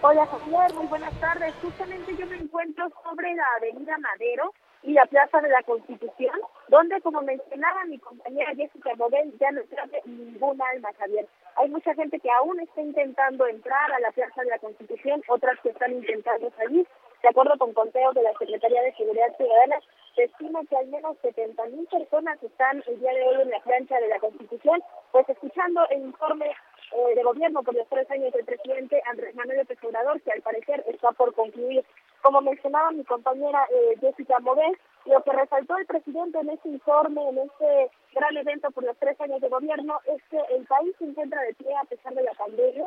Hola, 0.00 0.24
Javier, 0.24 0.72
muy 0.78 0.86
buenas 0.86 1.12
tardes. 1.20 1.52
Justamente 1.60 2.16
yo 2.18 2.24
me 2.24 2.36
encuentro 2.36 2.90
sobre 3.04 3.34
la 3.34 3.44
avenida 3.58 3.98
Madero, 3.98 4.50
y 4.84 4.92
la 4.92 5.06
Plaza 5.06 5.40
de 5.40 5.48
la 5.48 5.62
Constitución, 5.62 6.34
donde, 6.68 7.00
como 7.00 7.22
mencionaba 7.22 7.84
mi 7.86 7.98
compañera 7.98 8.54
Jessica 8.54 8.90
Bobel, 8.96 9.32
ya 9.40 9.50
no 9.50 9.62
trae 9.64 10.02
ningún 10.04 10.60
alma, 10.60 10.90
Javier. 10.98 11.26
Hay 11.56 11.68
mucha 11.68 11.94
gente 11.94 12.18
que 12.18 12.30
aún 12.30 12.58
está 12.60 12.80
intentando 12.80 13.46
entrar 13.46 13.92
a 13.92 14.00
la 14.00 14.10
Plaza 14.12 14.42
de 14.42 14.50
la 14.50 14.58
Constitución, 14.58 15.22
otras 15.28 15.58
que 15.60 15.70
están 15.70 15.92
intentando 15.92 16.50
salir. 16.56 16.86
De 17.22 17.28
acuerdo 17.28 17.56
con 17.58 17.72
conteos 17.72 18.14
de 18.14 18.22
la 18.22 18.32
Secretaría 18.38 18.82
de 18.82 18.94
Seguridad 18.94 19.34
Ciudadana, 19.36 19.76
se 20.14 20.24
estima 20.24 20.60
que 20.68 20.76
al 20.76 20.88
menos 20.88 21.16
70 21.22 21.64
mil 21.66 21.86
personas 21.86 22.42
están 22.42 22.82
el 22.86 23.00
día 23.00 23.12
de 23.12 23.22
hoy 23.22 23.42
en 23.42 23.50
la 23.50 23.60
plancha 23.60 23.98
de 23.98 24.08
la 24.08 24.18
Constitución, 24.18 24.82
pues 25.10 25.28
escuchando 25.28 25.88
el 25.88 26.02
informe 26.02 26.46
eh, 26.92 27.14
de 27.14 27.22
gobierno 27.22 27.62
por 27.62 27.74
los 27.74 27.88
tres 27.88 28.10
años 28.10 28.32
del 28.32 28.44
presidente 28.44 29.02
Andrés 29.06 29.34
Manuel 29.34 29.58
López 29.58 29.78
Obrador, 29.82 30.20
que 30.22 30.32
al 30.32 30.42
parecer 30.42 30.84
está 30.86 31.12
por 31.12 31.34
concluir 31.34 31.84
como 32.22 32.40
mencionaba 32.40 32.90
mi 32.90 33.04
compañera 33.04 33.66
eh, 33.70 33.96
Jessica 34.00 34.38
Moguel, 34.40 34.78
lo 35.06 35.22
que 35.22 35.32
resaltó 35.32 35.76
el 35.76 35.86
presidente 35.86 36.38
en 36.38 36.50
este 36.50 36.68
informe, 36.68 37.28
en 37.28 37.38
este 37.38 37.90
gran 38.14 38.36
evento 38.36 38.70
por 38.70 38.84
los 38.84 38.96
tres 38.98 39.20
años 39.20 39.40
de 39.40 39.48
gobierno, 39.48 40.00
es 40.06 40.22
que 40.30 40.38
el 40.54 40.64
país 40.66 40.94
se 40.98 41.04
encuentra 41.04 41.42
de 41.42 41.54
pie 41.54 41.74
a 41.76 41.84
pesar 41.84 42.14
de 42.14 42.22
la 42.22 42.32
pandemia 42.32 42.86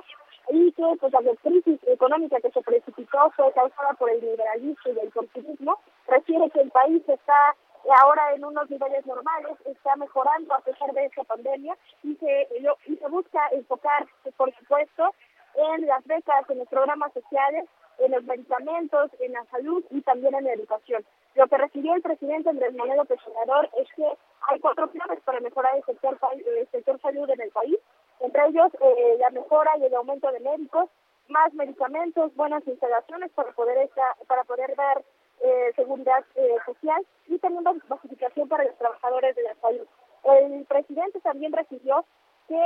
y 0.49 0.71
que 0.71 0.83
pues, 0.99 1.13
la 1.13 1.21
crisis 1.41 1.79
económica 1.87 2.39
que 2.39 2.51
se 2.51 2.61
precipitó 2.61 3.29
fue 3.35 3.51
causada 3.53 3.93
por 3.93 4.09
el 4.09 4.21
liberalismo 4.21 4.93
y 4.93 4.99
el 4.99 5.13
consumismo. 5.13 5.77
Refiere 6.07 6.49
que 6.49 6.61
el 6.61 6.71
país 6.71 7.03
está 7.07 7.55
ahora 8.01 8.33
en 8.33 8.43
unos 8.43 8.69
niveles 8.69 9.05
normales, 9.05 9.57
está 9.65 9.95
mejorando 9.95 10.53
a 10.53 10.59
pesar 10.59 10.91
de 10.93 11.05
esta 11.05 11.23
pandemia 11.23 11.77
y 12.03 12.15
se, 12.15 12.47
y 12.87 12.95
se 12.95 13.07
busca 13.07 13.47
enfocar, 13.51 14.07
por 14.35 14.53
supuesto, 14.55 15.13
en 15.55 15.85
las 15.85 16.03
becas, 16.05 16.49
en 16.49 16.59
los 16.59 16.67
programas 16.67 17.13
sociales 17.13 17.67
en 17.99 18.11
los 18.11 18.23
medicamentos, 18.23 19.11
en 19.19 19.33
la 19.33 19.43
salud 19.45 19.83
y 19.89 20.01
también 20.01 20.35
en 20.35 20.45
la 20.45 20.53
educación. 20.53 21.03
Lo 21.37 21.47
que 21.47 21.57
recibió 21.57 21.93
el 21.93 22.01
presidente 22.01 22.49
Andrés 22.49 22.73
Manuel 22.73 22.97
López 22.97 23.19
Obrador 23.27 23.69
es 23.77 23.87
que 23.95 24.03
hay 24.49 24.59
cuatro 24.59 24.89
planes 24.89 25.19
para 25.23 25.39
mejorar 25.39 25.75
el 25.75 25.83
sector, 25.83 26.17
el 26.33 26.67
sector 26.71 26.99
salud 26.99 27.29
en 27.29 27.39
el 27.39 27.51
país, 27.51 27.77
entre 28.21 28.47
ellos 28.47 28.71
eh, 28.81 29.17
la 29.19 29.29
mejora 29.29 29.77
y 29.77 29.85
el 29.85 29.93
aumento 29.93 30.31
de 30.31 30.39
médicos, 30.39 30.89
más 31.27 31.53
medicamentos, 31.53 32.35
buenas 32.35 32.65
instalaciones 32.67 33.29
para 33.33 33.51
poder 33.51 33.77
esta, 33.77 34.15
para 34.25 34.45
poder 34.45 34.75
dar 34.75 35.03
eh, 35.43 35.73
seguridad 35.75 36.25
eh, 36.33 36.55
social 36.65 37.05
y 37.27 37.37
también 37.37 37.63
basificación 37.87 38.49
para 38.49 38.63
los 38.63 38.75
trabajadores 38.79 39.35
de 39.35 39.43
la 39.43 39.53
salud. 39.61 39.85
El 40.23 40.65
presidente 40.65 41.19
también 41.19 41.53
recibió 41.53 42.03
que 42.47 42.59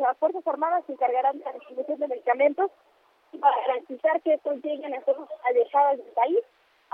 las 0.00 0.18
Fuerzas 0.18 0.46
Armadas 0.46 0.84
se 0.86 0.92
encargarán 0.92 1.38
de 1.38 1.44
la 1.44 1.52
distribución 1.52 2.00
de 2.00 2.08
medicamentos 2.08 2.70
para 3.40 3.56
garantizar 3.66 4.20
que 4.20 4.34
estos 4.34 4.62
lleguen 4.62 4.92
a 4.92 5.00
zonas 5.04 5.28
alejadas 5.48 5.96
del 5.96 6.12
país. 6.12 6.40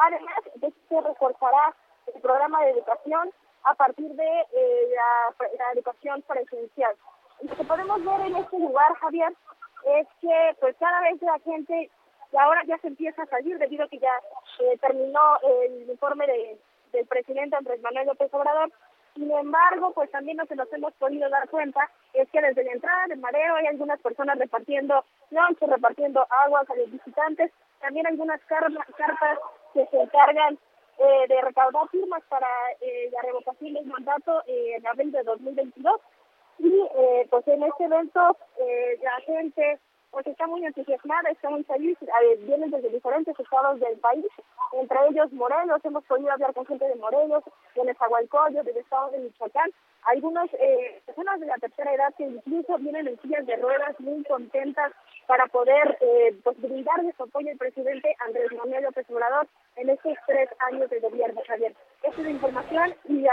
Además 0.00 0.34
se 0.88 1.00
reforzará 1.00 1.74
el 2.14 2.20
programa 2.20 2.64
de 2.64 2.70
educación 2.70 3.30
a 3.64 3.74
partir 3.74 4.10
de 4.12 4.40
eh, 4.52 4.88
la, 4.94 5.72
educación 5.72 6.22
presencial. 6.22 6.94
Lo 7.42 7.56
que 7.56 7.64
podemos 7.64 8.04
ver 8.04 8.20
en 8.26 8.36
este 8.36 8.58
lugar, 8.58 8.94
Javier, 8.96 9.32
es 9.84 10.06
que 10.20 10.56
pues 10.60 10.76
cada 10.78 11.00
vez 11.02 11.20
la 11.22 11.38
gente 11.40 11.90
ahora 12.38 12.62
ya 12.64 12.78
se 12.78 12.88
empieza 12.88 13.22
a 13.22 13.26
salir 13.26 13.58
debido 13.58 13.84
a 13.84 13.88
que 13.88 13.98
ya 13.98 14.12
eh, 14.60 14.78
terminó 14.78 15.38
el 15.42 15.90
informe 15.90 16.26
de, 16.26 16.58
del 16.92 17.06
presidente 17.06 17.56
Andrés 17.56 17.80
Manuel 17.82 18.06
López 18.06 18.32
Obrador 18.32 18.70
sin 19.14 19.30
embargo, 19.30 19.92
pues 19.92 20.10
también 20.10 20.36
lo 20.36 20.46
que 20.46 20.54
nos 20.54 20.72
hemos 20.72 20.92
podido 20.94 21.28
dar 21.28 21.48
cuenta 21.48 21.90
es 22.14 22.28
que 22.30 22.40
desde 22.40 22.64
la 22.64 22.72
entrada 22.72 23.06
del 23.08 23.18
mareo 23.18 23.56
hay 23.56 23.66
algunas 23.66 24.00
personas 24.00 24.38
repartiendo 24.38 25.04
lunch, 25.30 25.58
repartiendo 25.60 26.26
agua 26.30 26.62
a 26.66 26.74
los 26.74 26.90
visitantes, 26.90 27.50
también 27.80 28.06
algunas 28.06 28.40
cartas 28.42 29.38
que 29.72 29.86
se 29.86 30.00
encargan 30.00 30.58
eh, 30.98 31.26
de 31.28 31.40
recaudar 31.40 31.88
firmas 31.88 32.22
para 32.28 32.46
eh, 32.80 33.08
la 33.10 33.22
revocación 33.22 33.72
del 33.72 33.86
mandato 33.86 34.42
eh, 34.46 34.74
en 34.76 34.86
abril 34.86 35.10
de 35.12 35.22
2022. 35.22 36.00
Y 36.58 36.70
pues 37.30 37.48
en 37.48 37.62
este 37.62 37.84
evento 37.84 38.36
la 39.02 39.20
gente 39.24 39.78
pues 40.10 40.26
está 40.26 40.46
muy 40.46 40.62
entusiasmada, 40.66 41.30
está 41.30 41.48
muy 41.48 41.64
feliz, 41.64 41.96
vienen 42.40 42.70
desde 42.70 42.90
diferentes 42.90 43.38
estados 43.40 43.80
del 43.80 43.96
país, 43.98 44.26
entre 44.72 44.98
ellos 45.08 45.32
Morelos, 45.32 45.82
hemos 45.84 46.04
podido 46.04 46.30
hablar 46.30 46.52
con 46.52 46.66
gente 46.66 46.86
de 46.86 46.96
Morelos, 46.96 47.44
de 47.74 47.84
Nezahualcóyotl, 47.84 48.66
del 48.66 48.76
estado 48.76 49.10
de 49.10 49.20
Michoacán, 49.20 49.70
algunas 50.04 50.48
eh, 50.54 51.00
personas 51.06 51.40
de 51.40 51.46
la 51.46 51.56
tercera 51.56 51.94
edad 51.94 52.14
que 52.16 52.24
incluso 52.24 52.78
vienen 52.78 53.08
en 53.08 53.20
sillas 53.20 53.46
de 53.46 53.56
ruedas 53.56 53.98
muy 54.00 54.22
contentas 54.24 54.92
para 55.26 55.46
poder 55.46 55.98
eh, 56.00 56.34
pues, 56.42 56.60
brindarle 56.60 57.12
su 57.16 57.22
apoyo 57.22 57.50
al 57.50 57.58
presidente 57.58 58.14
Andrés 58.26 58.50
Manuel 58.56 58.84
López 58.84 59.06
Obrador 59.10 59.46
en 59.76 59.90
estos 59.90 60.14
tres 60.26 60.48
años 60.70 60.90
de 60.90 61.00
gobierno, 61.00 61.40
Javier. 61.46 61.74
Esta 62.02 62.20
es 62.20 62.24
la 62.24 62.30
información 62.30 62.94
y 63.08 63.20
la, 63.20 63.32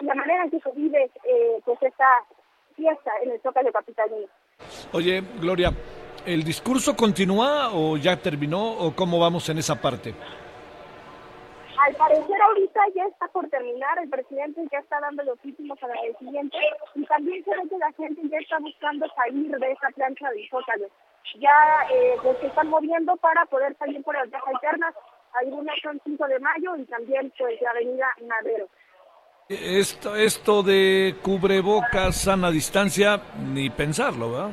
la 0.00 0.14
manera 0.14 0.44
en 0.44 0.50
que 0.50 0.60
se 0.60 0.70
vive 0.72 1.10
eh, 1.24 1.60
pues 1.64 1.82
esta 1.82 2.08
fiesta 2.74 3.12
en 3.22 3.30
el 3.32 3.40
Zócalo 3.42 3.70
Capitalino. 3.72 4.26
Oye, 4.92 5.22
Gloria, 5.40 5.72
¿el 6.26 6.42
discurso 6.42 6.96
continúa 6.96 7.70
o 7.72 7.96
ya 7.96 8.16
terminó 8.16 8.72
o 8.72 8.94
cómo 8.94 9.18
vamos 9.18 9.48
en 9.48 9.58
esa 9.58 9.80
parte? 9.80 10.14
Al 11.86 11.94
parecer 11.94 12.42
ahorita 12.42 12.80
ya 12.94 13.04
está 13.06 13.26
por 13.28 13.48
terminar, 13.48 13.98
el 13.98 14.10
presidente 14.10 14.60
ya 14.70 14.80
está 14.80 15.00
dando 15.00 15.22
los 15.22 15.38
últimos 15.42 15.82
a 15.82 15.88
la 15.88 15.94
siguiente 16.18 16.58
y 16.94 17.06
también 17.06 17.42
se 17.42 17.50
ve 17.50 17.68
que 17.70 17.78
la 17.78 17.92
gente 17.92 18.20
ya 18.30 18.38
está 18.38 18.58
buscando 18.58 19.06
salir 19.16 19.50
de 19.56 19.72
esa 19.72 19.88
plancha 19.94 20.30
de 20.30 20.46
Zócalo. 20.50 20.86
Ya 21.38 21.86
eh, 21.90 22.16
pues, 22.22 22.36
se 22.40 22.48
están 22.48 22.68
moviendo 22.68 23.16
para 23.16 23.46
poder 23.46 23.74
salir 23.78 24.02
por 24.02 24.14
las 24.14 24.28
vías 24.28 24.42
alternas, 24.46 24.94
algunas 25.32 25.80
son 25.80 25.98
5 26.04 26.26
de 26.26 26.40
mayo 26.40 26.76
y 26.76 26.84
también 26.84 27.32
pues 27.38 27.60
la 27.62 27.70
avenida 27.70 28.08
Madero. 28.28 28.68
Esto, 29.48 30.14
esto 30.14 30.62
de 30.62 31.16
cubrebocas, 31.22 32.14
sana 32.14 32.50
distancia, 32.50 33.22
ni 33.38 33.70
pensarlo, 33.70 34.32
¿verdad? 34.32 34.50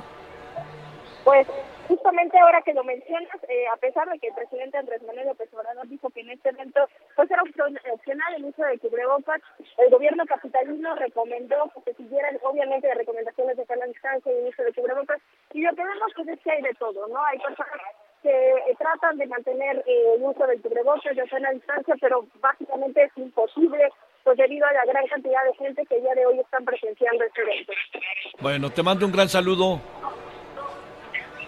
Pues 1.26 1.46
justamente 1.88 2.38
ahora 2.38 2.62
que 2.62 2.74
lo 2.74 2.84
mencionas, 2.84 3.38
eh, 3.48 3.68
a 3.74 3.78
pesar 3.78 4.10
de 4.10 4.20
que 4.20 4.28
el 4.28 4.34
presidente 4.34 4.78
Andrés 4.78 5.02
Manuel 5.04 5.28
López 5.28 5.54
Obrador 5.54 5.88
dijo 5.88 6.10
que 6.10 6.22
en 6.22 6.32
este 6.32 6.50
evento 6.50 6.88
pues 7.16 7.32
era 7.32 7.42
opcional 7.42 8.34
el 8.36 8.46
uso 8.46 8.64
de 8.64 8.80
cubrebocas, 8.80 9.42
el 9.78 9.90
gobierno 9.90 10.26
capitalino 10.26 10.96
recomendó 10.96 11.72
que 11.86 11.94
siguieran 11.94 12.38
obviamente 12.44 12.88
de 12.88 12.96
recomendaciones 12.96 13.58
de 13.58 13.66
sana 13.66 13.86
distancia 13.86 14.32
y 14.32 14.36
el 14.36 14.48
uso 14.48 14.64
de 14.64 14.74
cubrebocas, 14.74 15.22
y 15.54 15.62
lo 15.62 15.74
que 15.76 15.84
vemos 15.84 16.12
pues 16.16 16.28
es 16.28 16.40
que 16.42 16.52
hay 16.52 16.62
de 16.62 16.74
todo, 16.76 17.08
¿no? 17.08 17.24
Hay 17.26 17.40
personas 17.40 17.82
que 18.22 18.30
eh, 18.30 18.76
tratan 18.78 19.18
de 19.18 19.28
mantener 19.28 19.84
eh, 19.86 20.16
el 20.16 20.24
uso 20.24 20.46
del 20.46 20.62
cubrebocas 20.62 21.16
de 21.16 21.28
sana 21.30 21.52
distancia, 21.52 21.96
pero 22.02 22.26
básicamente 22.42 23.04
es 23.04 23.12
imposible 23.18 23.90
pues 24.24 24.38
debido 24.38 24.66
a 24.66 24.74
la 24.74 24.84
gran 24.86 25.08
cantidad 25.08 25.42
de 25.46 25.54
gente 25.54 25.86
que 25.86 25.96
el 25.96 26.02
día 26.02 26.14
de 26.16 26.26
hoy 26.26 26.40
están 26.40 26.66
presenciando 26.66 27.24
este 27.24 27.42
evento. 27.44 27.72
Bueno, 28.42 28.70
te 28.70 28.84
mando 28.84 29.06
un 29.06 29.12
gran 29.14 29.30
saludo. 29.30 29.80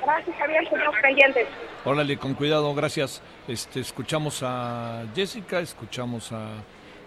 Gracias, 0.09 0.37
Javier, 0.37 0.63
estamos 0.63 0.95
pendientes. 1.03 1.47
Órale, 1.85 2.17
con 2.17 2.33
cuidado, 2.33 2.73
gracias. 2.73 3.21
Este, 3.47 3.79
escuchamos 3.79 4.41
a 4.41 5.03
Jessica, 5.13 5.59
escuchamos 5.59 6.31
a 6.31 6.47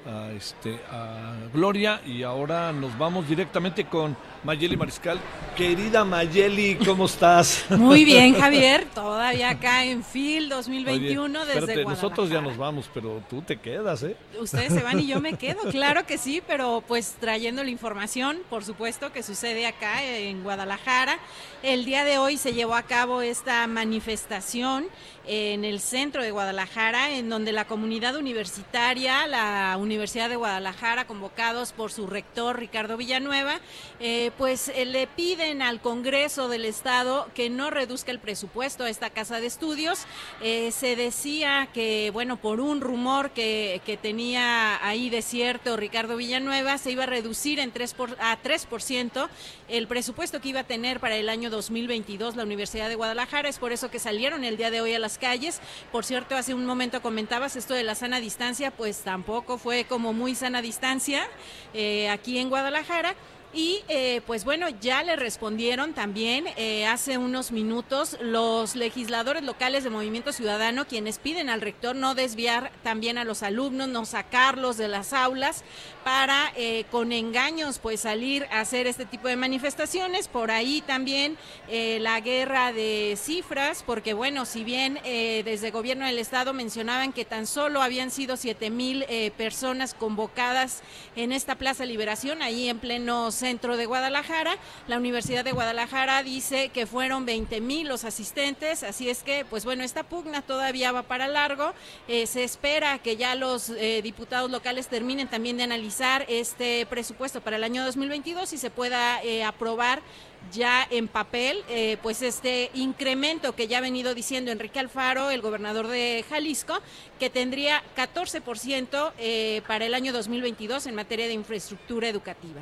a, 0.06 0.30
este, 0.32 0.80
a 0.90 1.34
Gloria 1.52 2.00
y 2.06 2.22
ahora 2.22 2.72
nos 2.72 2.96
vamos 2.98 3.28
directamente 3.28 3.84
con 3.84 4.16
Mayeli 4.44 4.76
Mariscal. 4.76 5.20
Querida 5.56 6.04
Mayeli, 6.04 6.76
¿cómo 6.76 7.06
estás? 7.06 7.64
Muy 7.70 8.04
bien, 8.04 8.34
Javier, 8.40 8.86
todavía 8.94 9.50
acá 9.50 9.84
en 9.84 10.02
FIL 10.02 10.48
2021 10.48 11.46
desde 11.46 11.84
Nosotros 11.84 12.30
ya 12.30 12.40
nos 12.40 12.56
vamos, 12.56 12.90
pero 12.92 13.22
tú 13.28 13.42
te 13.42 13.60
quedas, 13.60 14.02
¿eh? 14.02 14.16
Ustedes 14.40 14.72
se 14.72 14.82
van 14.82 14.98
y 14.98 15.06
yo 15.06 15.20
me 15.20 15.34
quedo, 15.38 15.60
claro 15.70 16.06
que 16.06 16.18
sí, 16.18 16.42
pero 16.46 16.82
pues 16.86 17.16
trayendo 17.20 17.62
la 17.62 17.70
información, 17.70 18.38
por 18.50 18.64
supuesto, 18.64 19.12
que 19.12 19.22
sucede 19.22 19.66
acá 19.66 20.02
en 20.02 20.42
Guadalajara. 20.42 21.18
El 21.62 21.84
día 21.84 22.04
de 22.04 22.18
hoy 22.18 22.36
se 22.36 22.54
llevó 22.54 22.74
a 22.74 22.82
cabo 22.82 23.22
esta 23.22 23.66
manifestación 23.66 24.86
en 25.26 25.64
el 25.64 25.80
centro 25.80 26.22
de 26.22 26.30
Guadalajara, 26.30 27.12
en 27.12 27.28
donde 27.28 27.52
la 27.52 27.66
comunidad 27.66 28.16
universitaria, 28.16 29.26
la 29.26 29.76
Universidad 29.78 30.28
de 30.28 30.36
Guadalajara, 30.36 31.06
convocados 31.06 31.72
por 31.72 31.92
su 31.92 32.06
rector 32.06 32.58
Ricardo 32.58 32.96
Villanueva, 32.96 33.60
eh, 34.00 34.32
pues 34.36 34.68
eh, 34.68 34.84
le 34.84 35.06
piden 35.06 35.62
al 35.62 35.80
Congreso 35.80 36.48
del 36.48 36.64
Estado 36.64 37.28
que 37.34 37.50
no 37.50 37.70
reduzca 37.70 38.10
el 38.10 38.18
presupuesto 38.18 38.84
a 38.84 38.90
esta 38.90 39.10
casa 39.10 39.40
de 39.40 39.46
estudios. 39.46 40.06
Eh, 40.40 40.72
se 40.72 40.96
decía 40.96 41.68
que, 41.72 42.10
bueno, 42.12 42.36
por 42.36 42.60
un 42.60 42.80
rumor 42.80 43.30
que, 43.30 43.80
que, 43.86 43.96
tenía 43.96 44.84
ahí 44.84 45.10
de 45.10 45.22
cierto 45.22 45.76
Ricardo 45.76 46.16
Villanueva, 46.16 46.78
se 46.78 46.90
iba 46.90 47.04
a 47.04 47.06
reducir 47.06 47.60
en 47.60 47.70
3 47.70 47.94
por, 47.94 48.16
a 48.18 48.42
3% 48.42 49.28
el 49.68 49.86
presupuesto 49.86 50.40
que 50.40 50.48
iba 50.48 50.60
a 50.60 50.64
tener 50.64 50.98
para 50.98 51.16
el 51.16 51.28
año 51.28 51.50
2022 51.50 52.36
la 52.36 52.42
Universidad 52.42 52.88
de 52.88 52.96
Guadalajara. 52.96 53.48
Es 53.48 53.58
por 53.58 53.72
eso 53.72 53.90
que 53.90 53.98
salieron 53.98 54.44
el 54.44 54.56
día 54.56 54.70
de 54.70 54.80
hoy 54.80 54.94
a 54.94 54.98
las 54.98 55.11
calles. 55.18 55.60
Por 55.90 56.04
cierto, 56.04 56.36
hace 56.36 56.54
un 56.54 56.66
momento 56.66 57.02
comentabas 57.02 57.56
esto 57.56 57.74
de 57.74 57.82
la 57.82 57.94
sana 57.94 58.20
distancia, 58.20 58.70
pues 58.70 58.98
tampoco 58.98 59.58
fue 59.58 59.84
como 59.84 60.12
muy 60.12 60.34
sana 60.34 60.62
distancia 60.62 61.26
eh, 61.74 62.08
aquí 62.10 62.38
en 62.38 62.48
Guadalajara. 62.48 63.14
Y 63.54 63.84
eh, 63.88 64.22
pues 64.26 64.46
bueno, 64.46 64.68
ya 64.80 65.02
le 65.02 65.14
respondieron 65.14 65.92
también 65.92 66.46
eh, 66.56 66.86
hace 66.86 67.18
unos 67.18 67.52
minutos 67.52 68.16
los 68.22 68.76
legisladores 68.76 69.42
locales 69.42 69.84
de 69.84 69.90
Movimiento 69.90 70.32
Ciudadano, 70.32 70.86
quienes 70.86 71.18
piden 71.18 71.50
al 71.50 71.60
rector 71.60 71.94
no 71.94 72.14
desviar 72.14 72.72
también 72.82 73.18
a 73.18 73.24
los 73.24 73.42
alumnos, 73.42 73.88
no 73.88 74.06
sacarlos 74.06 74.78
de 74.78 74.88
las 74.88 75.12
aulas 75.12 75.64
para 76.04 76.52
eh, 76.56 76.84
con 76.90 77.12
engaños 77.12 77.78
pues 77.78 78.00
salir 78.00 78.46
a 78.50 78.60
hacer 78.60 78.86
este 78.86 79.04
tipo 79.04 79.28
de 79.28 79.36
manifestaciones. 79.36 80.28
Por 80.28 80.50
ahí 80.50 80.82
también 80.86 81.36
la 81.68 82.20
guerra 82.20 82.72
de 82.72 83.16
cifras, 83.16 83.82
porque 83.84 84.14
bueno, 84.14 84.44
si 84.44 84.64
bien 84.64 84.98
desde 85.02 85.66
el 85.66 85.72
gobierno 85.72 86.04
del 86.06 86.18
estado 86.18 86.52
mencionaban 86.52 87.12
que 87.12 87.24
tan 87.24 87.46
solo 87.46 87.82
habían 87.82 88.10
sido 88.10 88.36
siete 88.36 88.70
mil 88.70 89.04
personas 89.36 89.94
convocadas 89.94 90.82
en 91.16 91.32
esta 91.32 91.56
Plaza 91.56 91.84
Liberación, 91.84 92.42
ahí 92.42 92.68
en 92.68 92.78
pleno 92.78 93.30
centro 93.30 93.76
de 93.76 93.86
Guadalajara. 93.86 94.56
La 94.86 94.98
Universidad 94.98 95.44
de 95.44 95.52
Guadalajara 95.52 96.22
dice 96.22 96.70
que 96.70 96.86
fueron 96.86 97.24
20 97.24 97.60
mil 97.60 97.88
los 97.88 98.04
asistentes, 98.04 98.82
así 98.82 99.08
es 99.08 99.22
que, 99.22 99.44
pues 99.44 99.64
bueno, 99.64 99.84
esta 99.84 100.02
pugna 100.02 100.42
todavía 100.42 100.92
va 100.92 101.02
para 101.02 101.28
largo. 101.28 101.72
Eh, 102.08 102.26
se 102.26 102.44
espera 102.44 102.98
que 102.98 103.16
ya 103.16 103.34
los 103.34 103.70
eh, 103.70 104.00
diputados 104.02 104.50
locales 104.50 104.88
terminen 104.88 105.28
también 105.28 105.56
de 105.56 105.62
analizar 105.62 105.91
este 106.28 106.86
presupuesto 106.86 107.40
para 107.40 107.56
el 107.56 107.64
año 107.64 107.84
2022 107.84 108.52
y 108.52 108.58
se 108.58 108.70
pueda 108.70 109.22
eh, 109.22 109.44
aprobar 109.44 110.02
ya 110.50 110.86
en 110.90 111.06
papel, 111.06 111.62
pues 112.02 112.20
este 112.20 112.72
incremento 112.74 113.54
que 113.54 113.68
ya 113.68 113.78
ha 113.78 113.80
venido 113.80 114.12
diciendo 114.12 114.50
Enrique 114.50 114.80
Alfaro, 114.80 115.30
el 115.30 115.40
gobernador 115.40 115.86
de 115.86 116.24
Jalisco, 116.28 116.80
que 117.20 117.30
tendría 117.30 117.80
14% 117.96 119.62
para 119.62 119.86
el 119.86 119.94
año 119.94 120.12
2022 120.12 120.86
en 120.88 120.96
materia 120.96 121.28
de 121.28 121.34
infraestructura 121.34 122.08
educativa. 122.08 122.60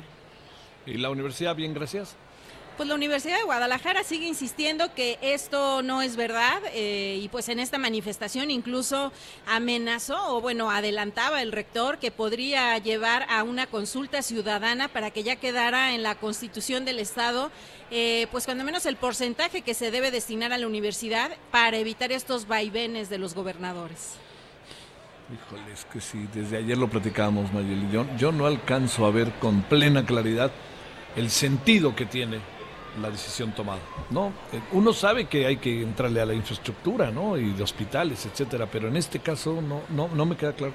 ¿Y 0.85 0.93
la 0.93 1.09
universidad 1.09 1.55
bien, 1.55 1.73
gracias? 1.73 2.15
Pues 2.77 2.87
la 2.87 2.95
Universidad 2.95 3.37
de 3.37 3.43
Guadalajara 3.43 4.03
sigue 4.03 4.27
insistiendo 4.27 4.93
que 4.95 5.19
esto 5.21 5.83
no 5.83 6.01
es 6.01 6.15
verdad 6.15 6.61
eh, 6.73 7.19
y 7.21 7.27
pues 7.27 7.49
en 7.49 7.59
esta 7.59 7.77
manifestación 7.77 8.49
incluso 8.49 9.11
amenazó 9.45 10.35
o 10.35 10.41
bueno 10.41 10.71
adelantaba 10.71 11.41
el 11.41 11.51
rector 11.51 11.99
que 11.99 12.11
podría 12.11 12.77
llevar 12.77 13.27
a 13.29 13.43
una 13.43 13.67
consulta 13.67 14.21
ciudadana 14.21 14.87
para 14.87 15.11
que 15.11 15.21
ya 15.21 15.35
quedara 15.35 15.93
en 15.93 16.01
la 16.01 16.15
constitución 16.15 16.85
del 16.85 16.99
Estado 16.99 17.51
eh, 17.91 18.27
pues 18.31 18.45
cuando 18.45 18.63
menos 18.63 18.85
el 18.85 18.95
porcentaje 18.95 19.61
que 19.61 19.73
se 19.73 19.91
debe 19.91 20.09
destinar 20.09 20.53
a 20.53 20.57
la 20.57 20.65
universidad 20.65 21.31
para 21.51 21.77
evitar 21.77 22.11
estos 22.13 22.47
vaivenes 22.47 23.09
de 23.09 23.17
los 23.17 23.35
gobernadores. 23.35 24.13
Híjole, 25.31 25.73
es 25.73 25.85
que 25.85 26.01
sí, 26.01 26.27
desde 26.33 26.57
ayer 26.57 26.77
lo 26.77 26.89
platicábamos, 26.89 27.53
Mayeli. 27.53 27.87
yo 28.17 28.31
no 28.31 28.45
alcanzo 28.45 29.05
a 29.05 29.11
ver 29.11 29.31
con 29.39 29.61
plena 29.61 30.05
claridad 30.05 30.51
el 31.15 31.29
sentido 31.29 31.95
que 31.95 32.05
tiene 32.05 32.39
la 32.99 33.09
decisión 33.09 33.51
tomada. 33.51 33.79
No, 34.09 34.33
eh, 34.51 34.59
uno 34.71 34.93
sabe 34.93 35.25
que 35.25 35.45
hay 35.45 35.57
que 35.57 35.81
entrarle 35.81 36.21
a 36.21 36.25
la 36.25 36.33
infraestructura, 36.33 37.11
¿no? 37.11 37.37
Y 37.37 37.51
de 37.53 37.63
hospitales, 37.63 38.25
etcétera, 38.25 38.67
pero 38.71 38.87
en 38.87 38.97
este 38.97 39.19
caso 39.19 39.61
no, 39.61 39.81
no, 39.89 40.09
no 40.13 40.25
me 40.25 40.35
queda 40.35 40.53
claro. 40.53 40.73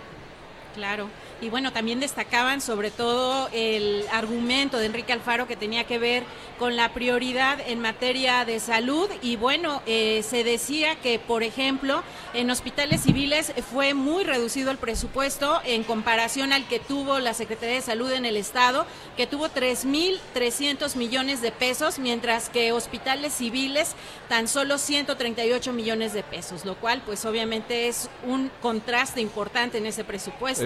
Claro. 0.76 1.08
Y 1.40 1.48
bueno, 1.48 1.72
también 1.72 2.00
destacaban 2.00 2.60
sobre 2.60 2.90
todo 2.90 3.48
el 3.52 4.04
argumento 4.12 4.78
de 4.78 4.86
Enrique 4.86 5.12
Alfaro 5.12 5.46
que 5.46 5.56
tenía 5.56 5.84
que 5.84 5.98
ver 5.98 6.22
con 6.58 6.76
la 6.76 6.92
prioridad 6.92 7.58
en 7.66 7.80
materia 7.80 8.44
de 8.44 8.60
salud. 8.60 9.08
Y 9.22 9.36
bueno, 9.36 9.82
eh, 9.86 10.22
se 10.22 10.44
decía 10.44 10.96
que, 10.96 11.18
por 11.18 11.42
ejemplo, 11.42 12.02
en 12.34 12.50
hospitales 12.50 13.02
civiles 13.02 13.52
fue 13.72 13.94
muy 13.94 14.24
reducido 14.24 14.70
el 14.70 14.76
presupuesto 14.76 15.60
en 15.64 15.82
comparación 15.82 16.52
al 16.52 16.68
que 16.68 16.78
tuvo 16.78 17.18
la 17.20 17.32
Secretaría 17.32 17.76
de 17.76 17.82
Salud 17.82 18.12
en 18.12 18.26
el 18.26 18.36
Estado, 18.36 18.86
que 19.16 19.26
tuvo 19.26 19.48
3.300 19.48 20.96
millones 20.96 21.40
de 21.40 21.52
pesos, 21.52 21.98
mientras 21.98 22.50
que 22.50 22.72
hospitales 22.72 23.32
civiles 23.32 23.94
tan 24.28 24.46
solo 24.46 24.76
138 24.76 25.72
millones 25.72 26.12
de 26.12 26.22
pesos, 26.22 26.66
lo 26.66 26.76
cual 26.76 27.02
pues 27.04 27.24
obviamente 27.24 27.88
es 27.88 28.10
un 28.26 28.50
contraste 28.60 29.22
importante 29.22 29.78
en 29.78 29.86
ese 29.86 30.04
presupuesto 30.04 30.65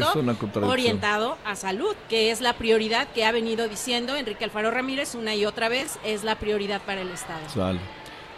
orientado 0.62 1.36
a 1.44 1.56
salud, 1.56 1.94
que 2.08 2.30
es 2.30 2.40
la 2.40 2.54
prioridad 2.54 3.08
que 3.08 3.24
ha 3.24 3.32
venido 3.32 3.68
diciendo 3.68 4.16
Enrique 4.16 4.44
Alfaro 4.44 4.70
Ramírez 4.70 5.14
una 5.14 5.34
y 5.34 5.46
otra 5.46 5.68
vez, 5.68 5.98
es 6.04 6.24
la 6.24 6.36
prioridad 6.36 6.80
para 6.82 7.00
el 7.00 7.10
Estado. 7.10 7.40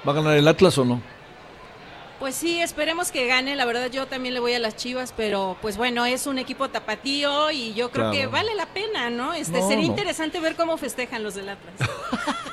¿Va 0.06 0.12
a 0.12 0.14
ganar 0.14 0.36
el 0.36 0.48
Atlas 0.48 0.76
o 0.78 0.84
no? 0.84 1.00
Pues 2.22 2.36
sí, 2.36 2.60
esperemos 2.60 3.10
que 3.10 3.26
gane. 3.26 3.56
La 3.56 3.64
verdad 3.64 3.90
yo 3.90 4.06
también 4.06 4.34
le 4.34 4.38
voy 4.38 4.52
a 4.52 4.60
las 4.60 4.76
Chivas, 4.76 5.12
pero 5.16 5.56
pues 5.60 5.76
bueno, 5.76 6.06
es 6.06 6.28
un 6.28 6.38
equipo 6.38 6.68
tapatío 6.68 7.50
y 7.50 7.74
yo 7.74 7.90
creo 7.90 8.12
que 8.12 8.28
vale 8.28 8.54
la 8.54 8.66
pena, 8.66 9.10
¿no? 9.10 9.34
Este 9.34 9.60
sería 9.60 9.84
interesante 9.84 10.38
ver 10.38 10.54
cómo 10.54 10.76
festejan 10.76 11.24
los 11.24 11.34
del 11.34 11.48
Atlas. 11.48 11.74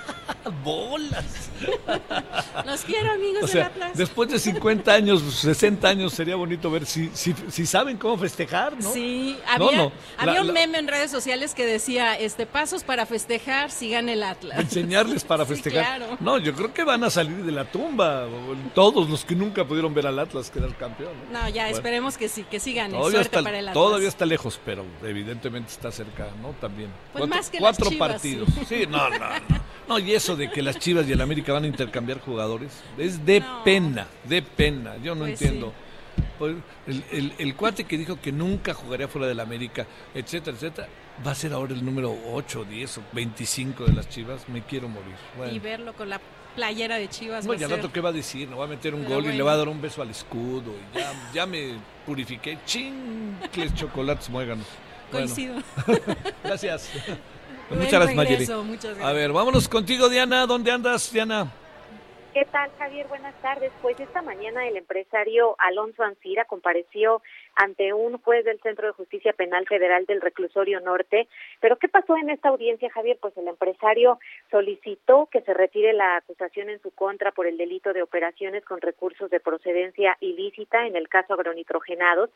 bolas. 0.64 1.50
Los 2.66 2.82
quiero, 2.82 3.12
amigos 3.12 3.52
del 3.52 3.64
Atlas. 3.64 3.97
Después 3.97 4.30
de 4.30 4.39
50 4.39 4.91
años, 4.91 5.22
60 5.22 5.88
años, 5.88 6.14
sería 6.14 6.36
bonito 6.36 6.70
ver 6.72 6.86
si, 6.86 7.10
si, 7.14 7.34
si 7.50 7.66
saben 7.66 7.97
cómo 7.97 8.18
festejar, 8.18 8.78
¿no? 8.82 8.91
Sí, 8.91 9.38
había, 9.47 9.91
había 10.18 10.41
un 10.41 10.54
meme 10.54 10.78
en 10.78 10.88
redes 10.88 11.12
sociales 11.12 11.54
que 11.54 11.66
decía, 11.66 12.16
este, 12.16 12.45
pasos 12.45 12.84
para 12.84 13.06
festejar 13.06 13.72
si 13.72 13.89
gana 13.89 14.14
el 14.14 14.24
Atlas. 14.24 14.60
Enseñarles 14.60 15.24
para 15.24 15.45
festejar. 15.47 16.18
No, 16.20 16.38
yo 16.38 16.54
creo 16.54 16.74
que 16.74 16.84
van 16.84 17.04
a 17.04 17.10
salir 17.10 17.43
de 17.43 17.52
la 17.52 17.66
tumba, 17.66 18.28
todos 18.74 19.10
los 19.10 19.26
que 19.26 19.36
nunca 19.36 19.66
pudieron 19.66 19.93
ver 19.93 20.08
al 20.08 20.20
Atlas 20.20 20.50
quedar 20.50 20.76
campeón. 20.76 21.14
No, 21.32 21.50
ya, 21.50 21.70
esperemos 21.70 22.18
que 22.18 22.30
sí, 22.30 22.43
que 22.43 22.60
sí 22.60 22.74
gane. 22.74 22.93
Todavía 22.93 23.12
Suerte 23.12 23.38
está, 23.38 23.43
para 23.43 23.60
el 23.60 23.68
Atlas. 23.68 23.74
Todavía 23.74 24.08
está 24.08 24.26
lejos, 24.26 24.60
pero 24.66 24.86
evidentemente 25.04 25.72
está 25.72 25.91
cerca, 25.91 26.28
¿no? 26.41 26.50
También. 26.60 26.89
Pues 27.12 27.22
cuatro, 27.22 27.36
más 27.36 27.50
que 27.50 27.58
cuatro 27.60 27.86
las 27.86 27.93
Chivas, 27.93 28.10
partidos. 28.12 28.50
Sí, 28.68 28.86
no, 28.88 29.10
no, 29.10 29.20
no. 29.20 29.70
No, 29.89 29.97
y 29.97 30.14
eso 30.14 30.36
de 30.40 30.50
que 30.50 30.62
las 30.64 30.80
Chivas 30.80 31.08
y 31.08 31.12
el 31.12 31.22
América 31.22 31.54
van 31.54 31.66
a 31.66 31.68
intercambiar 31.68 32.20
jugadores 32.20 32.72
es 32.98 33.24
de 33.26 33.44
pena, 33.64 34.08
de 34.24 34.42
pena. 34.42 34.98
Yo 35.04 35.14
no 35.14 35.22
Pues 35.26 35.40
entiendo. 35.42 35.74
Pues, 36.40 36.56
el, 36.88 37.04
el- 37.12 37.34
el 37.38 37.56
cuate 37.56 37.84
que 37.84 37.98
dijo 37.98 38.20
que 38.20 38.32
nunca 38.32 38.74
jugaría 38.74 39.08
fuera 39.08 39.28
del 39.28 39.40
América, 39.40 39.86
etcétera, 40.14 40.56
etcétera, 40.58 40.88
va 41.26 41.32
a 41.32 41.36
ser 41.36 41.54
ahora 41.54 41.74
el 41.74 41.84
número 41.86 42.16
8, 42.34 42.66
10 42.66 42.98
o 42.98 43.02
25 43.14 43.86
de 43.86 43.94
las 43.94 44.10
Chivas. 44.10 44.48
Me 44.50 44.62
quiero 44.64 44.88
morir. 44.90 45.14
Bueno. 45.38 45.54
Y 45.54 45.60
verlo 45.60 45.94
con 45.94 46.10
la 46.10 46.20
playera 46.56 46.96
de 46.96 47.08
Chivas. 47.10 47.46
No, 47.46 47.50
va 47.52 47.56
a 47.56 47.60
y 47.60 47.64
al 47.64 47.70
ser- 47.70 47.78
rato 47.80 47.92
qué 47.94 48.00
va 48.02 48.10
a 48.10 48.14
decir, 48.14 48.48
no 48.50 48.58
va 48.58 48.66
a 48.66 48.68
meter 48.68 48.96
un 48.96 49.02
Pero 49.04 49.16
gol 49.16 49.24
y 49.26 49.28
le 49.28 49.32
bueno. 49.34 49.46
va 49.46 49.52
a 49.54 49.58
dar 49.58 49.68
un 49.70 49.82
beso 49.82 50.02
al 50.02 50.10
escudo 50.10 50.74
y 50.94 50.98
ya, 50.98 51.12
ya 51.34 51.46
me 51.46 51.74
purifiqué. 52.06 52.58
Chincles, 52.66 53.74
chocolates, 53.76 54.30
muéganos. 54.30 54.66
Bueno, 55.12 55.28
Coincido. 55.28 55.56
gracias. 56.44 56.90
Buen 57.70 57.82
muchas 57.82 57.99
gracias, 57.99 58.15
Mayeli. 58.15 58.47
muchas 58.65 58.84
gracias. 58.84 59.05
A 59.05 59.13
ver, 59.13 59.32
vámonos 59.32 59.70
contigo, 59.70 60.09
Diana. 60.09 60.45
¿Dónde 60.47 60.72
andas, 60.72 61.11
Diana? 61.11 61.51
¿Qué 62.34 62.45
tal, 62.45 62.70
Javier? 62.78 63.07
Buenas 63.07 63.34
tardes. 63.41 63.72
Pues 63.82 63.99
esta 63.99 64.22
mañana 64.22 64.67
el 64.67 64.78
empresario 64.78 65.55
Alonso 65.57 66.03
Ancira 66.03 66.45
compareció 66.45 67.24
ante 67.55 67.91
un 67.91 68.20
juez 68.20 68.45
del 68.45 68.61
Centro 68.61 68.88
de 68.88 68.93
Justicia 68.93 69.34
Penal 69.34 69.65
Federal 69.67 70.05
del 70.05 70.22
Reclusorio 70.22 70.80
Norte. 70.80 71.28
Pero 71.59 71.78
¿qué 71.78 71.89
pasó 71.89 72.15
en 72.17 72.30
esta 72.30 72.49
audiencia, 72.49 72.89
Javier? 72.91 73.17
Pues 73.20 73.36
el 73.36 73.47
empresario 73.47 74.20
solicitó 74.51 75.28
que 75.32 75.41
se 75.41 75.53
retire 75.53 75.91
la 75.91 76.17
acusación 76.17 76.70
en 76.70 76.82
su 76.82 76.91
contra 76.91 77.32
por 77.32 77.47
el 77.47 77.57
delito 77.57 77.93
de 77.93 78.03
operaciones 78.03 78.63
con 78.63 78.80
recursos 78.80 79.30
de 79.30 79.39
procedencia 79.39 80.15
ilícita 80.22 80.86
en 80.86 80.95
el 80.95 81.09
caso 81.09 81.34
agronitrogenados, 81.34 82.30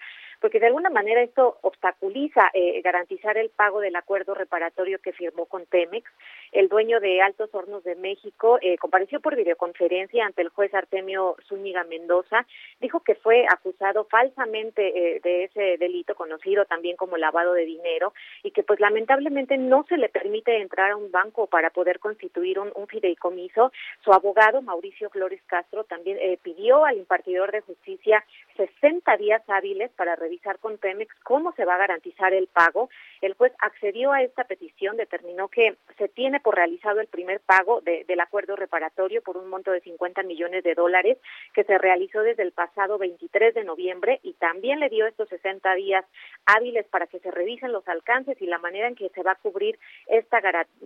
porque 0.44 0.60
de 0.60 0.68
alguna 0.68 0.90
manera 0.90 1.22
esto 1.22 1.58
obstaculiza 1.62 2.52
eh, 2.54 2.82
garantizar 2.82 3.38
el 3.38 3.50
pago 3.50 3.80
del 3.80 3.96
acuerdo 3.96 4.34
reparatorio 4.34 5.00
que 5.00 5.14
firmó 5.14 5.46
con 5.46 5.66
Pemex. 5.66 6.12
El 6.52 6.68
dueño 6.68 7.00
de 7.00 7.22
Altos 7.22 7.50
Hornos 7.54 7.86
de 7.86 7.96
México 7.96 8.60
eh, 8.62 8.78
compareció 8.78 9.22
por 9.22 9.38
videoconferencia 9.38 10.26
ante 10.26 10.42
el 10.42 10.50
juez 10.50 10.74
Artemio 10.74 11.38
Zúñiga 11.48 11.86
Mendoza, 11.86 12.46
dijo 12.82 13.00
que 13.00 13.16
fue 13.16 13.46
acusado 13.50 14.04
falsamente 14.12 15.16
eh, 15.16 15.22
de 15.24 15.46
ese 15.46 15.78
delito 15.78 16.14
conocido 16.14 16.66
también 16.66 16.98
como 16.98 17.16
lavado 17.16 17.54
de 17.54 17.64
dinero 17.64 18.14
y 18.44 18.52
que 18.52 18.64
pues 18.64 18.82
lamentablemente 18.82 19.58
no 19.58 19.86
se 19.88 19.96
le 19.96 20.10
permite 20.10 20.60
entrar 20.60 20.92
a 20.92 20.98
un 20.98 21.10
banco 21.10 21.48
para 21.48 21.70
poder 21.70 22.00
constituir 22.00 22.60
un, 22.60 22.74
fideicomiso. 22.90 23.72
Su 24.04 24.12
abogado 24.12 24.62
Mauricio 24.62 25.10
Flores 25.10 25.42
Castro 25.48 25.86
también 25.86 26.18
eh, 26.20 26.38
pidió 26.44 26.84
al 26.84 26.98
impartidor 26.98 27.54
de 27.54 27.62
justicia 27.62 28.26
60 28.56 29.18
días 29.18 29.42
hábiles 29.48 29.92
para 29.92 30.16
revisar 30.16 30.60
con 30.60 30.78
Pemex 30.78 31.14
cómo 31.24 31.54
se 31.54 31.66
va 31.66 31.76
a 31.76 31.80
garantizar 31.80 32.34
el 32.34 32.48
pago. 32.48 32.90
El 33.24 33.36
juez 33.36 33.54
accedió 33.60 34.12
a 34.12 34.22
esta 34.22 34.44
petición, 34.44 34.98
determinó 34.98 35.48
que 35.48 35.78
se 35.98 36.10
tiene 36.10 36.42
por 36.42 36.56
realizado 36.56 37.00
el 37.00 37.08
primer 37.08 37.40
pago 37.40 37.80
del 37.80 38.20
acuerdo 38.20 38.58
reparatorio 38.58 39.22
por 39.22 39.38
un 39.38 39.50
monto 39.50 39.72
de 39.72 39.80
50 39.80 40.24
millones 40.24 40.62
de 40.66 40.76
dólares 40.76 41.18
que 41.54 41.64
se 41.64 41.78
realizó 41.78 42.22
desde 42.22 42.44
el 42.44 42.52
pasado 42.52 42.98
23 42.98 43.54
de 43.54 43.64
noviembre 43.64 44.20
y 44.24 44.34
también 44.34 44.82
le 44.82 44.90
dio 44.90 45.08
estos 45.08 45.30
60 45.30 45.74
días 45.76 46.04
hábiles 46.46 46.86
para 46.88 47.08
que 47.08 47.20
se 47.20 47.32
revisen 47.32 47.72
los 47.72 47.88
alcances 47.88 48.42
y 48.42 48.46
la 48.46 48.58
manera 48.58 48.90
en 48.90 48.96
que 48.96 49.08
se 49.16 49.24
va 49.24 49.32
a 49.32 49.36
cubrir 49.36 49.80
esta 50.08 50.40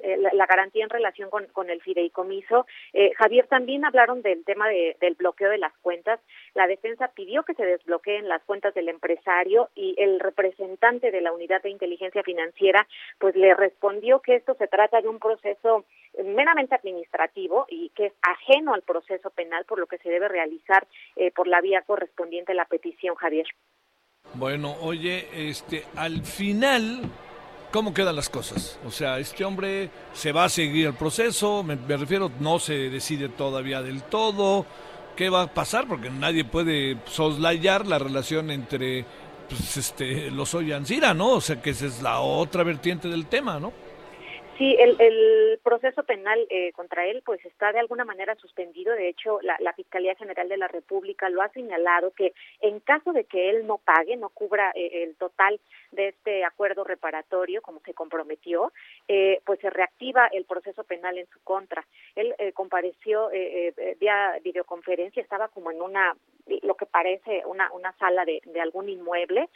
eh, 0.03 0.17
la 0.33 0.45
garantía 0.45 0.83
en 0.83 0.91
relación 0.91 1.31
con, 1.31 1.47
con 1.47 1.71
el 1.71 1.81
fideicomiso. 1.81 2.67
Eh, 2.93 3.13
Javier, 3.15 3.47
también 3.47 3.83
hablaron 3.83 4.21
del 4.21 4.45
tema 4.45 4.69
del 4.69 5.15
bloqueo 5.15 5.49
de 5.49 5.57
las 5.57 5.75
cuentas. 5.79 6.19
La 6.53 6.67
defensa 6.67 7.07
pidió 7.15 7.41
que 7.41 7.55
se 7.55 7.65
desbloqueen 7.65 8.27
las 8.27 8.43
cuentas 8.43 8.75
del 8.75 8.89
empresario 8.89 9.69
y 9.73 9.95
el 9.97 10.19
representante 10.19 11.09
de 11.09 11.21
la 11.21 11.31
unidad 11.31 11.63
de 11.63 11.71
inteligencia 11.71 12.23
financiera 12.27 12.85
pues 13.17 13.35
le 13.35 13.55
respondió 13.55 14.19
que 14.19 14.35
esto 14.35 14.53
se 14.59 14.67
trata 14.67 14.99
de 15.01 15.07
un 15.07 15.19
proceso 15.19 15.85
meramente 16.25 16.75
administrativo 16.75 17.65
y 17.69 17.89
que 17.95 18.07
es 18.07 18.13
ajeno 18.21 18.73
al 18.73 18.81
proceso 18.81 19.29
penal, 19.29 19.63
por 19.65 19.79
lo 19.79 19.87
que 19.87 19.97
se 19.99 20.09
debe 20.09 20.27
realizar 20.27 20.85
eh, 21.15 21.31
por 21.31 21.47
la 21.47 21.61
vía 21.61 21.81
correspondiente 21.81 22.51
a 22.51 22.55
la 22.55 22.65
petición, 22.65 23.15
Javier. 23.15 23.47
Bueno, 24.33 24.75
oye, 24.81 25.27
este, 25.49 25.85
al 25.95 26.23
final, 26.23 27.01
¿cómo 27.71 27.93
quedan 27.93 28.15
las 28.15 28.29
cosas? 28.29 28.79
O 28.85 28.91
sea, 28.91 29.19
este 29.19 29.45
hombre 29.45 29.89
se 30.13 30.31
va 30.31 30.45
a 30.45 30.49
seguir 30.49 30.87
el 30.87 30.95
proceso, 30.95 31.63
me, 31.63 31.75
refiero, 31.75 32.29
no 32.39 32.59
se 32.59 32.89
decide 32.89 33.29
todavía 33.29 33.81
del 33.81 34.03
todo. 34.03 34.65
¿Qué 35.15 35.29
va 35.29 35.43
a 35.43 35.53
pasar? 35.53 35.87
Porque 35.87 36.11
nadie 36.11 36.45
puede 36.45 36.97
soslayar 37.05 37.87
la 37.87 37.97
relación 37.97 38.51
entre 38.51 39.05
pues, 39.49 39.77
este, 39.77 40.31
los 40.31 40.53
Ancira, 40.55 41.13
¿no? 41.13 41.29
O 41.31 41.41
sea, 41.41 41.61
que 41.61 41.71
esa 41.71 41.85
es 41.85 42.01
la 42.01 42.19
otra 42.19 42.63
vertiente 42.63 43.07
del 43.07 43.25
tema, 43.27 43.59
¿no? 43.59 43.73
Sí, 44.57 44.75
el, 44.79 44.99
el 44.99 45.59
proceso 45.61 46.01
penal 46.03 46.47
eh, 46.49 46.71
contra 46.71 47.05
él 47.05 47.21
pues 47.23 47.45
está 47.45 47.71
de 47.71 47.79
alguna 47.79 48.05
manera 48.05 48.33
suspendido. 48.35 48.93
De 48.95 49.07
hecho, 49.07 49.39
la, 49.43 49.55
la, 49.59 49.73
Fiscalía 49.73 50.15
General 50.15 50.49
de 50.49 50.57
la 50.57 50.67
República 50.67 51.29
lo 51.29 51.43
ha 51.43 51.49
señalado 51.49 52.11
que 52.11 52.33
en 52.61 52.79
caso 52.79 53.13
de 53.13 53.25
que 53.25 53.51
él 53.51 53.67
no 53.67 53.77
pague, 53.77 54.17
no 54.17 54.29
cubra 54.29 54.71
eh, 54.73 55.03
el 55.03 55.15
total 55.15 55.59
de 55.91 56.07
este 56.07 56.43
acuerdo 56.43 56.83
reparatorio 56.83 57.61
como 57.61 57.81
se 57.81 57.93
comprometió, 57.93 58.73
eh, 59.07 59.41
pues 59.45 59.59
se 59.59 59.69
reactiva 59.69 60.25
el 60.27 60.45
proceso 60.45 60.83
penal 60.83 61.19
en 61.19 61.27
su 61.27 61.39
contra. 61.43 61.85
Él 62.15 62.33
compareció 62.55 63.29
vía 63.99 64.39
videoconferencia, 64.43 65.21
estaba 65.21 65.49
como 65.49 65.69
en 65.71 65.81
una 65.81 66.15
lo 66.63 66.75
que 66.75 66.85
parece 66.85 67.43
una, 67.45 67.71
una 67.73 67.91
sala 67.97 68.25
de, 68.25 68.41
de 68.45 68.61
algún 68.61 68.89
inmueble, 68.89 69.49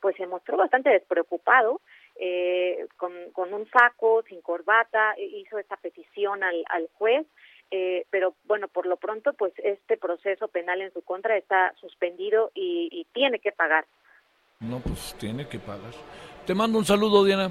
pues 0.00 0.16
se 0.16 0.26
mostró 0.26 0.56
bastante 0.56 0.90
despreocupado 0.90 1.80
eh, 2.16 2.86
con, 2.96 3.12
con, 3.32 3.52
un 3.52 3.68
saco, 3.70 4.22
sin 4.28 4.40
corbata, 4.40 5.14
e 5.16 5.24
hizo 5.24 5.58
esta 5.58 5.76
petición 5.76 6.42
al, 6.42 6.64
al 6.68 6.88
juez, 6.94 7.26
eh, 7.70 8.06
pero 8.10 8.34
bueno, 8.44 8.68
por 8.68 8.86
lo 8.86 8.96
pronto, 8.96 9.32
pues 9.32 9.52
este 9.58 9.96
proceso 9.96 10.48
penal 10.48 10.80
en 10.80 10.92
su 10.92 11.02
contra 11.02 11.36
está 11.36 11.74
suspendido 11.80 12.50
y, 12.54 12.88
y 12.92 13.06
tiene 13.12 13.38
que 13.38 13.52
pagar. 13.52 13.86
No, 14.60 14.80
pues 14.80 15.16
tiene 15.18 15.48
que 15.48 15.58
pagar. 15.58 15.92
Te 16.46 16.54
mando 16.54 16.78
un 16.78 16.84
saludo, 16.84 17.24
Diana. 17.24 17.50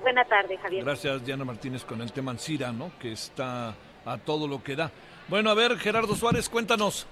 Buenas 0.00 0.28
tardes, 0.28 0.58
Javier. 0.60 0.84
Gracias, 0.84 1.24
Diana 1.24 1.44
Martínez, 1.44 1.84
con 1.84 2.00
el 2.00 2.12
tema 2.12 2.30
Ancira, 2.30 2.72
¿no? 2.72 2.90
Que 2.98 3.12
está 3.12 3.74
a 4.04 4.18
todo 4.18 4.48
lo 4.48 4.62
que 4.62 4.76
da. 4.76 4.90
Bueno, 5.28 5.50
a 5.50 5.54
ver, 5.54 5.76
Gerardo 5.76 6.14
Suárez, 6.14 6.48
cuéntanos. 6.48 7.06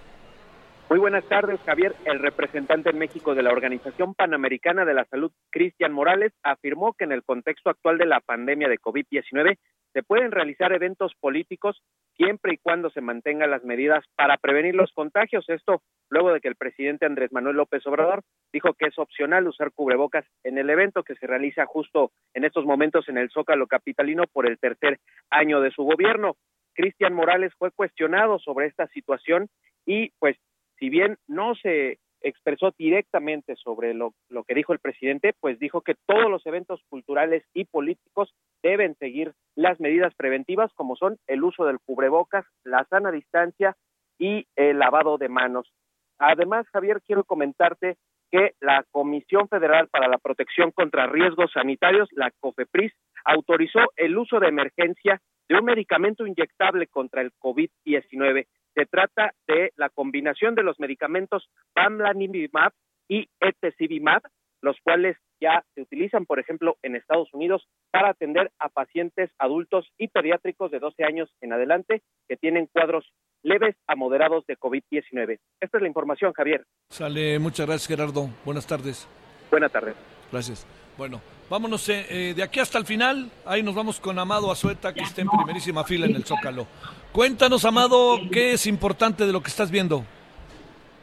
Muy 0.90 0.98
buenas 0.98 1.24
tardes, 1.26 1.60
Javier. 1.66 1.94
El 2.06 2.18
representante 2.18 2.88
en 2.88 2.98
México 2.98 3.34
de 3.34 3.42
la 3.42 3.50
Organización 3.50 4.14
Panamericana 4.14 4.86
de 4.86 4.94
la 4.94 5.04
Salud, 5.04 5.30
Cristian 5.50 5.92
Morales, 5.92 6.32
afirmó 6.42 6.94
que 6.94 7.04
en 7.04 7.12
el 7.12 7.22
contexto 7.24 7.68
actual 7.68 7.98
de 7.98 8.06
la 8.06 8.20
pandemia 8.20 8.70
de 8.70 8.78
COVID-19 8.78 9.58
se 9.92 10.02
pueden 10.02 10.30
realizar 10.30 10.72
eventos 10.72 11.12
políticos 11.20 11.82
siempre 12.16 12.54
y 12.54 12.56
cuando 12.56 12.88
se 12.88 13.02
mantengan 13.02 13.50
las 13.50 13.64
medidas 13.64 14.02
para 14.16 14.38
prevenir 14.38 14.74
los 14.74 14.90
contagios. 14.92 15.46
Esto 15.50 15.82
luego 16.08 16.32
de 16.32 16.40
que 16.40 16.48
el 16.48 16.56
presidente 16.56 17.04
Andrés 17.04 17.32
Manuel 17.32 17.56
López 17.56 17.86
Obrador 17.86 18.22
dijo 18.50 18.72
que 18.72 18.86
es 18.86 18.98
opcional 18.98 19.46
usar 19.46 19.72
cubrebocas 19.72 20.24
en 20.42 20.56
el 20.56 20.70
evento 20.70 21.02
que 21.02 21.16
se 21.16 21.26
realiza 21.26 21.66
justo 21.66 22.12
en 22.32 22.44
estos 22.44 22.64
momentos 22.64 23.10
en 23.10 23.18
el 23.18 23.28
Zócalo 23.28 23.66
Capitalino 23.66 24.24
por 24.32 24.48
el 24.48 24.58
tercer 24.58 25.00
año 25.28 25.60
de 25.60 25.70
su 25.70 25.82
gobierno. 25.82 26.36
Cristian 26.72 27.12
Morales 27.12 27.52
fue 27.58 27.72
cuestionado 27.72 28.38
sobre 28.38 28.68
esta 28.68 28.86
situación 28.88 29.48
y 29.84 30.12
pues 30.18 30.38
si 30.78 30.88
bien 30.88 31.16
no 31.26 31.54
se 31.54 31.98
expresó 32.20 32.72
directamente 32.76 33.54
sobre 33.56 33.94
lo, 33.94 34.12
que 34.46 34.54
dijo 34.54 34.72
el 34.72 34.80
presidente, 34.80 35.34
pues 35.40 35.58
dijo 35.58 35.82
que 35.82 35.94
todos 36.06 36.30
los 36.30 36.44
eventos 36.46 36.80
culturales 36.88 37.44
y 37.54 37.64
políticos 37.64 38.34
deben 38.62 38.96
seguir 38.96 39.34
las 39.54 39.78
medidas 39.80 40.14
preventivas 40.14 40.72
como 40.74 40.96
son 40.96 41.18
el 41.26 41.44
uso 41.44 41.64
del 41.64 41.78
cubrebocas, 41.80 42.44
la 42.64 42.84
sana 42.90 43.12
distancia 43.12 43.76
y 44.18 44.46
el 44.56 44.78
lavado 44.78 45.16
de 45.18 45.28
manos. 45.28 45.72
Además, 46.18 46.66
Javier, 46.72 47.00
quiero 47.06 47.24
comentarte 47.24 47.96
que 48.30 48.54
la 48.60 48.84
Comisión 48.90 49.48
Federal 49.48 49.88
para 49.88 50.08
la 50.08 50.18
Protección 50.18 50.72
contra 50.72 51.06
Riesgos 51.06 51.52
Sanitarios, 51.52 52.08
la 52.12 52.30
COFEPRIS, 52.40 52.92
autorizó 53.24 53.80
el 53.96 54.18
uso 54.18 54.40
de 54.40 54.48
emergencia 54.48 55.20
de 55.48 55.56
un 55.56 55.64
medicamento 55.64 56.26
inyectable 56.26 56.88
contra 56.88 57.22
el 57.22 57.32
COVID-19. 57.40 58.46
Se 58.74 58.86
trata 58.86 59.32
de 59.46 59.72
la 59.76 59.88
combinación 59.88 60.54
de 60.54 60.62
los 60.62 60.78
medicamentos 60.78 61.48
Pamlanimab 61.74 62.72
y 63.08 63.28
Etesivimab, 63.40 64.22
los 64.60 64.76
cuales 64.82 65.16
ya 65.40 65.64
se 65.74 65.82
utilizan, 65.82 66.26
por 66.26 66.40
ejemplo, 66.40 66.76
en 66.82 66.96
Estados 66.96 67.32
Unidos 67.32 67.68
para 67.90 68.10
atender 68.10 68.50
a 68.58 68.68
pacientes 68.68 69.30
adultos 69.38 69.86
y 69.96 70.08
pediátricos 70.08 70.70
de 70.70 70.80
12 70.80 71.04
años 71.04 71.30
en 71.40 71.52
adelante 71.52 72.02
que 72.28 72.36
tienen 72.36 72.66
cuadros 72.66 73.12
leves 73.42 73.76
a 73.86 73.94
moderados 73.94 74.44
de 74.46 74.56
COVID-19. 74.56 75.38
Esta 75.60 75.78
es 75.78 75.82
la 75.82 75.88
información, 75.88 76.32
Javier. 76.32 76.64
Sale, 76.90 77.38
muchas 77.38 77.66
gracias, 77.66 77.88
Gerardo. 77.88 78.28
Buenas 78.44 78.66
tardes. 78.66 79.08
Buenas 79.50 79.72
tardes. 79.72 79.94
Gracias. 80.30 80.66
Bueno, 80.98 81.20
vámonos 81.48 81.88
eh, 81.90 82.06
eh, 82.10 82.34
de 82.34 82.42
aquí 82.42 82.58
hasta 82.58 82.76
el 82.76 82.84
final. 82.84 83.30
Ahí 83.46 83.62
nos 83.62 83.76
vamos 83.76 84.00
con 84.00 84.18
Amado 84.18 84.50
Azueta, 84.50 84.92
que 84.92 85.02
está 85.02 85.20
en 85.20 85.28
primerísima 85.28 85.84
fila 85.84 86.06
en 86.06 86.16
el 86.16 86.24
Zócalo. 86.24 86.66
Cuéntanos, 87.12 87.64
Amado, 87.64 88.18
qué 88.32 88.54
es 88.54 88.66
importante 88.66 89.24
de 89.24 89.32
lo 89.32 89.40
que 89.40 89.48
estás 89.48 89.70
viendo. 89.70 90.04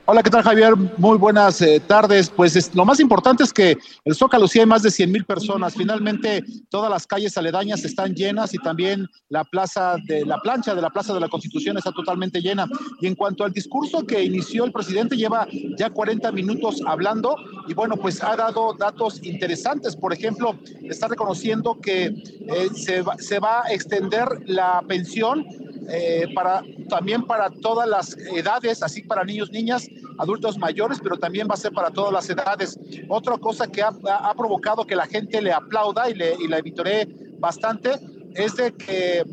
Hola, 0.07 0.21
¿qué 0.21 0.29
tal 0.29 0.43
Javier? 0.43 0.75
Muy 0.97 1.17
buenas 1.17 1.59
eh, 1.63 1.79
tardes. 1.79 2.29
Pues 2.29 2.75
lo 2.75 2.85
más 2.85 2.99
importante 2.99 3.43
es 3.43 3.51
que 3.51 3.75
el 4.03 4.13
Zócalo 4.13 4.47
sí 4.47 4.59
hay 4.59 4.67
más 4.67 4.83
de 4.83 4.91
100 4.91 5.11
mil 5.11 5.25
personas. 5.25 5.73
Finalmente 5.73 6.43
todas 6.69 6.91
las 6.91 7.07
calles 7.07 7.35
aledañas 7.39 7.83
están 7.83 8.13
llenas 8.13 8.53
y 8.53 8.59
también 8.59 9.07
la 9.29 9.43
plaza 9.43 9.95
de 10.05 10.23
la 10.23 10.37
plancha 10.41 10.75
de 10.75 10.81
la 10.83 10.91
Plaza 10.91 11.11
de 11.11 11.19
la 11.19 11.27
Constitución 11.27 11.79
está 11.79 11.91
totalmente 11.91 12.39
llena. 12.39 12.67
Y 13.01 13.07
en 13.07 13.15
cuanto 13.15 13.45
al 13.45 13.51
discurso 13.51 14.05
que 14.05 14.23
inició 14.23 14.65
el 14.65 14.71
presidente, 14.71 15.17
lleva 15.17 15.47
ya 15.75 15.89
40 15.89 16.31
minutos 16.33 16.83
hablando 16.85 17.35
y 17.67 17.73
bueno, 17.73 17.97
pues 17.97 18.23
ha 18.23 18.35
dado 18.35 18.75
datos 18.77 19.23
interesantes. 19.23 19.95
Por 19.95 20.13
ejemplo, 20.13 20.55
está 20.83 21.07
reconociendo 21.07 21.79
que 21.81 22.05
eh, 22.05 22.69
se, 22.75 23.01
va, 23.01 23.17
se 23.17 23.39
va 23.39 23.63
a 23.65 23.73
extender 23.73 24.27
la 24.45 24.83
pensión 24.87 25.47
eh, 25.89 26.27
para, 26.33 26.63
también 26.89 27.23
para 27.23 27.49
todas 27.49 27.87
las 27.87 28.17
edades, 28.17 28.81
así 28.81 29.01
para 29.03 29.23
niños, 29.23 29.51
niñas, 29.51 29.87
adultos 30.17 30.57
mayores, 30.57 30.99
pero 31.01 31.17
también 31.17 31.47
va 31.49 31.53
a 31.53 31.57
ser 31.57 31.73
para 31.73 31.91
todas 31.91 32.13
las 32.13 32.29
edades. 32.29 32.79
Otra 33.09 33.37
cosa 33.37 33.67
que 33.67 33.81
ha, 33.81 33.91
provocado 34.35 34.85
que 34.85 34.95
la 34.95 35.05
gente 35.05 35.41
le 35.41 35.51
aplauda 35.51 36.09
y 36.09 36.15
le, 36.15 36.35
y 36.39 36.47
la 36.47 36.61
bastante 37.39 37.91
es 38.33 38.55
de 38.55 38.73
que 38.73 39.23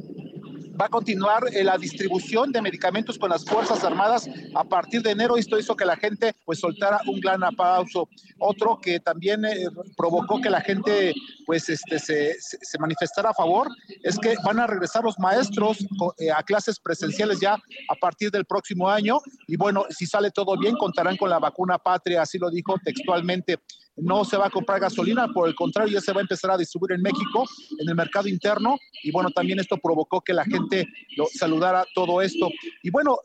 va 0.80 0.86
a 0.86 0.88
continuar 0.88 1.44
eh, 1.52 1.64
la 1.64 1.76
distribución 1.76 2.52
de 2.52 2.62
medicamentos 2.62 3.18
con 3.18 3.30
las 3.30 3.44
Fuerzas 3.44 3.84
Armadas 3.84 4.28
a 4.54 4.64
partir 4.64 5.02
de 5.02 5.10
enero. 5.10 5.36
Esto 5.36 5.58
hizo 5.58 5.76
que 5.76 5.84
la 5.84 5.96
gente 5.96 6.34
pues 6.44 6.60
soltara 6.60 7.00
un 7.06 7.20
gran 7.20 7.44
aplauso. 7.44 8.08
Otro 8.38 8.78
que 8.80 9.00
también 9.00 9.44
eh, 9.44 9.66
provocó 9.96 10.40
que 10.40 10.50
la 10.50 10.60
gente 10.60 11.14
pues 11.46 11.68
este, 11.68 11.98
se, 11.98 12.78
manifestara 12.78 13.30
a 13.30 13.34
favor 13.34 13.68
es 14.02 14.18
que 14.18 14.34
van 14.44 14.58
a 14.58 14.66
regresar 14.66 15.04
los 15.04 15.18
maestros 15.18 15.78
eh, 16.18 16.30
a 16.30 16.42
clases 16.42 16.80
presenciales 16.80 17.40
ya 17.40 17.54
a 17.54 17.94
partir 18.00 18.30
del 18.30 18.44
próximo 18.44 18.88
año. 18.88 19.18
Y 19.46 19.56
bueno, 19.56 19.84
si 19.90 20.06
sale 20.06 20.30
todo 20.30 20.56
bien, 20.58 20.76
contarán 20.76 21.16
con 21.16 21.30
la 21.30 21.38
vacuna 21.38 21.78
patria, 21.78 22.22
así 22.22 22.38
lo 22.38 22.50
dijo 22.50 22.76
textualmente 22.82 23.58
no 23.96 24.24
se 24.24 24.36
va 24.36 24.46
a 24.46 24.50
comprar 24.50 24.80
gasolina, 24.80 25.28
por 25.28 25.48
el 25.48 25.54
contrario, 25.54 25.92
ya 25.92 26.00
se 26.00 26.12
va 26.12 26.20
a 26.20 26.22
empezar 26.22 26.50
a 26.50 26.56
distribuir 26.56 26.92
en 26.92 27.02
México, 27.02 27.44
en 27.78 27.88
el 27.88 27.94
mercado 27.94 28.28
interno, 28.28 28.78
y 29.02 29.10
bueno, 29.10 29.30
también 29.30 29.60
esto 29.60 29.76
provocó 29.76 30.20
que 30.20 30.32
la 30.32 30.44
gente 30.44 30.86
lo 31.16 31.26
saludara 31.26 31.84
todo 31.94 32.22
esto. 32.22 32.48
Y 32.82 32.90
bueno, 32.90 33.18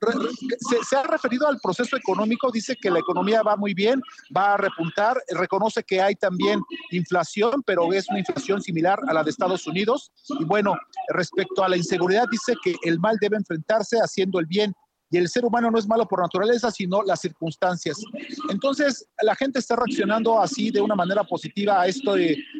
se, 0.88 0.96
ha 0.96 1.04
referido 1.04 1.48
al 1.48 1.60
proceso 1.60 1.96
económico, 1.96 2.52
dice 2.52 2.76
que 2.76 2.92
la 2.92 3.00
economía 3.00 3.44
va 3.44 3.56
muy 3.56 3.74
bien, 3.74 4.02
va 4.36 4.56
a 4.56 4.58
repuntar, 4.58 5.22
reconoce 5.30 5.84
que 5.84 6.02
hay 6.02 6.16
también 6.16 6.60
inflación, 6.92 7.64
pero 7.66 7.92
es 7.94 8.10
una 8.10 8.20
inflación 8.20 8.62
similar 8.62 9.00
a 9.08 9.14
la 9.14 9.24
de 9.24 9.30
Estados 9.30 9.68
Unidos. 9.68 10.12
Y 10.40 10.44
bueno, 10.44 10.76
respecto 11.14 11.64
a 11.64 11.70
la 11.70 11.78
inseguridad, 11.78 12.26
dice 12.30 12.54
que 12.64 12.76
el 12.84 13.00
mal 13.00 13.18
debe 13.22 13.38
enfrentarse 13.38 13.98
haciendo 13.98 14.40
el 14.40 14.46
bien 14.46 14.74
y 15.10 15.18
el 15.18 15.28
ser 15.30 15.46
humano 15.46 15.72
no 15.72 15.80
es 15.80 15.88
malo 15.88 16.08
por 16.08 16.22
naturaleza, 16.22 16.72
sino 16.72 17.02
las 17.04 17.22
circunstancias. 17.22 17.98
Entonces, 18.50 19.08
la 19.22 19.36
gente 19.36 19.60
está 19.60 19.76
reaccionando 19.76 20.40
así 20.40 20.70
de 20.70 20.82
una 20.82 20.96
manera 20.96 21.24
positiva 21.24 21.82
a, 21.82 21.88
esto 21.88 22.16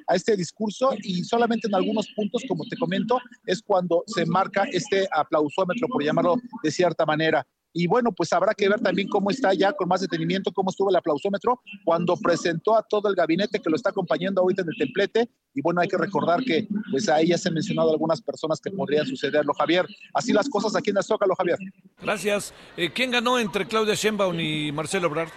a 0.08 0.16
este 0.16 0.36
discurso 0.38 0.92
y 1.02 1.24
solamente 1.24 1.68
en 1.68 1.76
algunos 1.76 2.08
puntos, 2.16 2.44
como 2.48 2.64
te 2.66 2.78
comento, 2.78 3.20
es 3.46 3.62
cuando 3.62 4.04
se 4.08 4.26
marca 4.26 4.64
este 4.72 5.08
aplausómetro, 5.12 5.88
por 5.88 6.04
llamarlo 6.04 6.36
de 6.64 6.72
cierta 6.72 7.06
manera. 7.06 7.46
Y 7.74 7.88
bueno, 7.88 8.12
pues 8.12 8.34
habrá 8.34 8.54
que 8.54 8.68
ver 8.68 8.80
también 8.80 9.08
cómo 9.08 9.30
está 9.30 9.54
ya 9.54 9.74
con 9.74 9.88
más 9.88 10.02
detenimiento, 10.02 10.52
cómo 10.52 10.70
estuvo 10.70 10.90
el 10.90 10.96
aplausómetro 10.96 11.62
cuando 11.86 12.16
presentó 12.18 12.76
a 12.76 12.84
todo 12.84 13.10
el 13.10 13.16
gabinete 13.16 13.60
que 13.60 13.70
lo 13.70 13.76
está 13.76 13.90
acompañando 13.90 14.42
ahorita 14.42 14.64
en 14.64 14.70
el 14.70 14.78
templete. 14.78 15.30
Y 15.54 15.62
bueno, 15.62 15.82
hay 15.82 15.88
que 15.88 15.98
recordar 15.98 16.44
que 16.44 16.68
pues 16.92 17.10
ahí 17.10 17.28
ya 17.28 17.38
se 17.38 17.50
han 17.50 17.56
mencionado 17.56 17.92
algunas 17.92 18.22
personas 18.22 18.60
que 18.60 18.72
podrían 18.72 19.06
sucederlo, 19.06 19.54
Javier. 19.54 19.86
Así 20.14 20.34
las 20.34 20.50
cosas 20.50 20.76
aquí 20.76 20.90
en 20.90 20.96
la 20.96 21.04
Zócalo, 21.04 21.36
Javier. 21.36 21.58
Gracias. 22.02 22.54
Eh, 22.76 22.92
¿Quién 22.92 23.12
ganó 23.12 23.40
entre 23.40 23.68
Claudia 23.68 23.96
Sheinbaum 23.96 24.40
y 24.40 24.72
Marcelo 24.72 25.08
Ebrard? 25.08 25.30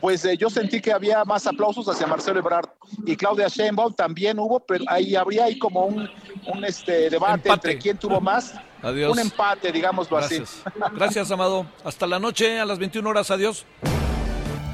Pues 0.00 0.24
eh, 0.24 0.36
yo 0.36 0.48
sentí 0.48 0.80
que 0.80 0.92
había 0.92 1.24
más 1.24 1.46
aplausos 1.46 1.88
hacia 1.88 2.06
Marcelo 2.06 2.38
Ebrard 2.38 2.68
y 3.04 3.16
Claudia 3.16 3.48
Sheinbaum 3.48 3.94
también 3.94 4.38
hubo, 4.38 4.60
pero 4.60 4.84
ahí 4.88 5.16
habría 5.16 5.44
ahí 5.44 5.58
como 5.58 5.86
un, 5.86 6.08
un 6.46 6.64
este 6.64 7.10
debate 7.10 7.48
entre 7.50 7.78
quién 7.78 7.98
tuvo 7.98 8.20
más. 8.20 8.54
Adiós. 8.82 9.12
Un 9.12 9.18
empate, 9.18 9.72
digámoslo 9.72 10.18
Gracias. 10.18 10.62
así. 10.64 10.80
Gracias, 10.94 11.30
Amado. 11.30 11.66
Hasta 11.84 12.06
la 12.06 12.18
noche 12.18 12.60
a 12.60 12.64
las 12.64 12.78
21 12.78 13.08
horas. 13.08 13.30
Adiós. 13.30 13.66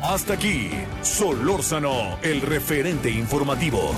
Hasta 0.02 0.34
aquí, 0.34 0.70
Solórzano, 1.00 2.18
el 2.22 2.42
referente 2.42 3.08
informativo. 3.08 3.94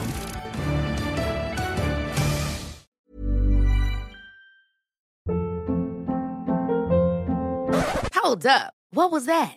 Hold 8.15 8.47
up. 8.47 8.73
What 8.93 9.11
was 9.11 9.27
that? 9.27 9.57